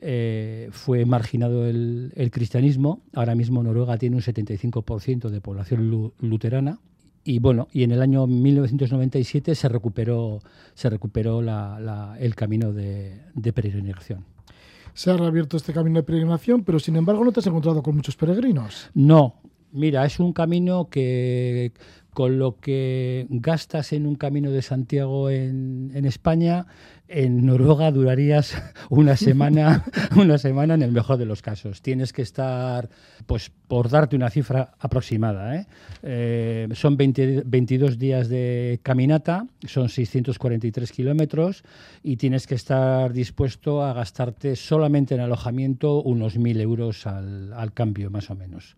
eh, 0.00 0.68
fue 0.72 1.04
marginado 1.04 1.66
el, 1.66 2.12
el, 2.16 2.30
cristianismo. 2.30 3.02
Ahora 3.14 3.34
mismo 3.34 3.62
Noruega 3.62 3.98
tiene 3.98 4.16
un 4.16 4.22
75% 4.22 5.28
de 5.28 5.40
población 5.40 6.12
luterana. 6.20 6.80
Y 7.24 7.38
bueno, 7.38 7.68
y 7.72 7.84
en 7.84 7.92
el 7.92 8.02
año 8.02 8.26
1997 8.26 9.54
se 9.54 9.68
recuperó, 9.68 10.40
se 10.74 10.90
recuperó 10.90 11.40
la, 11.40 11.78
la, 11.78 12.16
el 12.18 12.34
camino 12.34 12.72
de, 12.72 13.20
de 13.34 13.52
peregrinación 13.52 14.31
se 14.94 15.10
ha 15.10 15.16
reabierto 15.16 15.56
este 15.56 15.72
camino 15.72 15.98
de 15.98 16.02
peregrinación, 16.04 16.64
pero 16.64 16.78
sin 16.78 16.96
embargo 16.96 17.24
no 17.24 17.32
te 17.32 17.40
has 17.40 17.46
encontrado 17.46 17.82
con 17.82 17.96
muchos 17.96 18.16
peregrinos. 18.16 18.90
No, 18.94 19.34
mira, 19.72 20.04
es 20.04 20.20
un 20.20 20.32
camino 20.32 20.88
que 20.90 21.72
con 22.12 22.38
lo 22.38 22.58
que 22.58 23.26
gastas 23.30 23.92
en 23.92 24.06
un 24.06 24.16
camino 24.16 24.50
de 24.50 24.62
Santiago 24.62 25.30
en, 25.30 25.90
en 25.94 26.04
España, 26.04 26.66
en 27.08 27.44
Noruega 27.46 27.90
durarías 27.90 28.54
una 28.90 29.16
semana, 29.16 29.84
una 30.16 30.38
semana 30.38 30.74
en 30.74 30.82
el 30.82 30.92
mejor 30.92 31.18
de 31.18 31.26
los 31.26 31.42
casos. 31.42 31.82
Tienes 31.82 32.12
que 32.12 32.22
estar, 32.22 32.88
pues 33.26 33.50
por 33.68 33.88
darte 33.88 34.16
una 34.16 34.30
cifra 34.30 34.74
aproximada, 34.78 35.56
¿eh? 35.56 35.66
Eh, 36.02 36.68
son 36.72 36.96
20, 36.96 37.42
22 37.46 37.98
días 37.98 38.28
de 38.28 38.80
caminata, 38.82 39.46
son 39.66 39.88
643 39.88 40.92
kilómetros 40.92 41.64
y 42.02 42.16
tienes 42.16 42.46
que 42.46 42.54
estar 42.54 43.12
dispuesto 43.12 43.82
a 43.82 43.92
gastarte 43.92 44.56
solamente 44.56 45.14
en 45.14 45.20
alojamiento 45.20 46.02
unos 46.02 46.38
1.000 46.38 46.60
euros 46.60 47.06
al, 47.06 47.52
al 47.52 47.72
cambio, 47.72 48.10
más 48.10 48.30
o 48.30 48.34
menos. 48.34 48.76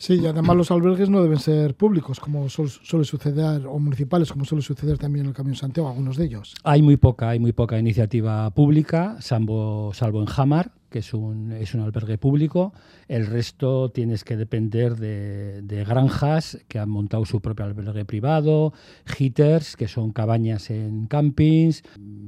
Sí, 0.00 0.14
y 0.14 0.26
además 0.26 0.56
los 0.56 0.70
albergues 0.70 1.10
no 1.10 1.22
deben 1.22 1.38
ser 1.38 1.74
públicos, 1.74 2.18
como 2.18 2.48
suele 2.48 3.04
suceder, 3.04 3.66
o 3.66 3.78
municipales, 3.78 4.32
como 4.32 4.46
suele 4.46 4.62
suceder 4.62 4.96
también 4.96 5.26
en 5.26 5.28
el 5.28 5.36
Camino 5.36 5.54
Santiago, 5.54 5.90
algunos 5.90 6.16
de 6.16 6.24
ellos. 6.24 6.54
Hay 6.64 6.80
muy 6.80 6.96
poca, 6.96 7.28
hay 7.28 7.38
muy 7.38 7.52
poca 7.52 7.78
iniciativa 7.78 8.48
pública, 8.48 9.18
salvo, 9.20 9.92
salvo 9.92 10.22
en 10.22 10.28
Hamar, 10.34 10.72
que 10.90 10.98
es 10.98 11.14
un, 11.14 11.52
es 11.52 11.74
un 11.74 11.80
albergue 11.80 12.18
público. 12.18 12.72
El 13.08 13.26
resto 13.26 13.90
tienes 13.90 14.24
que 14.24 14.36
depender 14.36 14.96
de, 14.96 15.62
de, 15.62 15.84
granjas 15.84 16.58
que 16.68 16.78
han 16.78 16.90
montado 16.90 17.24
su 17.24 17.40
propio 17.40 17.64
albergue 17.64 18.04
privado, 18.04 18.72
heaters, 19.06 19.76
que 19.76 19.88
son 19.88 20.12
cabañas 20.12 20.70
en 20.70 21.06
campings, 21.06 21.82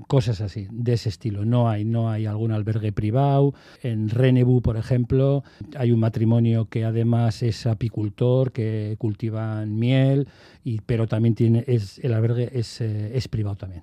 cosas 0.08 0.40
así, 0.40 0.68
de 0.70 0.94
ese 0.94 1.08
estilo. 1.08 1.44
No 1.44 1.68
hay, 1.68 1.84
no 1.84 2.10
hay 2.10 2.26
algún 2.26 2.52
albergue 2.52 2.92
privado. 2.92 3.54
En 3.82 4.08
Renebu, 4.08 4.62
por 4.62 4.76
ejemplo, 4.76 5.42
hay 5.76 5.90
un 5.90 6.00
matrimonio 6.00 6.66
que 6.66 6.84
además 6.84 7.42
es 7.42 7.66
apicultor, 7.66 8.52
que 8.52 8.96
cultivan 8.98 9.78
miel, 9.78 10.28
y, 10.64 10.80
pero 10.80 11.06
también 11.06 11.34
tiene, 11.34 11.64
es, 11.66 11.98
el 11.98 12.14
albergue 12.14 12.50
es, 12.52 12.80
eh, 12.80 13.16
es 13.16 13.28
privado 13.28 13.56
también. 13.56 13.82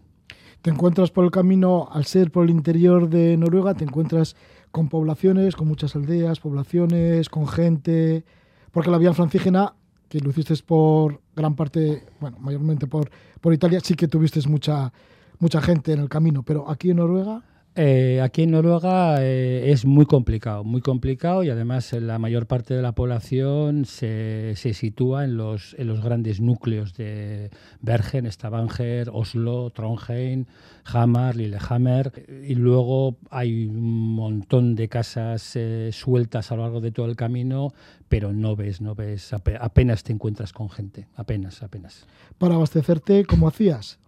Te 0.61 0.69
encuentras 0.69 1.09
por 1.09 1.23
el 1.23 1.31
camino, 1.31 1.87
al 1.89 2.05
ser 2.05 2.31
por 2.31 2.43
el 2.43 2.49
interior 2.49 3.09
de 3.09 3.37
Noruega, 3.37 3.75
te 3.75 3.85
encuentras 3.85 4.35
con 4.71 4.89
poblaciones, 4.89 5.55
con 5.55 5.67
muchas 5.67 5.95
aldeas, 5.95 6.39
poblaciones, 6.39 7.29
con 7.29 7.47
gente, 7.47 8.23
porque 8.71 8.91
la 8.91 8.97
vía 8.97 9.13
francígena, 9.13 9.73
que 10.07 10.19
lo 10.19 10.29
hiciste 10.29 10.55
por 10.65 11.21
gran 11.35 11.55
parte, 11.55 12.05
bueno, 12.19 12.37
mayormente 12.39 12.87
por, 12.87 13.09
por 13.41 13.53
Italia, 13.53 13.79
sí 13.79 13.95
que 13.95 14.07
tuviste 14.07 14.39
mucha, 14.47 14.91
mucha 15.39 15.61
gente 15.61 15.93
en 15.93 15.99
el 15.99 16.09
camino, 16.09 16.43
pero 16.43 16.69
aquí 16.69 16.91
en 16.91 16.97
Noruega... 16.97 17.43
Eh, 17.75 18.19
aquí 18.21 18.43
en 18.43 18.51
Noruega 18.51 19.23
eh, 19.23 19.71
es 19.71 19.85
muy 19.85 20.05
complicado, 20.05 20.65
muy 20.65 20.81
complicado 20.81 21.43
y 21.43 21.49
además 21.49 21.93
eh, 21.93 22.01
la 22.01 22.19
mayor 22.19 22.45
parte 22.45 22.73
de 22.73 22.81
la 22.81 22.91
población 22.93 23.85
se, 23.85 24.53
se 24.57 24.73
sitúa 24.73 25.23
en 25.23 25.37
los, 25.37 25.75
en 25.77 25.87
los 25.87 26.03
grandes 26.03 26.41
núcleos 26.41 26.93
de 26.95 27.51
Bergen, 27.79 28.29
Stavanger, 28.29 29.09
Oslo, 29.13 29.69
Trondheim, 29.69 30.45
Hamar, 30.91 31.37
Lillehammer 31.37 32.25
y 32.45 32.55
luego 32.55 33.15
hay 33.29 33.67
un 33.67 34.13
montón 34.13 34.75
de 34.75 34.89
casas 34.89 35.57
sueltas 35.91 36.51
a 36.51 36.55
lo 36.57 36.63
largo 36.63 36.81
de 36.81 36.91
todo 36.91 37.05
el 37.05 37.15
camino, 37.15 37.71
pero 38.09 38.33
no 38.33 38.57
ves, 38.57 38.81
no 38.81 38.93
ves, 38.95 39.31
ape- 39.31 39.57
apenas 39.61 40.03
te 40.03 40.11
encuentras 40.11 40.51
con 40.51 40.69
gente, 40.69 41.07
apenas, 41.15 41.63
apenas. 41.63 42.07
Para 42.39 42.55
abastecerte, 42.55 43.23
¿cómo 43.25 43.47
hacías? 43.47 43.98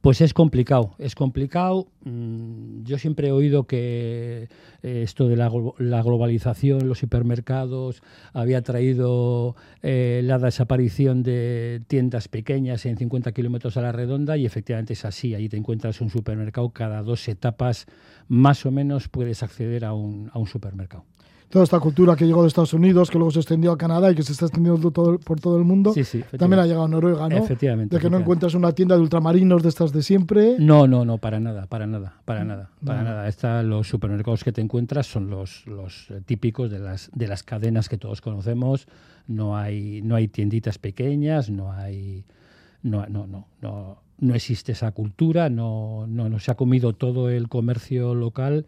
Pues 0.00 0.20
es 0.20 0.34
complicado, 0.34 0.94
es 0.98 1.14
complicado. 1.14 1.88
Mm, 2.04 2.82
Yo 2.84 2.98
siempre 2.98 3.28
he 3.28 3.32
oído 3.32 3.64
que 3.66 4.48
eh, 4.82 5.02
esto 5.02 5.28
de 5.28 5.36
la, 5.36 5.48
glo- 5.50 5.74
la 5.78 6.02
globalización, 6.02 6.88
los 6.88 7.02
hipermercados, 7.02 8.02
había 8.32 8.62
traído 8.62 9.54
eh, 9.82 10.20
la 10.24 10.38
desaparición 10.38 11.22
de 11.22 11.82
tiendas 11.86 12.28
pequeñas 12.28 12.84
en 12.86 12.96
50 12.96 13.32
kilómetros 13.32 13.76
a 13.76 13.82
la 13.82 13.92
redonda 13.92 14.36
y 14.36 14.46
efectivamente 14.46 14.92
es 14.94 15.04
así. 15.04 15.34
Ahí 15.34 15.48
te 15.48 15.56
encuentras 15.56 16.00
un 16.00 16.10
supermercado 16.10 16.70
cada 16.70 17.02
dos 17.02 17.28
etapas, 17.28 17.86
más 18.28 18.66
o 18.66 18.70
menos 18.70 19.08
puedes 19.08 19.42
acceder 19.42 19.84
a 19.84 19.92
un, 19.92 20.30
a 20.32 20.38
un 20.38 20.46
supermercado. 20.46 21.04
Toda 21.52 21.64
esta 21.64 21.78
cultura 21.80 22.16
que 22.16 22.24
llegó 22.24 22.40
de 22.40 22.48
Estados 22.48 22.72
Unidos, 22.72 23.10
que 23.10 23.18
luego 23.18 23.30
se 23.30 23.40
extendió 23.40 23.72
a 23.72 23.76
Canadá 23.76 24.10
y 24.10 24.14
que 24.14 24.22
se 24.22 24.32
está 24.32 24.46
extendiendo 24.46 24.90
todo- 24.90 25.18
por 25.18 25.38
todo 25.38 25.58
el 25.58 25.64
mundo, 25.64 25.92
Sí, 25.92 26.02
sí, 26.02 26.24
también 26.38 26.60
ha 26.60 26.64
llegado 26.64 26.84
a 26.84 26.88
Noruega, 26.88 27.28
¿no? 27.28 27.36
Efectivamente, 27.36 27.94
De 27.96 28.00
que 28.00 28.08
no 28.08 28.16
encuentras 28.18 28.54
una 28.54 28.72
tienda 28.72 28.94
de 28.96 29.02
ultramarinos 29.02 29.62
de 29.62 29.68
estas 29.68 29.92
de 29.92 30.02
siempre. 30.02 30.56
No, 30.58 30.86
no, 30.88 31.04
no, 31.04 31.18
para 31.18 31.40
nada, 31.40 31.66
para 31.66 31.86
nada, 31.86 32.14
para 32.24 32.42
nada, 32.44 32.70
para 32.82 33.02
No. 33.02 33.10
nada. 33.10 33.28
Está, 33.28 33.62
los 33.62 33.86
supermercados 33.86 34.44
que 34.44 34.52
te 34.52 34.62
encuentras 34.62 35.06
son 35.06 35.28
los, 35.28 35.66
los 35.66 36.10
eh, 36.10 36.22
típicos 36.24 36.70
de 36.70 36.78
las, 36.78 37.10
de 37.14 37.28
las 37.28 37.42
cadenas 37.42 37.90
que 37.90 37.98
todos 37.98 38.22
conocemos. 38.22 38.86
No 39.28 39.54
hay, 39.54 40.00
no 40.00 40.14
hay 40.16 40.28
tienditas 40.28 40.78
pequeñas, 40.78 41.50
no 41.50 41.70
hay, 41.70 42.24
no, 42.82 43.04
no, 43.08 43.26
no, 43.26 43.46
no, 43.60 43.98
no 44.20 44.34
existe 44.34 44.72
esa 44.72 44.90
cultura, 44.92 45.50
no, 45.50 46.06
no, 46.08 46.30
no 46.30 46.38
se 46.38 46.50
ha 46.50 46.54
comido 46.54 46.94
todo 46.94 47.28
el 47.28 47.48
comercio 47.50 48.14
local 48.14 48.64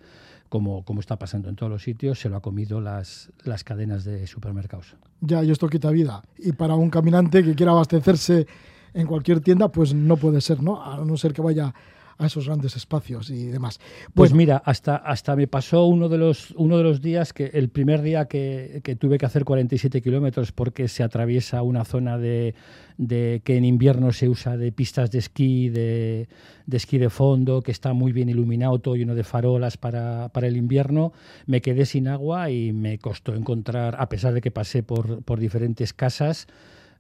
como, 0.55 0.85
como 0.85 1.01
está 1.01 1.19
pasando 1.19 1.49
en 1.49 1.57
todos 1.57 1.69
los 1.69 1.83
sitios, 1.83 2.21
se 2.21 2.29
lo 2.29 2.37
ha 2.37 2.41
comido 2.41 2.81
las, 2.81 3.33
las 3.43 3.65
cadenas 3.65 4.05
de 4.05 4.25
supermercados. 4.29 4.95
Ya, 5.21 5.43
y 5.43 5.51
esto 5.51 5.67
quita 5.67 5.91
vida. 5.91 6.23
Y 6.39 6.53
para 6.53 6.77
un 6.77 6.91
caminante 6.91 7.43
que 7.43 7.57
quiera 7.57 7.73
abastecerse 7.73 8.47
en 8.93 9.05
cualquier 9.09 9.41
tienda, 9.41 9.67
pues 9.73 9.95
no 9.95 10.17
puede 10.17 10.41
ser, 10.41 10.63
¿no? 10.63 10.81
A 10.81 11.05
no 11.05 11.17
ser 11.17 11.33
que 11.33 11.43
vaya 11.43 11.75
a 12.19 12.27
esos 12.27 12.47
grandes 12.47 12.77
espacios 12.77 13.31
y 13.31 13.47
demás. 13.47 13.79
Pues 14.15 14.31
Bueno, 14.31 14.37
mira, 14.37 14.62
hasta, 14.65 14.97
hasta 14.97 15.37
me 15.37 15.47
pasó 15.47 15.87
uno 15.87 16.09
de 16.09 16.19
los, 16.19 16.53
uno 16.53 16.79
de 16.79 16.85
los 16.85 17.01
días 17.01 17.33
que 17.33 17.47
el 17.55 17.69
primer 17.69 18.03
día 18.03 18.27
que, 18.27 18.81
que 18.85 18.97
tuve 18.97 19.19
que 19.19 19.27
hacer 19.27 19.45
47 19.45 20.03
kilómetros 20.03 20.53
porque 20.53 20.89
se 20.89 21.03
atraviesa 21.03 21.62
una 21.62 21.85
zona 21.85 22.19
de, 22.19 22.55
de 22.97 23.43
que 23.45 23.57
en 23.57 23.65
invierno 23.65 24.12
se 24.12 24.29
usa 24.29 24.57
de 24.57 24.73
pistas 24.73 25.11
de 25.11 25.19
esquí, 25.19 25.69
de, 25.69 26.29
de 26.67 26.77
esquí 26.77 26.99
de 26.99 27.11
fondo, 27.11 27.62
que 27.62 27.73
está 27.73 27.93
muy 27.93 28.12
bien 28.12 28.29
iluminado, 28.29 28.79
todo 28.79 28.97
lleno 28.97 29.15
de 29.15 29.25
farolas 29.25 29.77
para, 29.77 30.29
para 30.31 30.47
el 30.47 30.57
invierno, 30.57 31.12
me 31.47 31.61
quedé 31.61 31.87
sin 31.87 32.09
agua 32.09 32.51
y 32.51 32.73
me 32.73 32.99
costó 32.99 33.35
encontrar, 33.35 33.97
a 33.99 34.09
pesar 34.09 34.33
de 34.33 34.41
que 34.41 34.51
pasé 34.51 34.83
por, 34.83 35.23
por 35.25 35.41
diferentes 35.41 35.93
casas, 35.93 36.47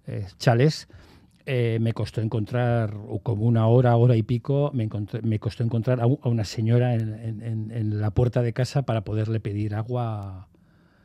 eh, 0.06 0.26
chales, 0.38 0.88
eh, 1.46 1.78
me 1.80 1.92
costó 1.92 2.20
encontrar, 2.20 2.94
como 3.22 3.44
una 3.44 3.66
hora, 3.66 3.96
hora 3.96 4.16
y 4.16 4.22
pico, 4.22 4.70
me, 4.74 4.84
encontré- 4.88 5.22
me 5.22 5.38
costó 5.38 5.62
encontrar 5.62 6.00
a, 6.00 6.06
una 6.06 6.44
señora 6.44 6.94
en- 6.94 7.70
en 7.70 8.00
la 8.00 8.10
puerta 8.10 8.42
de 8.42 8.52
casa 8.52 8.82
para 8.82 9.04
poderle 9.04 9.40
pedir 9.40 9.74
agua, 9.74 10.48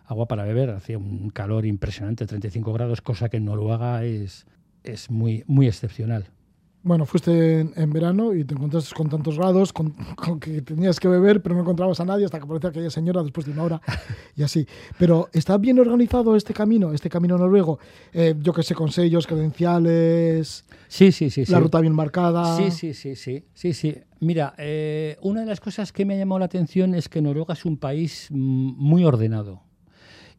agua 0.06 0.28
para 0.28 0.44
beber. 0.46 0.70
Hacía 0.72 0.98
un 0.98 1.30
calor 1.30 1.66
impresionante, 1.66 2.26
35 2.26 2.72
grados, 2.74 3.02
cosa 3.02 3.30
que 3.30 3.38
en 3.38 3.46
Noruega 3.46 4.04
es, 4.06 4.46
es 4.84 5.10
muy, 5.12 5.44
muy 5.48 5.68
excepcional. 5.68 6.26
Bueno, 6.82 7.06
fuiste 7.06 7.60
en, 7.60 7.74
en 7.76 7.92
verano 7.92 8.34
y 8.34 8.44
te 8.46 8.54
encontraste 8.54 8.96
con 8.96 9.10
tantos 9.10 9.38
grados, 9.38 9.74
con, 9.74 9.92
con 10.16 10.40
que 10.40 10.62
tenías 10.62 11.00
que 11.00 11.08
beber, 11.08 11.42
pero 11.42 11.56
no 11.56 11.62
encontrabas 11.62 12.00
a 12.00 12.06
nadie 12.06 12.26
hasta 12.26 12.38
que 12.40 12.46
aparecía 12.46 12.70
aquella 12.70 12.90
señora 12.90 13.22
después 13.22 13.46
de 13.46 13.52
una 13.52 13.64
hora 13.64 13.82
y 14.36 14.44
así. 14.44 14.66
Pero 14.98 15.30
está 15.34 15.58
bien 15.58 15.80
organizado 15.80 16.36
este 16.36 16.54
camino, 16.54 16.94
este 16.94 17.10
camino 17.10 17.38
noruego. 17.38 17.80
Eh, 18.14 18.36
yo 18.40 18.54
que 18.54 18.64
sé, 18.64 18.76
con 18.76 18.92
sellos, 18.92 19.28
credenciales, 19.28 20.66
Sí, 20.88 21.12
sí, 21.12 21.30
sí. 21.30 21.46
sí. 21.46 21.52
la 21.52 21.60
ruta 21.60 21.80
bien 21.82 21.94
marcada. 21.94 22.58
Sí, 22.58 22.72
sí, 22.72 22.94
sí, 22.94 23.16
sí, 23.16 23.44
sí, 23.54 23.74
sí. 23.74 23.96
Mira, 24.22 24.54
eh, 24.58 25.18
una 25.22 25.42
de 25.42 25.46
las 25.46 25.60
cosas 25.60 25.92
que 25.94 26.04
me 26.06 26.16
ha 26.16 26.18
llamado 26.18 26.40
la 26.40 26.46
atención 26.46 26.96
es 26.96 27.08
que 27.10 27.22
Noruega 27.22 27.54
es 27.54 27.64
un 27.66 27.78
país 27.78 28.28
mm, 28.32 28.74
muy 28.78 29.06
ordenado. 29.06 29.62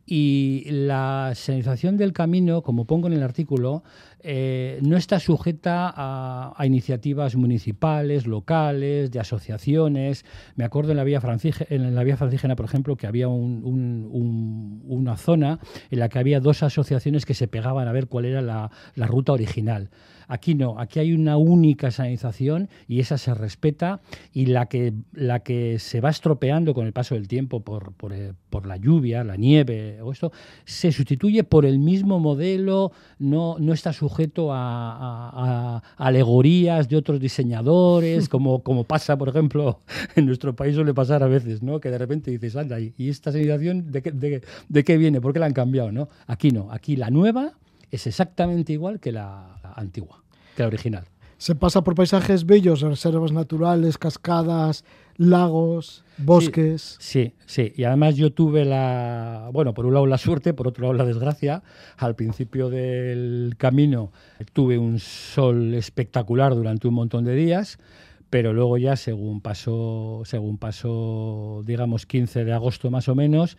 Y 0.06 0.64
la 0.70 1.32
señalización 1.34 1.96
del 1.96 2.12
camino, 2.12 2.62
como 2.62 2.84
pongo 2.84 3.06
en 3.06 3.12
el 3.12 3.22
artículo, 3.22 3.84
eh, 4.22 4.78
no 4.82 4.96
está 4.96 5.20
sujeta 5.20 5.92
a, 5.96 6.66
iniciativas 6.66 7.36
municipales, 7.36 8.26
locales, 8.26 9.10
de 9.12 9.20
asociaciones. 9.20 10.24
Me 10.56 10.64
acuerdo 10.64 10.90
en 10.90 10.96
la 10.96 11.04
vía, 11.04 11.20
francígena, 11.20 11.66
en 11.70 11.94
la 11.94 12.02
vía 12.02 12.16
francígena, 12.16 12.56
por 12.56 12.66
ejemplo, 12.66 12.96
que 12.96 13.06
había 13.06 13.28
un- 13.28 13.62
un- 13.64 14.08
un- 14.10 14.82
una 14.86 15.16
zona 15.16 15.60
en 15.90 15.98
la 16.00 16.08
que 16.08 16.18
había 16.18 16.40
dos 16.40 16.62
asociaciones 16.62 17.24
que 17.24 17.34
se 17.34 17.46
pegaban 17.48 17.86
a 17.86 17.92
ver 17.92 18.08
cuál 18.08 18.24
era 18.24 18.42
la 18.42 19.06
ruta 19.06 19.32
original. 19.32 19.90
Aquí 20.32 20.54
no, 20.54 20.78
aquí 20.78 21.00
hay 21.00 21.12
una 21.12 21.36
única 21.36 21.90
señalización 21.90 22.68
y 22.86 23.00
esa 23.00 23.18
se 23.18 23.34
respeta 23.34 24.00
y 24.32 24.46
la 24.46 24.66
que, 24.66 24.92
la 25.12 25.40
que 25.40 25.80
se 25.80 26.00
va 26.00 26.08
estropeando 26.10 26.72
con 26.72 26.86
el 26.86 26.92
paso 26.92 27.16
del 27.16 27.26
tiempo 27.26 27.60
por, 27.64 27.92
por, 27.94 28.12
eh, 28.12 28.32
por 28.48 28.64
la 28.64 28.76
lluvia, 28.76 29.24
la 29.24 29.34
nieve 29.36 30.00
o 30.02 30.12
esto, 30.12 30.30
se 30.64 30.92
sustituye 30.92 31.42
por 31.42 31.66
el 31.66 31.80
mismo 31.80 32.20
modelo, 32.20 32.92
no, 33.18 33.56
no 33.58 33.72
está 33.72 33.92
sujeto 33.92 34.52
a, 34.52 34.60
a- 34.96 35.76
a 35.98 36.06
alegorías 36.06 36.88
de 36.88 36.96
otros 36.96 37.18
diseñadores, 37.18 38.28
como, 38.28 38.62
como 38.62 38.84
pasa, 38.84 39.18
por 39.18 39.28
ejemplo, 39.30 39.80
en 40.14 40.26
nuestro 40.26 40.54
país 40.54 40.76
suele 40.76 40.94
pasar 40.94 41.24
a 41.24 41.26
veces, 41.26 41.60
¿no? 41.62 41.80
que 41.80 41.90
de 41.90 41.98
repente 41.98 42.30
dices, 42.30 42.54
anda, 42.54 42.78
¿y 42.78 42.94
esta 43.08 43.32
señalización 43.32 43.90
de 43.90 44.02
qué, 44.02 44.12
de, 44.12 44.42
de 44.68 44.84
qué 44.84 44.96
viene? 44.96 45.20
¿Por 45.20 45.32
qué 45.32 45.40
la 45.40 45.46
han 45.46 45.52
cambiado? 45.54 45.90
¿no? 45.90 46.08
Aquí 46.28 46.52
no, 46.52 46.68
aquí 46.70 46.94
la 46.94 47.10
nueva 47.10 47.54
es 47.90 48.06
exactamente 48.06 48.72
igual 48.72 49.00
que 49.00 49.10
la 49.10 49.59
antigua, 49.76 50.22
que 50.56 50.62
la 50.62 50.68
original. 50.68 51.04
Se 51.40 51.54
pasa 51.54 51.82
por 51.82 51.94
paisajes 51.94 52.44
bellos, 52.44 52.82
reservas 52.82 53.32
naturales, 53.32 53.96
cascadas, 53.96 54.84
lagos, 55.16 56.04
bosques. 56.18 56.96
Sí, 56.98 57.32
sí. 57.46 57.72
Y 57.76 57.84
además 57.84 58.16
yo 58.16 58.30
tuve 58.30 58.66
la, 58.66 59.48
bueno, 59.50 59.72
por 59.72 59.86
un 59.86 59.94
lado 59.94 60.06
la 60.06 60.18
suerte, 60.18 60.52
por 60.52 60.68
otro 60.68 60.82
lado 60.82 60.94
la 60.94 61.04
desgracia. 61.06 61.62
Al 61.96 62.14
principio 62.14 62.68
del 62.68 63.54
camino 63.56 64.12
tuve 64.52 64.76
un 64.76 64.98
sol 64.98 65.72
espectacular 65.72 66.54
durante 66.54 66.88
un 66.88 66.94
montón 66.94 67.24
de 67.24 67.34
días, 67.34 67.78
pero 68.28 68.52
luego 68.52 68.76
ya 68.76 68.96
según 68.96 69.40
pasó, 69.40 70.20
según 70.24 70.58
pasó, 70.58 71.62
digamos, 71.66 72.04
15 72.04 72.44
de 72.44 72.52
agosto 72.52 72.90
más 72.90 73.08
o 73.08 73.14
menos, 73.14 73.56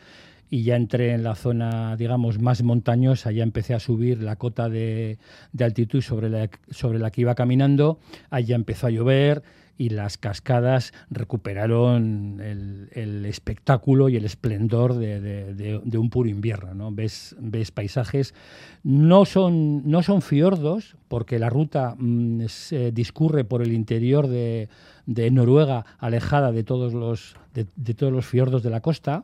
y 0.51 0.63
ya 0.63 0.75
entré 0.75 1.13
en 1.13 1.23
la 1.23 1.33
zona, 1.33 1.95
digamos, 1.95 2.39
más 2.39 2.61
montañosa, 2.61 3.31
ya 3.31 3.41
empecé 3.41 3.73
a 3.73 3.79
subir 3.79 4.21
la 4.21 4.35
cota 4.35 4.69
de, 4.69 5.17
de 5.53 5.63
altitud 5.63 6.01
sobre 6.01 6.29
la, 6.29 6.49
sobre 6.69 6.99
la 6.99 7.09
que 7.09 7.21
iba 7.21 7.33
caminando, 7.33 7.99
allá 8.29 8.55
empezó 8.55 8.87
a 8.87 8.89
llover 8.91 9.43
y 9.81 9.89
las 9.89 10.19
cascadas 10.19 10.93
recuperaron 11.09 12.39
el, 12.39 13.25
espectáculo 13.25 14.09
y 14.09 14.15
el 14.15 14.25
esplendor 14.25 14.93
de, 14.93 15.97
un 15.97 16.09
puro 16.11 16.29
invierno. 16.29 16.75
¿no? 16.75 16.91
Ves, 16.91 17.35
ves 17.39 17.71
paisajes, 17.71 18.35
no 18.83 19.25
son, 19.25 19.89
no 19.89 20.03
son 20.03 20.21
fiordos, 20.21 20.97
porque 21.07 21.39
la 21.39 21.49
ruta 21.49 21.95
mm, 21.97 22.45
se 22.47 22.91
discurre 22.91 23.43
por 23.43 23.63
el 23.63 23.73
interior 23.73 24.27
de, 24.27 24.69
Noruega, 25.07 25.85
alejada 25.97 26.51
de 26.51 26.63
todos 26.63 26.93
los, 26.93 27.35
de 27.55 27.93
todos 27.95 28.13
los 28.13 28.27
fiordos 28.27 28.61
de 28.61 28.69
la 28.69 28.81
costa, 28.81 29.23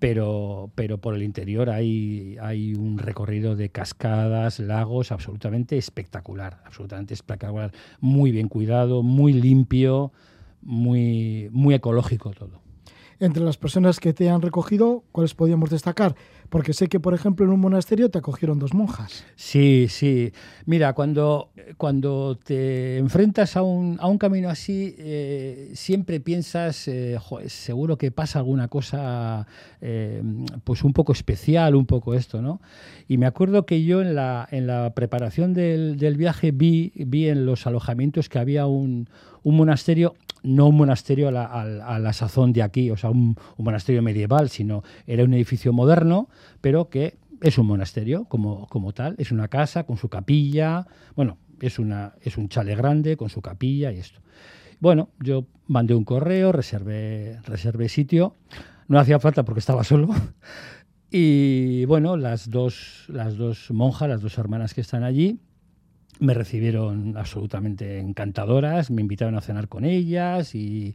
pero, 0.00 0.72
pero 0.74 0.98
por 0.98 1.14
el 1.14 1.22
interior 1.22 1.68
hay, 1.68 2.36
hay 2.40 2.74
un 2.74 2.98
recorrido 2.98 3.54
de 3.54 3.68
cascadas, 3.68 4.58
lagos 4.58 5.12
absolutamente 5.12 5.76
espectacular, 5.76 6.62
absolutamente 6.64 7.12
espectacular, 7.12 7.70
muy 8.00 8.32
bien 8.32 8.48
cuidado, 8.48 9.02
muy 9.02 9.34
limpio, 9.34 10.10
muy, 10.62 11.48
muy 11.52 11.74
ecológico 11.74 12.30
todo. 12.30 12.62
Entre 13.20 13.42
las 13.44 13.58
personas 13.58 14.00
que 14.00 14.14
te 14.14 14.30
han 14.30 14.40
recogido, 14.40 15.04
¿cuáles 15.12 15.34
podíamos 15.34 15.68
destacar? 15.68 16.16
Porque 16.50 16.72
sé 16.74 16.88
que, 16.88 16.98
por 17.00 17.14
ejemplo, 17.14 17.46
en 17.46 17.52
un 17.52 17.60
monasterio 17.60 18.10
te 18.10 18.18
acogieron 18.18 18.58
dos 18.58 18.74
monjas. 18.74 19.24
Sí, 19.36 19.86
sí. 19.88 20.32
Mira, 20.66 20.92
cuando, 20.92 21.50
cuando 21.76 22.36
te 22.36 22.98
enfrentas 22.98 23.56
a 23.56 23.62
un, 23.62 23.96
a 24.00 24.08
un 24.08 24.18
camino 24.18 24.50
así, 24.50 24.94
eh, 24.98 25.70
siempre 25.74 26.18
piensas, 26.20 26.88
eh, 26.88 27.16
"Joder, 27.20 27.48
seguro 27.50 27.96
que 27.96 28.10
pasa 28.10 28.40
alguna 28.40 28.66
cosa 28.66 29.46
eh, 29.80 30.22
pues 30.64 30.82
un 30.82 30.92
poco 30.92 31.12
especial, 31.12 31.76
un 31.76 31.86
poco 31.86 32.14
esto, 32.14 32.42
¿no? 32.42 32.60
Y 33.06 33.16
me 33.16 33.26
acuerdo 33.26 33.64
que 33.64 33.84
yo 33.84 34.02
en 34.02 34.16
la, 34.16 34.46
en 34.50 34.66
la 34.66 34.92
preparación 34.92 35.54
del, 35.54 35.96
del 35.98 36.16
viaje 36.16 36.50
vi, 36.50 36.92
vi 36.96 37.28
en 37.28 37.46
los 37.46 37.66
alojamientos 37.68 38.28
que 38.28 38.40
había 38.40 38.66
un, 38.66 39.08
un 39.44 39.56
monasterio 39.56 40.14
no 40.42 40.68
un 40.68 40.76
monasterio 40.76 41.28
a 41.28 41.30
la, 41.30 41.44
a 41.44 41.98
la 41.98 42.12
sazón 42.12 42.52
de 42.52 42.62
aquí, 42.62 42.90
o 42.90 42.96
sea, 42.96 43.10
un, 43.10 43.36
un 43.56 43.64
monasterio 43.64 44.02
medieval, 44.02 44.48
sino 44.48 44.82
era 45.06 45.24
un 45.24 45.34
edificio 45.34 45.72
moderno, 45.72 46.28
pero 46.60 46.88
que 46.88 47.18
es 47.40 47.58
un 47.58 47.66
monasterio 47.66 48.24
como, 48.24 48.66
como 48.68 48.92
tal, 48.92 49.14
es 49.18 49.32
una 49.32 49.48
casa 49.48 49.84
con 49.84 49.96
su 49.96 50.08
capilla, 50.08 50.86
bueno, 51.16 51.38
es, 51.60 51.78
una, 51.78 52.14
es 52.22 52.36
un 52.36 52.48
chale 52.48 52.74
grande 52.74 53.16
con 53.16 53.28
su 53.28 53.40
capilla 53.40 53.92
y 53.92 53.98
esto. 53.98 54.20
Bueno, 54.78 55.10
yo 55.20 55.46
mandé 55.66 55.94
un 55.94 56.04
correo, 56.04 56.52
reservé, 56.52 57.38
reservé 57.44 57.88
sitio, 57.88 58.36
no 58.88 58.98
hacía 58.98 59.20
falta 59.20 59.44
porque 59.44 59.60
estaba 59.60 59.84
solo. 59.84 60.08
Y 61.12 61.86
bueno, 61.86 62.16
las 62.16 62.50
dos, 62.50 63.06
las 63.08 63.36
dos 63.36 63.72
monjas, 63.72 64.08
las 64.08 64.22
dos 64.22 64.38
hermanas 64.38 64.74
que 64.74 64.80
están 64.80 65.02
allí, 65.02 65.40
me 66.20 66.34
recibieron 66.34 67.16
absolutamente 67.16 67.98
encantadoras, 67.98 68.90
me 68.90 69.00
invitaron 69.00 69.36
a 69.36 69.40
cenar 69.40 69.68
con 69.68 69.84
ellas 69.84 70.54
y 70.54 70.94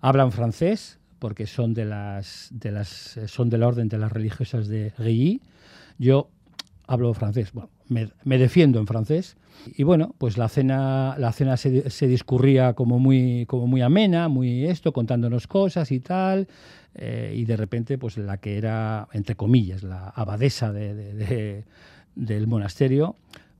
hablan 0.00 0.32
francés 0.32 0.98
porque 1.18 1.46
son 1.46 1.72
de 1.72 1.84
las, 1.84 2.48
de 2.50 2.72
las 2.72 3.20
son 3.26 3.48
de 3.48 3.58
la 3.58 3.68
orden 3.68 3.88
de 3.88 3.98
las 3.98 4.10
religiosas 4.10 4.66
de 4.66 4.92
Rilly. 4.98 5.40
Yo 5.98 6.28
hablo 6.88 7.14
francés, 7.14 7.52
bueno, 7.52 7.70
me, 7.88 8.08
me, 8.24 8.38
defiendo 8.38 8.80
en 8.80 8.86
francés. 8.86 9.36
Y 9.76 9.84
bueno, 9.84 10.14
pues 10.18 10.36
la 10.36 10.48
cena, 10.48 11.14
la 11.18 11.32
cena 11.32 11.56
se, 11.56 11.90
se, 11.90 12.08
discurría 12.08 12.72
como 12.72 12.98
muy, 12.98 13.46
como 13.46 13.68
muy 13.68 13.82
amena, 13.82 14.28
muy 14.28 14.66
esto, 14.66 14.92
contándonos 14.92 15.46
cosas 15.46 15.92
y 15.92 16.00
tal. 16.00 16.48
Eh, 16.94 17.34
y 17.36 17.44
de 17.44 17.56
repente, 17.56 17.98
pues 17.98 18.16
la 18.16 18.38
que 18.38 18.58
era, 18.58 19.08
entre 19.12 19.36
comillas, 19.36 19.82
la 19.82 20.08
abadesa 20.08 20.72
de, 20.72 20.94
de, 20.94 21.14
de, 21.14 21.64
del 22.16 22.46
monasterio, 22.46 23.16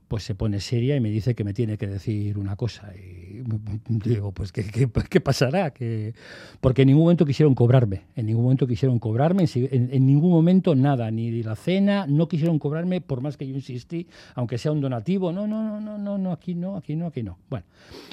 pues 0.07 0.23
se 0.23 0.35
pone 0.35 0.59
seria 0.59 0.95
y 0.95 0.99
me 0.99 1.09
dice 1.09 1.35
que 1.35 1.43
me 1.43 1.53
tiene 1.53 1.77
que 1.77 1.87
decir 1.87 2.37
una 2.37 2.55
cosa. 2.55 2.93
Y 2.95 3.43
digo, 3.87 4.31
pues, 4.31 4.51
¿qué, 4.51 4.63
qué, 4.63 5.21
pasará? 5.21 5.71
Que... 5.71 6.13
Porque 6.61 6.83
en 6.83 6.89
ningún 6.89 7.03
momento 7.03 7.25
quisieron 7.25 7.55
cobrarme, 7.55 8.03
en 8.15 8.27
ningún 8.27 8.43
momento 8.43 8.67
quisieron 8.67 8.99
cobrarme, 8.99 9.45
en, 9.55 9.89
en, 9.91 10.05
ningún 10.05 10.31
momento 10.31 10.75
nada, 10.75 11.09
ni 11.11 11.43
la 11.43 11.55
cena, 11.55 12.05
no 12.07 12.27
quisieron 12.27 12.59
cobrarme 12.59 13.01
por 13.01 13.21
más 13.21 13.37
que 13.37 13.47
yo 13.47 13.55
insistí, 13.55 14.07
aunque 14.35 14.57
sea 14.57 14.71
un 14.71 14.81
donativo, 14.81 15.31
no, 15.31 15.47
no, 15.47 15.63
no, 15.63 15.79
no, 15.79 15.97
no, 15.97 16.17
no 16.17 16.31
aquí 16.31 16.55
no, 16.55 16.77
aquí 16.77 16.95
no, 16.95 17.07
aquí 17.07 17.23
no. 17.23 17.39
Bueno, 17.49 17.65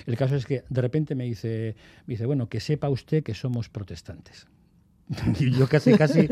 el 0.06 0.16
caso 0.16 0.36
es 0.36 0.46
que 0.46 0.64
de 0.68 0.80
repente 0.80 1.14
me 1.14 1.24
dice, 1.24 1.76
me 2.06 2.14
dice 2.14 2.26
bueno, 2.26 2.48
que 2.48 2.60
sepa 2.60 2.88
usted 2.88 3.22
que 3.22 3.34
somos 3.34 3.68
protestantes. 3.68 4.46
y 5.40 5.50
yo 5.50 5.68
casi, 5.68 5.94
casi 5.94 6.28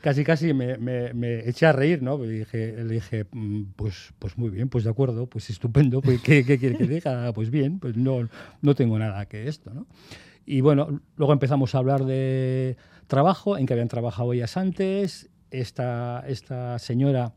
casi 0.00 0.24
casi 0.24 0.52
me, 0.54 0.78
me, 0.78 1.12
me, 1.14 1.48
eché 1.48 1.66
a 1.66 1.72
reír, 1.72 2.02
¿no? 2.02 2.18
Le 2.18 2.40
dije, 2.40 2.74
le 2.76 2.94
dije, 2.94 3.26
pues, 3.76 4.12
pues 4.18 4.38
muy 4.38 4.50
bien, 4.50 4.68
pues 4.68 4.84
de 4.84 4.90
acuerdo, 4.90 5.26
pues 5.26 5.50
estupendo, 5.50 6.00
pues 6.00 6.20
¿qué, 6.22 6.44
qué 6.44 6.58
quiere 6.58 6.76
que 6.76 6.86
diga? 6.86 7.32
Pues 7.32 7.50
bien, 7.50 7.78
pues 7.78 7.96
no, 7.96 8.28
no 8.62 8.74
tengo 8.74 8.98
nada 8.98 9.26
que 9.26 9.48
esto, 9.48 9.72
¿no? 9.72 9.86
Y 10.46 10.62
bueno, 10.62 11.00
luego 11.16 11.32
empezamos 11.32 11.74
a 11.74 11.78
hablar 11.78 12.04
de 12.04 12.76
trabajo, 13.06 13.56
en 13.56 13.66
que 13.66 13.74
habían 13.74 13.88
trabajado 13.88 14.32
ellas 14.32 14.56
antes, 14.56 15.30
esta, 15.50 16.24
esta 16.26 16.78
señora 16.78 17.34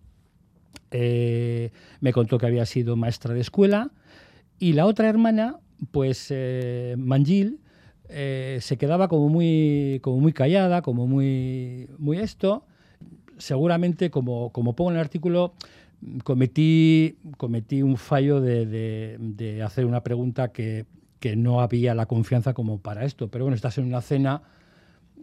eh, 0.91 1.71
me 1.99 2.13
contó 2.13 2.37
que 2.37 2.45
había 2.45 2.65
sido 2.65 2.95
maestra 2.95 3.33
de 3.33 3.41
escuela, 3.41 3.91
y 4.59 4.73
la 4.73 4.85
otra 4.85 5.09
hermana, 5.09 5.59
pues 5.91 6.27
eh, 6.29 6.95
Manjil, 6.97 7.59
eh, 8.09 8.59
se 8.61 8.77
quedaba 8.77 9.07
como 9.07 9.29
muy, 9.29 9.99
como 10.03 10.19
muy 10.19 10.33
callada, 10.33 10.81
como 10.81 11.07
muy, 11.07 11.89
muy 11.97 12.17
esto. 12.17 12.65
Seguramente, 13.37 14.09
como, 14.11 14.51
como 14.51 14.75
pongo 14.75 14.91
en 14.91 14.97
el 14.97 15.01
artículo, 15.01 15.53
cometí, 16.23 17.17
cometí 17.37 17.81
un 17.81 17.97
fallo 17.97 18.41
de, 18.41 18.65
de, 19.19 19.63
hacer 19.63 19.85
una 19.85 20.03
pregunta 20.03 20.51
que, 20.51 20.85
que, 21.19 21.35
no 21.35 21.61
había 21.61 21.95
la 21.95 22.05
confianza 22.05 22.53
como 22.53 22.79
para 22.79 23.05
esto. 23.05 23.29
Pero 23.29 23.45
bueno, 23.45 23.55
estás 23.55 23.77
en 23.77 23.85
una 23.85 24.01
cena 24.01 24.43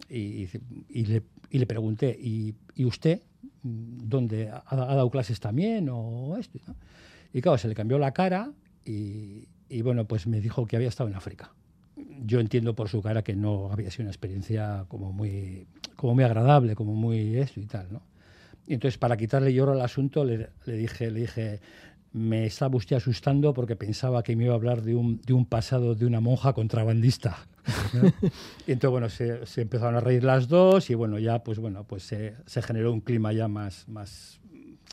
y, 0.09 0.47
y, 0.89 1.05
le, 1.05 1.23
y 1.49 1.59
le, 1.59 1.65
pregunté, 1.65 2.17
¿y, 2.19 2.55
¿y 2.75 2.85
usted 2.85 3.21
dónde 3.63 4.49
ha, 4.49 4.63
ha, 4.67 4.75
dado 4.75 5.09
clases 5.09 5.39
también 5.39 5.87
o 5.89 6.35
esto? 6.37 6.59
¿no? 6.67 6.75
Y 7.33 7.41
claro, 7.41 7.57
se 7.57 7.67
le 7.67 7.75
cambió 7.75 7.97
la 7.97 8.11
cara 8.11 8.51
y, 8.83 9.47
y 9.69 9.81
bueno, 9.83 10.05
pues 10.05 10.27
me 10.27 10.41
dijo 10.41 10.65
que 10.65 10.75
había 10.75 10.89
estado 10.89 11.09
en 11.09 11.15
África 11.15 11.53
yo 12.23 12.39
entiendo 12.39 12.75
por 12.75 12.89
su 12.89 13.01
cara 13.01 13.23
que 13.23 13.35
no 13.35 13.71
había 13.71 13.91
sido 13.91 14.03
una 14.03 14.11
experiencia 14.11 14.85
como 14.87 15.11
muy, 15.11 15.67
como 15.95 16.15
muy 16.15 16.23
agradable, 16.23 16.75
como 16.75 16.93
muy 16.93 17.37
esto 17.37 17.59
y 17.59 17.65
tal, 17.65 17.87
¿no? 17.91 18.01
Y 18.67 18.75
entonces, 18.75 18.97
para 18.97 19.17
quitarle 19.17 19.53
lloro 19.53 19.73
al 19.73 19.81
asunto, 19.81 20.23
le, 20.23 20.49
le, 20.65 20.73
dije, 20.77 21.09
le 21.09 21.21
dije, 21.21 21.59
me 22.13 22.45
estaba 22.45 22.75
usted 22.75 22.95
asustando 22.95 23.53
porque 23.53 23.75
pensaba 23.75 24.21
que 24.23 24.35
me 24.35 24.45
iba 24.45 24.53
a 24.53 24.57
hablar 24.57 24.81
de 24.81 24.95
un, 24.95 25.19
de 25.21 25.33
un 25.33 25.45
pasado 25.45 25.95
de 25.95 26.05
una 26.05 26.19
monja 26.19 26.53
contrabandista. 26.53 27.37
¿no? 27.93 28.07
y 28.67 28.71
entonces, 28.71 28.91
bueno, 28.91 29.09
se, 29.09 29.45
se, 29.45 29.61
empezaron 29.61 29.95
a 29.95 29.99
reír 29.99 30.23
las 30.23 30.47
dos 30.47 30.89
y 30.89 30.93
bueno, 30.93 31.19
ya, 31.19 31.43
pues 31.43 31.59
bueno, 31.59 31.85
pues 31.85 32.03
se, 32.03 32.35
se 32.45 32.61
generó 32.61 32.93
un 32.93 33.01
clima 33.01 33.33
ya 33.33 33.47
más, 33.47 33.87
más, 33.87 34.39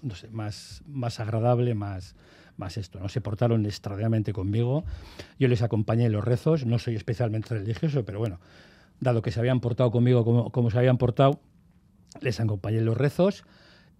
no 0.03 0.15
sé, 0.15 0.29
más, 0.29 0.83
más 0.87 1.21
agradable, 1.21 1.75
más, 1.75 2.15
más 2.59 2.77
esto, 2.77 3.01
¿no? 3.01 3.09
Se 3.09 3.21
portaron 3.21 3.65
extraordinariamente 3.65 4.33
conmigo. 4.33 4.85
Yo 5.39 5.49
les 5.49 5.63
acompañé 5.63 6.07
en 6.07 6.13
los 6.13 6.25
rezos, 6.25 6.67
no 6.67 6.79
soy 6.79 6.97
especialmente 6.97 7.55
religioso, 7.55 8.05
pero 8.05 8.19
bueno, 8.19 8.41
dado 9.01 9.23
que 9.23 9.31
se 9.31 9.41
habían 9.41 9.61
portado 9.61 9.91
conmigo 9.91 10.25
como, 10.51 10.71
se 10.71 10.79
habían 10.79 10.99
portado, 10.99 11.41
les 12.21 12.41
acompañé 12.41 12.79
en 12.79 12.85
los 12.85 12.97
rezos 12.97 13.45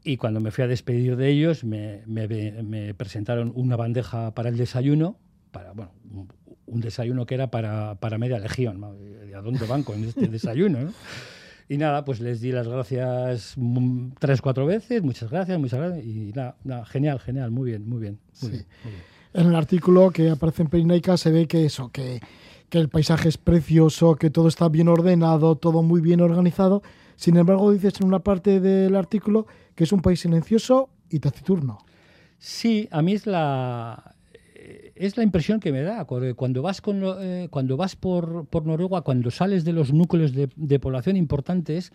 y 0.05 0.17
cuando 0.17 0.41
me 0.41 0.51
fui 0.51 0.65
a 0.65 0.67
despedir 0.67 1.17
de 1.17 1.29
ellos 1.29 1.65
me, 1.65 2.03
presentaron 2.97 3.53
una 3.55 3.77
bandeja 3.77 4.35
para 4.35 4.49
el 4.49 4.57
desayuno, 4.57 5.17
para, 5.51 5.73
bueno, 5.73 5.93
un, 6.11 6.29
un 6.67 6.81
desayuno 6.81 7.27
que 7.27 7.35
era 7.35 7.51
para, 7.51 7.97
para 7.97 8.19
media 8.19 8.39
legión. 8.39 8.83
¿A 8.85 9.41
dónde 9.41 9.67
van 9.67 9.83
con 9.83 10.03
este 10.05 10.29
desayuno? 10.29 10.81
¿no? 10.81 10.93
Y 11.69 11.77
nada, 11.77 12.05
pues 12.05 12.21
les 12.21 12.41
di 12.41 12.51
las 12.51 12.67
gracias 12.67 13.55
tres, 14.19 14.41
cuatro 14.41 14.65
veces, 14.65 15.03
muchas 15.03 15.31
gracias, 15.31 15.59
muchas 15.59 15.81
gracias. 15.81 16.05
Y 16.05 16.33
nada, 16.35 16.57
nada 16.65 16.85
genial, 16.87 17.21
genial, 17.21 17.51
muy 17.51 17.71
bien, 17.71 17.89
muy 17.89 18.01
bien, 18.01 18.19
muy, 18.41 18.51
sí. 18.51 18.57
bien, 18.57 18.67
muy 18.85 18.93
bien. 18.93 19.05
En 19.35 19.47
el 19.49 19.55
artículo 19.55 20.11
que 20.11 20.31
aparece 20.31 20.63
en 20.63 20.69
Perinaica 20.69 21.17
se 21.19 21.31
ve 21.31 21.47
que 21.47 21.67
eso, 21.67 21.91
que, 21.91 22.21
que 22.71 22.79
el 22.79 22.89
paisaje 22.89 23.29
es 23.29 23.37
precioso, 23.37 24.17
que 24.17 24.31
todo 24.31 24.49
está 24.49 24.69
bien 24.69 24.89
ordenado, 24.89 25.57
todo 25.57 25.83
muy 25.83 26.01
bien 26.01 26.23
organizado. 26.23 26.83
Sin 27.17 27.37
embargo, 27.37 27.71
dices 27.71 28.01
en 28.01 28.07
una 28.07 28.21
parte 28.21 28.61
del 28.61 28.97
artículo 28.97 29.47
que 29.75 29.85
es 29.85 29.93
un 29.93 30.01
país 30.01 30.21
silencioso 30.21 30.89
y 31.11 31.19
taciturno. 31.19 31.79
Sí, 32.39 32.89
a 32.91 33.03
mí 33.03 33.13
es 33.13 33.27
la, 33.27 34.15
es 34.99 35.17
la 35.17 35.23
impresión 35.23 35.61
que 35.61 35.73
me 35.73 35.83
da 35.83 36.05
cuando 36.05 36.63
vas 36.63 36.81
con, 36.81 37.03
eh, 37.21 37.49
cuando 37.51 37.77
vas 37.77 37.97
por, 37.97 38.47
Noruega, 38.65 39.03
cuando 39.03 39.31
sales 39.31 39.65
de 39.65 39.73
los 39.73 39.93
núcleos 39.93 40.33
de, 40.35 40.79
población 40.79 41.17
importantes, 41.17 41.93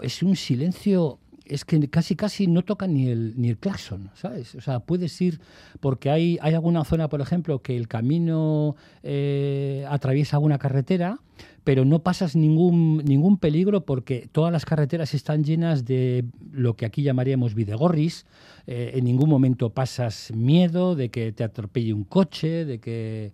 es 0.00 0.22
un 0.22 0.36
silencio. 0.36 1.18
Es 1.52 1.66
que 1.66 1.88
casi 1.90 2.16
casi 2.16 2.46
no 2.46 2.62
toca 2.62 2.86
ni 2.86 3.08
el 3.08 3.34
ni 3.36 3.50
el 3.50 3.58
claxon, 3.58 4.10
¿sabes? 4.14 4.54
O 4.54 4.62
sea, 4.62 4.80
puedes 4.80 5.20
ir 5.20 5.38
porque 5.80 6.08
hay, 6.08 6.38
hay 6.40 6.54
alguna 6.54 6.82
zona, 6.84 7.08
por 7.08 7.20
ejemplo, 7.20 7.60
que 7.60 7.76
el 7.76 7.88
camino 7.88 8.74
eh, 9.02 9.84
atraviesa 9.88 10.38
una 10.38 10.56
carretera, 10.56 11.18
pero 11.62 11.84
no 11.84 11.98
pasas 11.98 12.36
ningún, 12.36 13.02
ningún 13.04 13.36
peligro 13.36 13.84
porque 13.84 14.28
todas 14.32 14.50
las 14.50 14.64
carreteras 14.64 15.12
están 15.12 15.44
llenas 15.44 15.84
de 15.84 16.24
lo 16.52 16.74
que 16.74 16.86
aquí 16.86 17.02
llamaríamos 17.02 17.54
videgorris. 17.54 18.24
Eh, 18.66 18.92
en 18.94 19.04
ningún 19.04 19.28
momento 19.28 19.70
pasas 19.70 20.32
miedo 20.34 20.96
de 20.96 21.10
que 21.10 21.32
te 21.32 21.44
atropelle 21.44 21.92
un 21.92 22.04
coche, 22.04 22.64
de 22.64 22.78
que... 22.78 23.32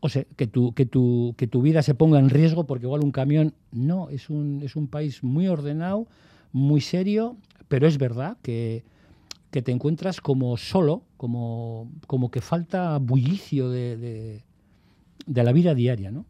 O 0.00 0.08
sea, 0.08 0.24
que 0.36 0.46
tu, 0.46 0.74
que, 0.74 0.86
tu, 0.86 1.34
que 1.36 1.48
tu 1.48 1.62
vida 1.62 1.82
se 1.82 1.94
ponga 1.94 2.18
en 2.18 2.28
riesgo 2.28 2.66
porque 2.66 2.84
igual 2.84 3.02
un 3.02 3.10
camión... 3.10 3.54
No, 3.72 4.10
es 4.10 4.28
un, 4.28 4.60
es 4.62 4.76
un 4.76 4.86
país 4.86 5.24
muy 5.24 5.48
ordenado, 5.48 6.06
muy 6.52 6.80
serio, 6.80 7.36
pero 7.68 7.86
es 7.86 7.98
verdad 7.98 8.36
que, 8.42 8.84
que 9.50 9.62
te 9.62 9.72
encuentras 9.72 10.20
como 10.20 10.56
solo, 10.56 11.02
como, 11.16 11.90
como 12.06 12.30
que 12.30 12.40
falta 12.40 12.98
bullicio 12.98 13.70
de, 13.70 13.96
de, 13.96 14.44
de 15.26 15.44
la 15.44 15.52
vida 15.52 15.74
diaria, 15.74 16.10
¿no? 16.10 16.26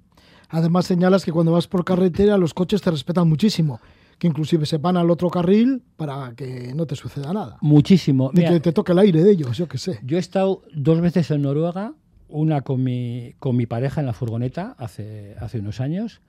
Además 0.51 0.87
señalas 0.87 1.25
que 1.25 1.33
cuando 1.33 1.53
vas 1.53 1.66
por 1.66 1.85
carretera 1.85 2.39
los 2.39 2.55
coches 2.55 2.81
te 2.81 2.91
respetan 2.91 3.29
muchísimo, 3.29 3.81
que 4.19 4.27
inclusive 4.27 4.66
se 4.66 4.79
van 4.79 4.97
al 4.97 5.11
otro 5.11 5.31
carril 5.31 5.83
para 5.97 6.33
que 6.35 6.73
no 6.75 6.87
te 6.87 6.97
suceda 6.97 7.33
nada. 7.33 7.59
Muchísimo. 7.61 8.31
De 8.33 8.43
Mira, 8.43 8.53
que 8.53 8.61
te 8.61 8.73
toque 8.73 8.93
el 8.93 8.99
aire 8.99 9.23
de 9.23 9.31
ellos, 9.31 9.57
yo 9.57 9.69
qué 9.69 9.79
sé. 9.79 10.01
Yo 10.05 10.16
he 10.16 10.21
estado 10.21 10.62
dos 10.75 11.01
veces 11.01 11.31
en 11.31 11.43
Noruega, 11.43 11.95
una 12.29 12.62
con 12.62 12.83
mi, 12.83 13.35
con 13.39 13.57
mi 13.57 13.66
pareja 13.66 14.01
en 14.01 14.07
la 14.07 14.14
furgoneta 14.14 14.75
hace, 14.79 15.37
hace 15.39 15.61
unos 15.61 15.81
años, 15.81 16.21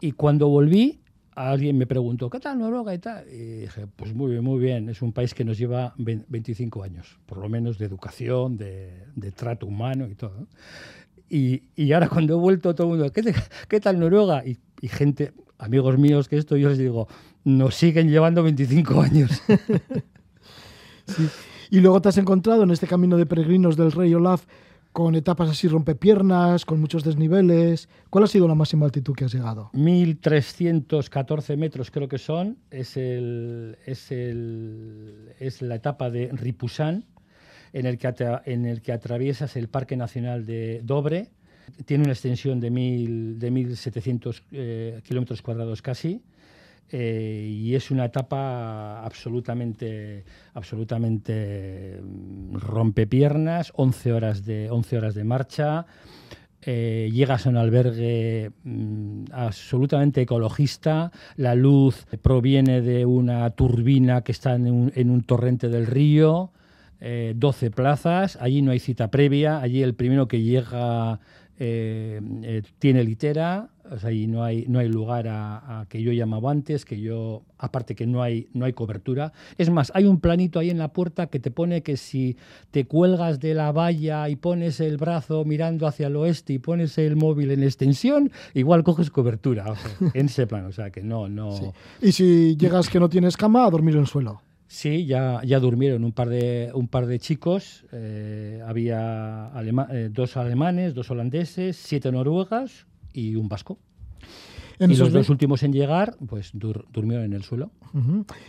y 0.00 0.12
cuando 0.12 0.48
volví 0.48 1.00
alguien 1.34 1.76
me 1.76 1.86
preguntó, 1.86 2.30
¿qué 2.30 2.40
tal 2.40 2.58
Noruega 2.58 2.94
y 2.94 2.98
tal? 2.98 3.28
Y 3.28 3.60
dije, 3.62 3.86
pues 3.94 4.14
muy 4.14 4.32
bien, 4.32 4.44
muy 4.44 4.58
bien, 4.58 4.88
es 4.88 5.02
un 5.02 5.12
país 5.12 5.34
que 5.34 5.44
nos 5.44 5.58
lleva 5.58 5.94
25 5.96 6.82
años, 6.82 7.18
por 7.26 7.38
lo 7.38 7.48
menos 7.48 7.78
de 7.78 7.86
educación, 7.86 8.56
de, 8.56 9.04
de 9.14 9.32
trato 9.32 9.66
humano 9.66 10.06
y 10.08 10.14
todo. 10.14 10.46
Y, 11.28 11.62
y, 11.74 11.92
ahora 11.92 12.08
cuando 12.08 12.34
he 12.34 12.36
vuelto 12.36 12.74
todo 12.74 12.92
el 12.92 12.98
mundo, 12.98 13.12
¿qué, 13.12 13.34
qué 13.68 13.80
tal 13.80 13.98
Noruega? 13.98 14.46
Y, 14.46 14.58
y, 14.80 14.88
gente, 14.88 15.32
amigos 15.58 15.98
míos 15.98 16.28
que 16.28 16.36
esto, 16.36 16.56
yo 16.56 16.68
les 16.68 16.78
digo, 16.78 17.08
nos 17.44 17.74
siguen 17.74 18.08
llevando 18.08 18.42
25 18.42 19.00
años. 19.00 19.30
sí. 21.06 21.28
Y 21.70 21.80
luego 21.80 22.00
te 22.00 22.10
has 22.10 22.18
encontrado 22.18 22.62
en 22.62 22.70
este 22.70 22.86
camino 22.86 23.16
de 23.16 23.26
peregrinos 23.26 23.76
del 23.76 23.90
rey 23.90 24.14
Olaf 24.14 24.44
con 24.94 25.16
etapas 25.16 25.50
así 25.50 25.66
rompepiernas, 25.66 26.64
con 26.64 26.80
muchos 26.80 27.02
desniveles. 27.02 27.88
¿Cuál 28.10 28.24
ha 28.24 28.26
sido 28.28 28.46
la 28.46 28.54
máxima 28.54 28.84
altitud 28.86 29.12
que 29.12 29.24
has 29.24 29.34
llegado? 29.34 29.70
1.314 29.72 31.56
metros 31.56 31.90
creo 31.90 32.06
que 32.06 32.18
son. 32.18 32.58
Es, 32.70 32.96
el, 32.96 33.76
es, 33.86 34.12
el, 34.12 35.34
es 35.40 35.62
la 35.62 35.74
etapa 35.74 36.10
de 36.10 36.30
Ripusan, 36.32 37.06
en 37.72 37.86
el, 37.86 37.98
que 37.98 38.14
en 38.44 38.66
el 38.66 38.82
que 38.82 38.92
atraviesas 38.92 39.56
el 39.56 39.66
Parque 39.66 39.96
Nacional 39.96 40.46
de 40.46 40.80
Dobre. 40.84 41.32
Tiene 41.86 42.04
una 42.04 42.12
extensión 42.12 42.60
de, 42.60 42.70
mil, 42.70 43.40
de 43.40 43.50
1.700 43.50 44.42
eh, 44.52 45.00
kilómetros 45.02 45.42
cuadrados 45.42 45.82
casi. 45.82 46.22
Eh, 46.90 47.48
y 47.50 47.74
es 47.74 47.90
una 47.90 48.04
etapa 48.04 49.04
absolutamente, 49.04 50.24
absolutamente 50.52 52.00
mm, 52.02 52.56
rompepiernas, 52.56 53.72
11 53.74 54.12
horas 54.12 54.44
de, 54.44 54.70
11 54.70 54.98
horas 54.98 55.14
de 55.14 55.24
marcha. 55.24 55.86
Eh, 56.66 57.10
llegas 57.12 57.46
a 57.46 57.50
un 57.50 57.56
albergue 57.56 58.52
mm, 58.62 59.24
absolutamente 59.32 60.22
ecologista, 60.22 61.10
la 61.36 61.54
luz 61.54 62.06
proviene 62.22 62.80
de 62.80 63.04
una 63.04 63.50
turbina 63.50 64.22
que 64.22 64.32
está 64.32 64.54
en 64.54 64.70
un, 64.70 64.92
en 64.94 65.10
un 65.10 65.22
torrente 65.22 65.68
del 65.68 65.86
río, 65.86 66.50
12 67.34 67.70
plazas, 67.70 68.38
allí 68.40 68.62
no 68.62 68.70
hay 68.70 68.78
cita 68.78 69.10
previa, 69.10 69.60
allí 69.60 69.82
el 69.82 69.94
primero 69.94 70.26
que 70.26 70.40
llega 70.40 71.20
eh, 71.56 72.20
eh, 72.42 72.62
tiene 72.80 73.04
litera, 73.04 73.68
o 73.90 73.98
sea, 73.98 74.10
y 74.12 74.26
no 74.26 74.42
hay, 74.42 74.64
no 74.68 74.78
hay 74.78 74.88
lugar 74.88 75.26
a, 75.28 75.86
que 75.88 76.02
yo 76.02 76.12
llamaba 76.12 76.50
antes, 76.50 76.84
que 76.84 77.00
yo, 77.00 77.42
aparte 77.58 77.94
que 77.94 78.06
no 78.06 78.22
hay, 78.22 78.48
no 78.52 78.64
hay 78.64 78.72
cobertura. 78.72 79.32
Es 79.58 79.70
más, 79.70 79.92
hay 79.94 80.04
un 80.04 80.20
planito 80.20 80.58
ahí 80.58 80.70
en 80.70 80.78
la 80.78 80.92
puerta 80.92 81.26
que 81.26 81.38
te 81.38 81.50
pone 81.50 81.82
que 81.82 81.96
si 81.96 82.36
te 82.70 82.86
cuelgas 82.86 83.40
de 83.40 83.54
la 83.54 83.72
valla 83.72 84.28
y 84.28 84.36
pones 84.36 84.80
el 84.80 84.96
brazo 84.96 85.44
mirando 85.44 85.86
hacia 85.86 86.06
el 86.06 86.16
oeste 86.16 86.54
y 86.54 86.58
pones 86.58 86.96
el 86.98 87.16
móvil 87.16 87.50
en 87.50 87.62
extensión, 87.62 88.30
igual 88.54 88.84
coges 88.84 89.10
cobertura, 89.10 89.66
en 90.14 90.26
ese 90.26 90.46
plano, 90.46 90.68
o 90.68 90.72
sea, 90.72 90.90
que 90.90 91.02
no, 91.02 91.28
no... 91.28 91.74
Y 92.00 92.12
si 92.12 92.56
llegas 92.56 92.88
que 92.88 93.00
no 93.00 93.08
tienes 93.08 93.36
cama, 93.36 93.66
a 93.66 93.70
dormir 93.70 93.94
en 93.94 94.00
el 94.00 94.06
suelo. 94.06 94.40
Sí, 94.66 95.06
ya, 95.06 95.40
ya 95.44 95.60
durmieron 95.60 96.04
un 96.04 96.12
par 96.12 96.28
de, 96.30 96.70
un 96.74 96.88
par 96.88 97.06
de 97.06 97.18
chicos. 97.18 97.84
Eh, 97.92 98.60
había 98.66 99.52
eh, 99.90 100.08
dos 100.10 100.36
alemanes, 100.36 100.94
dos 100.94 101.10
holandeses, 101.10 101.76
siete 101.76 102.10
noruegas 102.10 102.86
y 103.14 103.36
un 103.36 103.48
vasco. 103.48 103.78
y 104.78 104.96
los 104.96 105.12
dos 105.12 105.30
últimos 105.30 105.62
en 105.62 105.72
llegar, 105.72 106.16
pues 106.26 106.50
durmieron 106.52 107.24
en 107.24 107.32
el 107.32 107.44
suelo. 107.44 107.70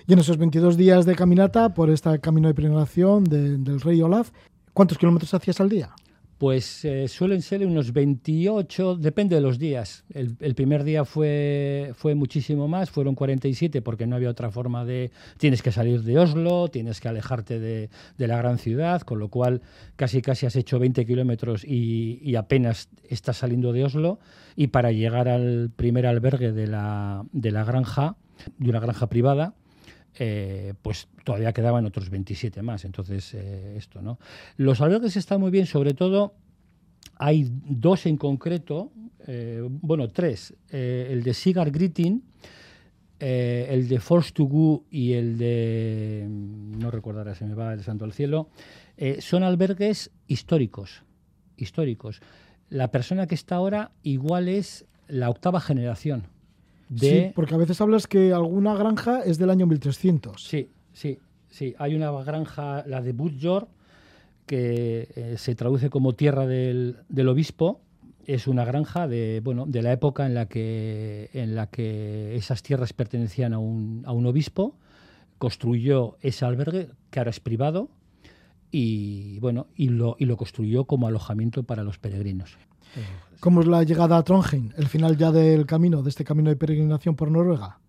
Y 0.07 0.13
en 0.13 0.19
esos 0.19 0.37
22 0.37 0.75
días 0.75 1.05
de 1.05 1.15
caminata 1.15 1.73
por 1.73 1.89
este 1.89 2.19
camino 2.19 2.47
de 2.47 2.55
peregrinación 2.55 3.23
del 3.23 3.79
rey 3.79 4.01
Olaf, 4.01 4.31
¿cuántos 4.73 4.97
kilómetros 4.97 5.33
hacías 5.33 5.61
al 5.61 5.69
día? 5.69 5.91
Pues 6.37 6.83
eh, 6.83 7.07
suelen 7.07 7.41
ser 7.41 7.65
unos 7.65 7.93
28, 7.93 8.97
depende 8.97 9.35
de 9.35 9.41
los 9.41 9.57
días. 9.57 10.03
El, 10.13 10.35
primer 10.53 10.83
día 10.83 11.05
fue, 11.05 11.93
fue 11.95 12.13
muchísimo 12.13 12.67
más, 12.67 12.89
fueron 12.89 13.15
47 13.15 13.81
porque 13.81 14.05
no 14.05 14.17
había 14.17 14.29
otra 14.29 14.51
forma 14.51 14.83
de... 14.83 15.11
Tienes 15.37 15.61
que 15.61 15.71
salir 15.71 16.03
de 16.03 16.19
Oslo, 16.19 16.67
tienes 16.67 16.99
que 16.99 17.07
alejarte 17.07 17.59
de, 17.59 17.89
la 18.17 18.37
gran 18.37 18.57
ciudad, 18.57 19.01
con 19.01 19.19
lo 19.19 19.29
cual 19.29 19.61
casi 19.95 20.21
casi 20.21 20.45
has 20.45 20.57
hecho 20.57 20.77
20 20.77 21.05
kilómetros 21.05 21.63
y, 21.63 22.35
apenas 22.35 22.89
estás 23.07 23.37
saliendo 23.37 23.71
de 23.71 23.85
Oslo. 23.85 24.19
Y 24.57 24.67
para 24.67 24.91
llegar 24.91 25.29
al 25.29 25.71
primer 25.73 26.05
albergue 26.05 26.51
de 26.51 26.67
la, 26.67 27.23
de 27.31 27.51
la 27.51 27.63
granja, 27.63 28.17
de 28.57 28.69
una 28.69 28.81
granja 28.81 29.07
privada, 29.07 29.53
eh, 30.17 30.73
pues 30.81 31.07
todavía 31.23 31.51
quedaban 31.53 31.85
otros 31.85 32.09
27 32.09 32.61
más. 32.61 32.85
Entonces, 32.85 33.33
eh, 33.33 33.75
esto, 33.77 34.01
¿no? 34.01 34.19
Los 34.57 34.81
albergues 34.81 35.17
están 35.17 35.41
muy 35.41 35.51
bien, 35.51 35.65
sobre 35.65 35.93
todo 35.93 36.33
hay 37.17 37.49
dos 37.49 38.05
en 38.05 38.17
concreto, 38.17 38.91
eh, 39.27 39.61
bueno, 39.67 40.09
tres. 40.09 40.53
el 40.69 41.23
de 41.23 41.33
Sigar 41.33 41.71
Gritting, 41.71 42.23
el 43.19 43.87
de 43.87 43.99
Force 43.99 44.31
to 44.33 44.45
Go 44.45 44.83
y 44.89 45.13
el 45.13 45.37
de, 45.37 46.27
no 46.29 46.91
recordará, 46.91 47.33
se 47.33 47.45
me 47.45 47.53
va 47.53 47.73
el 47.73 47.83
santo 47.83 48.03
al 48.03 48.11
cielo, 48.11 48.49
son 49.19 49.43
albergues 49.43 50.11
históricos, 50.27 51.03
históricos. 51.55 52.21
La 52.69 52.91
persona 52.91 53.27
que 53.27 53.35
está 53.35 53.55
ahora 53.55 53.91
igual 54.03 54.49
es 54.49 54.85
la 55.07 55.29
octava 55.29 55.61
generación 55.61 56.27
Sí, 56.95 57.31
porque 57.35 57.55
a 57.55 57.57
veces 57.57 57.81
hablas 57.81 58.07
que 58.07 58.33
alguna 58.33 58.75
granja 58.75 59.21
es 59.23 59.37
del 59.37 59.49
año 59.49 59.65
1300. 59.65 60.43
Sí, 60.43 60.69
sí, 60.93 61.19
sí. 61.49 61.75
Hay 61.77 61.95
una 61.95 62.11
granja, 62.11 62.83
la 62.85 63.01
de 63.01 63.13
Budjord, 63.13 63.67
que 64.45 65.07
eh, 65.15 65.35
se 65.37 65.55
traduce 65.55 65.89
como 65.89 66.13
tierra 66.13 66.45
del, 66.45 66.97
obispo. 67.27 67.81
Es 68.25 68.47
una 68.47 68.65
granja 68.65 69.07
de, 69.07 69.41
bueno, 69.43 69.65
de 69.67 69.81
la 69.81 69.91
época 69.91 70.25
en 70.25 70.33
la, 70.33 70.47
que, 70.47 71.29
en 71.33 71.55
la 71.55 71.67
que 71.67 72.35
esas 72.35 72.63
tierras 72.63 72.93
pertenecían 72.93 73.53
a 73.53 73.59
un, 73.59 74.03
a 74.05 74.11
un 74.11 74.25
obispo. 74.25 74.77
Construyó 75.37 76.17
ese 76.21 76.45
albergue, 76.45 76.89
que 77.09 77.19
ahora 77.19 77.31
es 77.31 77.39
privado, 77.39 77.89
y, 78.71 79.39
bueno, 79.39 79.67
y, 79.75 79.89
lo, 79.89 80.15
y 80.19 80.25
lo 80.25 80.37
construyó 80.37 80.85
como 80.85 81.07
alojamiento 81.07 81.63
para 81.63 81.83
los 81.83 81.97
peregrinos. 81.97 82.57
¿Cómo 83.39 83.61
es 83.61 83.67
la 83.67 83.83
llegada 83.83 84.17
a 84.17 84.23
Trondheim, 84.23 84.71
el 84.77 84.87
final 84.87 85.17
ya 85.17 85.31
del 85.31 85.65
camino, 85.65 86.01
de 86.01 86.09
este 86.09 86.23
camino 86.23 86.49
de 86.49 86.55
peregrinación 86.55 87.15
por 87.15 87.29
Noruega? 87.29 87.79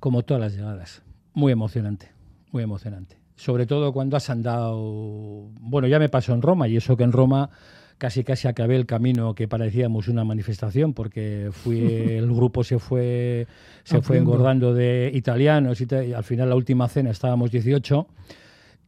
como 0.00 0.22
todas 0.22 0.40
las 0.40 0.54
llegadas, 0.54 1.02
muy 1.32 1.52
emocionante, 1.52 2.10
muy 2.50 2.62
emocionante. 2.62 3.16
Sobre 3.36 3.64
todo 3.64 3.92
cuando 3.92 4.16
has 4.16 4.28
andado, 4.28 5.48
bueno, 5.60 5.86
ya 5.86 5.98
me 5.98 6.08
pasó 6.08 6.34
en 6.34 6.42
Roma 6.42 6.68
y 6.68 6.76
eso 6.76 6.96
que 6.96 7.04
en 7.04 7.12
Roma 7.12 7.50
casi 8.00 8.24
casi 8.24 8.48
acabé 8.48 8.76
el 8.76 8.86
camino 8.86 9.34
que 9.34 9.46
parecíamos 9.46 10.08
una 10.08 10.24
manifestación 10.24 10.94
porque 10.94 11.50
fui 11.52 11.80
el 12.16 12.32
grupo 12.32 12.64
se 12.64 12.78
fue 12.78 13.46
se 13.84 14.00
fue 14.00 14.16
engordando 14.16 14.72
de 14.72 15.10
italianos 15.12 15.82
y, 15.82 16.12
al 16.14 16.24
final 16.24 16.48
la 16.48 16.56
última 16.56 16.88
cena 16.88 17.10
estábamos 17.10 17.50
18 17.50 18.06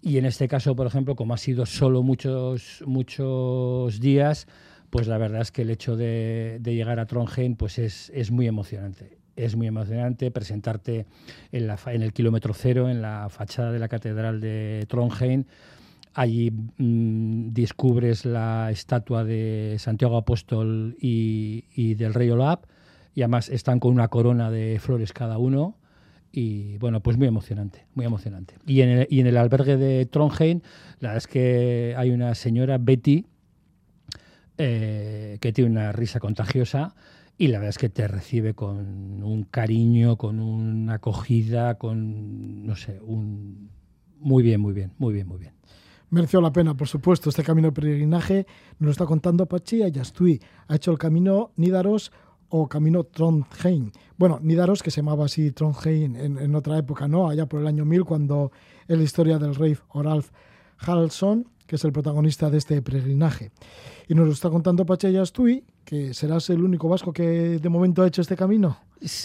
y 0.00 0.16
en 0.16 0.24
este 0.24 0.48
caso 0.48 0.74
por 0.74 0.86
ejemplo 0.86 1.14
como 1.14 1.34
ha 1.34 1.36
sido 1.36 1.66
solo 1.66 2.02
muchos 2.02 2.82
muchos 2.86 4.00
días 4.00 4.46
pues 4.92 5.08
la 5.08 5.16
verdad 5.16 5.40
es 5.40 5.50
que 5.50 5.62
el 5.62 5.70
hecho 5.70 5.96
de, 5.96 6.60
llegar 6.62 7.00
a 7.00 7.06
Trondheim 7.06 7.56
pues 7.56 7.78
es, 7.78 8.30
muy 8.30 8.46
emocionante. 8.46 9.16
Es 9.36 9.56
muy 9.56 9.66
emocionante 9.66 10.30
presentarte 10.30 11.06
en, 11.50 11.66
la, 11.66 11.78
en 11.86 12.02
el 12.02 12.12
kilómetro 12.12 12.52
cero, 12.52 12.90
en 12.90 13.00
la 13.00 13.30
fachada 13.30 13.72
de 13.72 13.78
la 13.78 13.88
Catedral 13.88 14.42
de 14.42 14.84
Trondheim. 14.90 15.44
Allí 16.12 16.50
mm, 16.50 17.54
descubres 17.54 18.26
la 18.26 18.70
estatua 18.70 19.24
de 19.24 19.76
Santiago 19.78 20.18
Apóstol 20.18 20.94
y, 21.00 21.94
del 21.94 22.12
rey 22.12 22.28
Olaf, 22.28 22.60
y 23.14 23.22
además 23.22 23.48
están 23.48 23.80
con 23.80 23.92
una 23.92 24.08
corona 24.08 24.50
de 24.50 24.78
flores 24.78 25.14
cada 25.14 25.38
uno. 25.38 25.78
Y 26.32 26.76
bueno, 26.76 27.00
pues 27.00 27.16
muy 27.16 27.28
emocionante, 27.28 27.86
muy 27.94 28.04
emocionante. 28.04 28.56
Y 28.66 28.82
en 28.82 28.88
el, 28.90 29.06
y 29.08 29.20
en 29.20 29.26
el 29.26 29.38
albergue 29.38 29.78
de 29.78 30.04
Trondheim, 30.04 30.60
la 31.00 31.08
verdad 31.08 31.16
es 31.16 31.26
que 31.28 31.94
hay 31.96 32.10
una 32.10 32.34
señora, 32.34 32.76
Betty, 32.76 33.24
eh, 34.58 35.38
que 35.40 35.52
tiene 35.52 35.70
una 35.70 35.92
risa 35.92 36.20
contagiosa 36.20 36.94
y 37.38 37.48
la 37.48 37.58
verdad 37.58 37.70
es 37.70 37.78
que 37.78 37.88
te 37.88 38.06
recibe 38.06 38.54
con 38.54 39.22
un 39.22 39.44
cariño, 39.44 40.16
con 40.16 40.38
una 40.38 40.94
acogida, 40.94 41.76
con, 41.76 42.66
no 42.66 42.76
sé, 42.76 43.00
un... 43.00 43.70
Muy 44.20 44.42
bien, 44.42 44.60
muy 44.60 44.72
bien, 44.72 44.92
muy 44.98 45.12
bien, 45.12 45.26
muy 45.26 45.38
bien. 45.38 45.54
Mereció 46.10 46.40
la 46.40 46.52
pena, 46.52 46.76
por 46.76 46.86
supuesto, 46.86 47.30
este 47.30 47.42
camino 47.42 47.68
de 47.68 47.72
peregrinaje. 47.72 48.46
Nos 48.78 48.86
lo 48.86 48.90
está 48.92 49.06
contando 49.06 49.46
Pachi 49.46 49.82
Ayastui. 49.82 50.40
Ha 50.68 50.76
hecho 50.76 50.92
el 50.92 50.98
camino 50.98 51.50
Nídaros 51.56 52.12
o 52.50 52.68
camino 52.68 53.04
Trondheim. 53.04 53.90
Bueno, 54.18 54.38
Nídaros, 54.40 54.82
que 54.82 54.90
se 54.90 55.00
llamaba 55.00 55.24
así 55.24 55.52
Trondheim 55.52 56.14
en, 56.14 56.38
en, 56.38 56.54
otra 56.54 56.76
época, 56.78 57.08
¿no? 57.08 57.28
Allá 57.28 57.46
por 57.46 57.60
el 57.60 57.66
año 57.66 57.84
1000, 57.84 58.04
cuando 58.04 58.52
es 58.86 58.96
la 58.96 59.02
historia 59.02 59.38
del 59.38 59.54
rey 59.54 59.76
Oralf 59.88 60.30
Haraldsson, 60.78 61.48
que 61.66 61.76
es 61.76 61.84
el 61.84 61.92
protagonista 61.92 62.50
de 62.50 62.58
este 62.58 62.82
peregrinaje. 62.82 63.50
Y 64.08 64.14
nos 64.14 64.26
lo 64.26 64.32
está 64.32 64.50
contando 64.50 64.84
Pache 64.84 65.16
Astui, 65.18 65.64
que 65.84 66.14
serás 66.14 66.50
el 66.50 66.62
único 66.62 66.88
vasco 66.88 67.12
que 67.12 67.58
de 67.58 67.68
momento 67.68 68.02
ha 68.02 68.06
hecho 68.06 68.22
este 68.22 68.36
camino. 68.36 68.78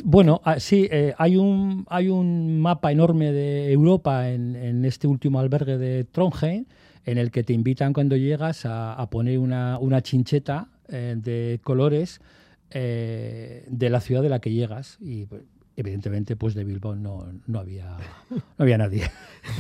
Bueno, 0.04 0.42
ah, 0.44 0.60
sí, 0.60 0.88
eh, 0.90 1.14
hay, 1.18 1.38
un, 1.38 1.86
hay 1.90 2.10
un 2.10 2.60
mapa 2.60 2.92
enorme 2.92 3.32
de 3.32 3.72
Europa 3.72 4.30
en, 4.30 4.84
este 4.86 5.08
último 5.08 5.40
albergue 5.40 5.78
de 5.78 6.04
Trondheim, 6.04 6.66
en 7.06 7.18
el 7.18 7.32
que 7.32 7.44
te 7.44 7.54
invitan 7.54 7.94
cuando 7.94 8.16
llegas 8.18 8.64
a, 8.66 9.08
poner 9.10 9.40
una, 9.40 10.02
chincheta 10.02 10.70
eh, 10.90 11.16
de 11.18 11.60
colores 11.64 12.22
eh, 12.72 13.66
de 13.70 13.90
la 13.90 14.02
ciudad 14.02 14.22
de 14.22 14.30
la 14.30 14.40
que 14.40 14.52
llegas. 14.52 14.98
Pues, 15.30 15.44
evidentemente 15.78 16.36
pues 16.36 16.56
de 16.56 16.66
Bilbao 16.66 16.96
no, 16.96 17.32
no, 17.46 17.60
había, 17.60 17.96
no 18.30 18.42
había 18.58 18.78
nadie. 18.78 19.10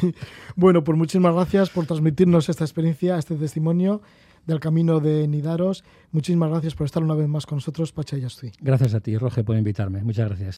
bueno, 0.55 0.83
pues 0.83 0.97
muchísimas 0.97 1.33
gracias 1.33 1.69
por 1.69 1.85
transmitirnos 1.85 2.49
esta 2.49 2.65
experiencia, 2.65 3.17
este 3.17 3.35
testimonio 3.35 4.01
del 4.45 4.59
camino 4.59 4.99
de 4.99 5.27
Nidaros. 5.27 5.83
Muchísimas 6.11 6.49
gracias 6.49 6.73
por 6.73 6.85
estar 6.85 7.03
una 7.03 7.13
vez 7.13 7.27
más 7.27 7.45
con 7.45 7.57
nosotros, 7.57 7.93
Pacha 7.93 8.17
Yastui. 8.17 8.51
Gracias 8.59 8.93
a 8.95 8.99
ti, 8.99 9.17
Roge, 9.17 9.43
por 9.43 9.55
invitarme. 9.55 10.03
Muchas 10.03 10.27
gracias. 10.27 10.57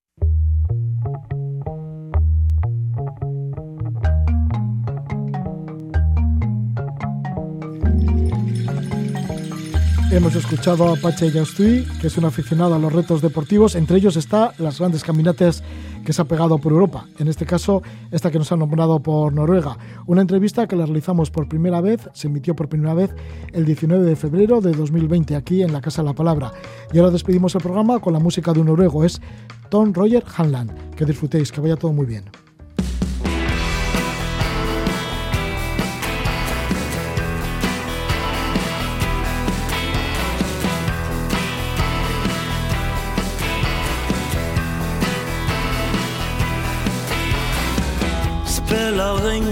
Hemos 10.12 10.34
escuchado 10.36 10.92
a 10.92 10.96
Pache 10.96 11.32
Yastui, 11.32 11.86
que 12.02 12.08
es 12.08 12.18
un 12.18 12.26
aficionado 12.26 12.74
a 12.74 12.80
los 12.80 12.92
retos 12.92 13.22
deportivos. 13.22 13.76
Entre 13.76 13.98
ellos 13.98 14.16
está 14.18 14.54
las 14.58 14.80
grandes 14.80 15.04
caminatas 15.04 15.64
que 16.04 16.14
se 16.14 16.22
ha 16.24 16.26
pegado 16.26 16.58
por 16.58 16.72
Europa. 16.72 17.06
En 17.20 17.28
este 17.28 17.46
caso, 17.46 17.84
esta 18.10 18.32
que 18.32 18.40
nos 18.40 18.52
ha 18.52 18.56
nombrado 18.56 19.00
por 19.02 19.32
Noruega. 19.32 19.78
Una 20.08 20.22
entrevista 20.22 20.68
que 20.68 20.76
la 20.76 20.88
realizamos 20.88 21.30
por 21.30 21.48
primera 21.48 21.80
vez, 21.80 22.10
se 22.14 22.26
emitió 22.26 22.56
por 22.56 22.68
primera 22.68 22.96
vez 22.96 23.12
el 23.54 23.66
19 23.66 24.04
de 24.04 24.16
febrero 24.16 24.62
de 24.62 24.72
2020 24.72 25.36
aquí 25.36 25.62
en 25.62 25.72
la 25.72 25.80
Casa 25.80 26.02
de 26.02 26.08
la 26.08 26.16
Palabra. 26.16 26.54
Y 26.92 26.98
ahora 26.98 27.12
despedimos 27.12 27.54
el 27.54 27.62
programa 27.62 28.00
con 28.00 28.14
la 28.14 28.20
música 28.20 28.52
de 28.52 28.62
un 28.62 28.66
noruego. 28.66 29.06
Es 29.06 29.22
Tom 29.70 29.94
Roger 29.94 30.24
Hanland. 30.36 30.96
Que 30.96 31.06
disfrutéis, 31.06 31.52
que 31.52 31.62
vaya 31.62 31.76
todo 31.76 31.94
muy 31.94 32.08
bien. 32.08 32.24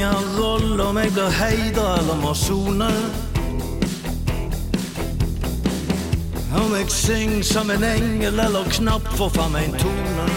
Ingen 0.07 0.39
rolle 0.39 0.83
om 0.83 0.97
jeg 0.97 1.11
blir 1.11 1.31
heida 1.31 1.85
eller 1.99 2.15
må 2.21 2.33
sone. 2.33 2.89
Om 6.57 6.75
jeg 6.75 6.91
synger 6.91 7.43
som 7.43 7.69
en 7.71 7.83
engel 7.83 8.39
eller 8.39 8.69
knapt 8.71 9.17
får 9.17 9.29
fram 9.29 9.55
en 9.55 9.75
tone. 9.81 10.27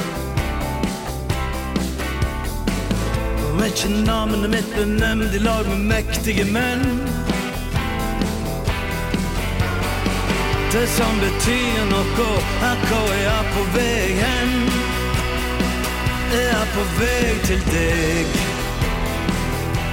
Om 3.51 3.64
ikke 3.64 3.89
navnet 4.07 4.51
mitt 4.51 4.75
blir 4.75 4.87
nevnt 4.87 5.35
i 5.35 5.39
lag 5.39 5.68
med 5.68 5.87
mektige 5.95 6.45
menn. 6.45 6.87
Det 10.71 10.87
som 10.89 11.16
betyr 11.18 11.81
noe, 11.91 12.29
er 12.62 12.85
hvor 12.87 13.11
jeg 13.14 13.27
er 13.33 13.51
på 13.55 13.66
vei 13.75 14.12
hen. 14.21 14.55
Jeg 16.31 16.47
er 16.61 16.71
på 16.77 16.87
vei 17.01 17.35
til 17.49 17.66
deg. 17.73 18.49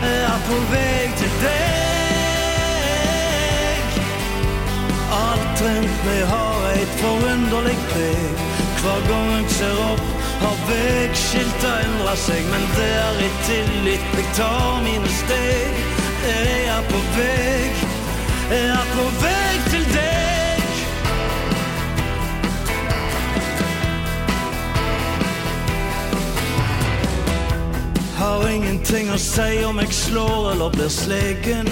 Jeg 0.02 0.24
er 0.24 0.42
på 0.46 0.58
vei 0.72 1.06
til 1.18 1.32
deg. 1.42 1.86
Alt 5.18 5.62
rundt 5.66 6.04
meg 6.06 6.22
har 6.32 6.68
et 6.74 6.94
forunderlig 7.00 7.78
preg. 7.92 8.44
Hver 8.82 9.02
gang 9.08 9.32
jeg 9.34 9.48
ser 9.56 9.80
opp, 9.88 10.04
har 10.44 10.60
veiskilta 10.68 11.72
endra 11.88 12.14
seg. 12.28 12.44
Men 12.52 12.68
det 12.76 12.92
er 13.06 13.24
i 13.26 13.32
tillit 13.48 14.06
jeg 14.20 14.28
tar 14.38 14.84
mine 14.86 15.16
steg. 15.24 15.82
Jeg 16.28 16.62
er 16.76 16.86
på 16.92 17.02
vei, 17.18 17.74
jeg 18.52 18.70
er 18.76 18.88
på 18.94 19.10
vei 19.24 19.58
til 19.72 19.92
deg. 19.96 20.17
Har 28.18 28.48
ingenting 28.50 29.12
å 29.14 29.18
si 29.22 29.60
om 29.62 29.78
jeg 29.78 29.92
slår 29.94 30.48
eller 30.56 30.72
blir 30.74 30.90
slegen. 30.90 31.68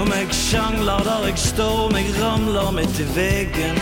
Om 0.00 0.12
jeg 0.14 0.28
sjangler 0.32 1.02
der 1.04 1.26
jeg 1.28 1.42
står, 1.42 1.74
om 1.90 1.98
jeg 1.98 2.14
ramler 2.16 2.70
midt 2.78 3.02
i 3.04 3.06
veggen. 3.12 3.76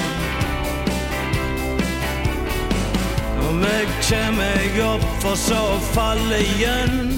Om 3.47 3.63
jeg 3.63 3.87
kommer 4.09 4.35
meg 4.41 4.81
opp 4.89 5.07
for 5.23 5.39
så 5.39 5.63
å 5.77 5.79
falle 5.93 6.43
igjen. 6.43 7.15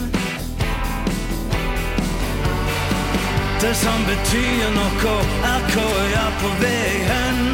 Det 3.64 3.72
som 3.80 4.04
betyr 4.12 4.68
noe, 4.76 5.16
er 5.54 5.68
hvor 5.72 5.98
jeg 6.04 6.20
er 6.20 6.38
på 6.44 6.54
vei 6.60 6.94
hen. 7.08 7.44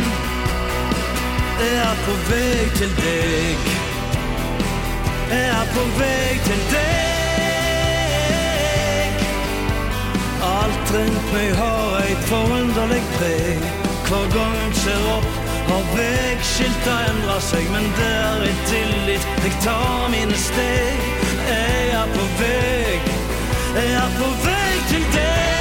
Jeg 1.62 1.82
er 1.86 2.06
på 2.08 2.20
vei 2.34 2.70
til 2.82 3.02
deg. 3.04 3.92
Jeg 5.30 5.46
er 5.60 5.66
på 5.74 5.82
vei 5.98 6.40
til 6.44 6.60
deg. 6.72 6.84
Alt 10.48 10.92
rundt 10.96 11.32
meg 11.32 11.50
har 11.60 11.96
et 12.10 12.22
forunderlig 12.28 13.02
preg. 13.14 13.64
Hver 14.08 14.26
gang 14.34 14.54
jeg 14.60 14.74
ser 14.82 15.02
opp, 15.14 15.30
har 15.70 15.84
veiskilta 15.94 16.98
endra 17.08 17.38
seg. 17.40 17.64
Men 17.72 17.88
det 17.98 18.12
er 18.20 18.62
tillit 18.68 19.24
jeg 19.46 19.54
tar 19.64 20.08
mine 20.12 20.36
steg. 20.48 21.08
Jeg 21.48 21.90
er 22.02 22.14
på 22.14 22.24
vei, 22.42 23.00
jeg 23.80 23.90
er 24.04 24.10
på 24.20 24.30
vei 24.44 24.72
til 24.92 25.04
deg. 25.16 25.53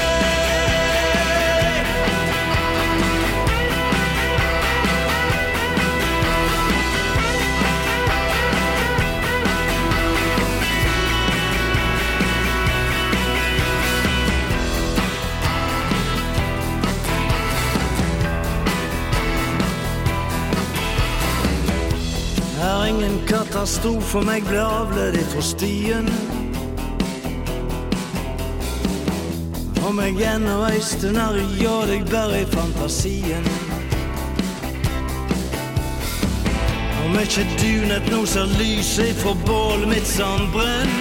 Ingen 23.63 23.67
sto 23.67 24.01
for 24.01 24.23
meg, 24.25 24.43
ble 24.43 24.59
avledet 24.59 25.23
fra 25.31 25.41
stien. 25.41 26.07
Om 29.87 29.99
jeg 29.99 30.19
ennå 30.27 30.57
ei 30.67 30.81
stund 30.83 31.17
er 31.17 31.37
ja 31.61 31.77
deg 31.87 32.03
bare 32.11 32.41
i 32.41 32.45
fantasien. 32.51 33.47
Om 37.05 37.15
ikke 37.21 37.45
du 37.61 37.87
nett 37.87 38.11
nå 38.11 38.25
ser 38.27 38.51
lyset 38.59 39.13
ifra 39.13 39.33
bålet 39.47 39.87
mitt 39.93 40.07
som 40.07 40.51
brenn. 40.51 40.93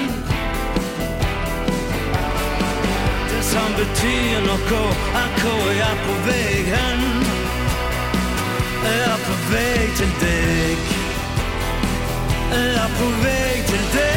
Det 3.26 3.42
som 3.50 3.74
betyr 3.74 4.42
noe, 4.46 4.86
er 5.24 5.38
hvor 5.42 5.68
jeg 5.72 5.86
er 5.90 6.02
på 6.06 6.18
vei 6.30 6.64
hen. 6.70 7.06
Jeg 8.86 9.06
er 9.10 9.22
på 9.26 9.38
vei 9.50 9.78
til 9.98 10.18
deg. 10.22 10.91
Jeg 12.52 12.74
er 12.84 12.90
på 12.98 13.06
vei 13.22 13.54
til 13.68 13.84
deg. 13.94 14.12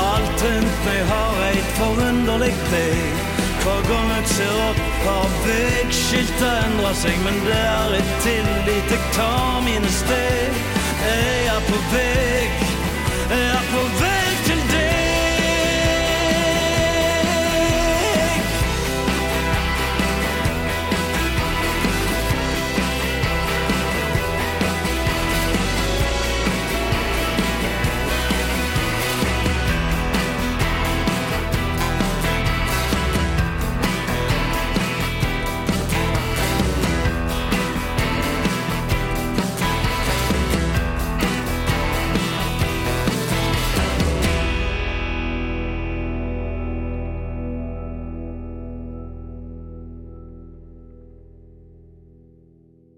Alt 0.00 0.44
rundt 0.44 0.78
meg 0.86 1.00
har 1.12 1.36
et 1.48 1.70
forunderlig 1.78 2.54
preg. 2.66 3.14
Hver 3.64 3.80
gang 3.88 4.08
jeg 4.12 4.26
ser 4.34 4.56
opp, 4.66 4.82
har 5.06 5.28
veiskilta 5.46 6.50
endra 6.66 6.92
seg. 7.00 7.16
Men 7.24 7.36
det 7.46 7.62
er 7.62 7.90
et 8.02 8.12
tillit 8.26 8.92
jeg 8.92 9.02
tar 9.16 9.64
mine 9.64 9.90
steg. 10.02 10.52
Jeg 11.04 11.48
er 11.54 11.62
på 11.70 11.78
vei, 11.94 12.24